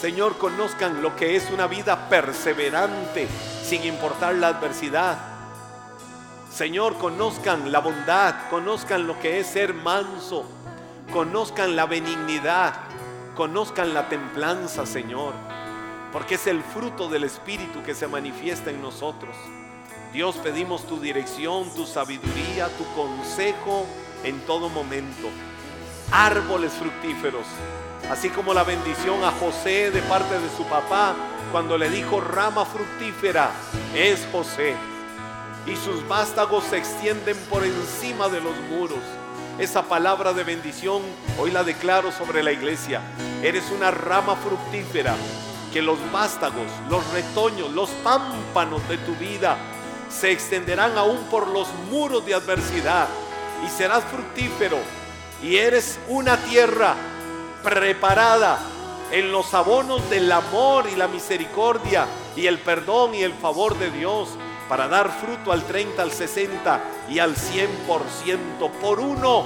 Señor, 0.00 0.38
conozcan 0.38 1.02
lo 1.02 1.14
que 1.14 1.36
es 1.36 1.50
una 1.50 1.66
vida 1.66 2.08
perseverante 2.08 3.28
sin 3.62 3.84
importar 3.84 4.34
la 4.34 4.48
adversidad. 4.48 5.18
Señor, 6.50 6.96
conozcan 6.96 7.70
la 7.70 7.80
bondad, 7.80 8.34
conozcan 8.48 9.06
lo 9.06 9.20
que 9.20 9.40
es 9.40 9.46
ser 9.46 9.74
manso, 9.74 10.44
conozcan 11.12 11.76
la 11.76 11.86
benignidad, 11.86 12.74
conozcan 13.36 13.92
la 13.92 14.08
templanza, 14.08 14.86
Señor, 14.86 15.34
porque 16.12 16.36
es 16.36 16.46
el 16.46 16.62
fruto 16.62 17.08
del 17.08 17.24
Espíritu 17.24 17.82
que 17.82 17.94
se 17.94 18.08
manifiesta 18.08 18.70
en 18.70 18.80
nosotros. 18.82 19.36
Dios, 20.12 20.36
pedimos 20.36 20.86
tu 20.86 20.98
dirección, 20.98 21.72
tu 21.74 21.86
sabiduría, 21.86 22.68
tu 22.76 22.84
consejo 22.94 23.86
en 24.24 24.40
todo 24.40 24.68
momento 24.70 25.28
árboles 26.10 26.72
fructíferos. 26.72 27.46
Así 28.10 28.28
como 28.30 28.54
la 28.54 28.64
bendición 28.64 29.22
a 29.24 29.30
José 29.30 29.90
de 29.90 30.02
parte 30.02 30.38
de 30.38 30.48
su 30.56 30.64
papá 30.64 31.14
cuando 31.52 31.78
le 31.78 31.90
dijo 31.90 32.20
rama 32.20 32.64
fructífera 32.64 33.50
es 33.94 34.26
José. 34.32 34.74
Y 35.66 35.76
sus 35.76 36.06
vástagos 36.08 36.64
se 36.64 36.78
extienden 36.78 37.36
por 37.48 37.64
encima 37.64 38.28
de 38.28 38.40
los 38.40 38.56
muros. 38.70 38.98
Esa 39.58 39.82
palabra 39.82 40.32
de 40.32 40.42
bendición 40.42 41.02
hoy 41.38 41.50
la 41.50 41.62
declaro 41.62 42.10
sobre 42.10 42.42
la 42.42 42.50
iglesia. 42.50 43.02
Eres 43.42 43.70
una 43.70 43.90
rama 43.90 44.36
fructífera 44.36 45.14
que 45.72 45.82
los 45.82 45.98
vástagos, 46.10 46.66
los 46.88 47.06
retoños, 47.12 47.70
los 47.72 47.90
pámpanos 48.02 48.86
de 48.88 48.98
tu 48.98 49.14
vida 49.16 49.56
se 50.08 50.32
extenderán 50.32 50.98
aún 50.98 51.18
por 51.30 51.46
los 51.46 51.68
muros 51.90 52.26
de 52.26 52.34
adversidad 52.34 53.06
y 53.64 53.68
serás 53.68 54.02
fructífero 54.04 54.78
y 55.42 55.56
eres 55.56 55.98
una 56.08 56.36
tierra 56.36 56.94
preparada 57.62 58.58
en 59.10 59.32
los 59.32 59.52
abonos 59.54 60.08
del 60.10 60.30
amor 60.30 60.86
y 60.90 60.96
la 60.96 61.08
misericordia 61.08 62.06
y 62.36 62.46
el 62.46 62.58
perdón 62.58 63.14
y 63.14 63.22
el 63.22 63.34
favor 63.34 63.78
de 63.78 63.90
Dios 63.90 64.30
para 64.68 64.86
dar 64.86 65.10
fruto 65.20 65.50
al 65.50 65.64
30, 65.64 66.00
al 66.00 66.12
60 66.12 66.80
y 67.08 67.18
al 67.18 67.34
100% 67.34 68.70
por 68.80 69.00
uno 69.00 69.44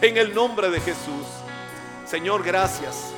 en 0.00 0.16
el 0.16 0.34
nombre 0.34 0.70
de 0.70 0.80
Jesús. 0.80 1.26
Señor, 2.06 2.44
gracias. 2.44 3.12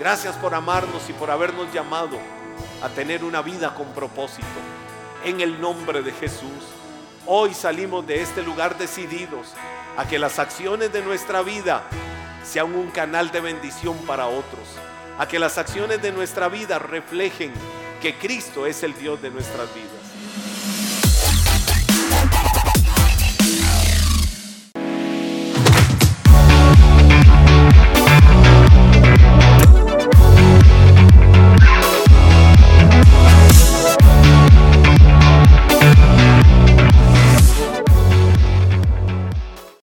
Gracias 0.00 0.34
por 0.36 0.54
amarnos 0.54 1.08
y 1.08 1.12
por 1.12 1.30
habernos 1.30 1.72
llamado 1.72 2.18
a 2.82 2.88
tener 2.88 3.22
una 3.22 3.42
vida 3.42 3.74
con 3.74 3.86
propósito. 3.92 4.46
En 5.24 5.40
el 5.40 5.60
nombre 5.60 6.02
de 6.02 6.10
Jesús. 6.12 6.64
Hoy 7.26 7.54
salimos 7.54 8.06
de 8.06 8.20
este 8.20 8.42
lugar 8.42 8.76
decididos 8.76 9.48
a 9.96 10.06
que 10.08 10.18
las 10.18 10.38
acciones 10.38 10.92
de 10.92 11.02
nuestra 11.02 11.42
vida 11.42 11.82
sean 12.44 12.74
un 12.74 12.90
canal 12.90 13.30
de 13.30 13.40
bendición 13.40 13.96
para 14.06 14.26
otros, 14.26 14.76
a 15.18 15.26
que 15.26 15.38
las 15.38 15.58
acciones 15.58 16.02
de 16.02 16.12
nuestra 16.12 16.48
vida 16.48 16.78
reflejen 16.78 17.52
que 18.02 18.18
Cristo 18.18 18.66
es 18.66 18.82
el 18.82 18.94
Dios 18.94 19.22
de 19.22 19.30
nuestras 19.30 19.72
vidas. 19.74 19.93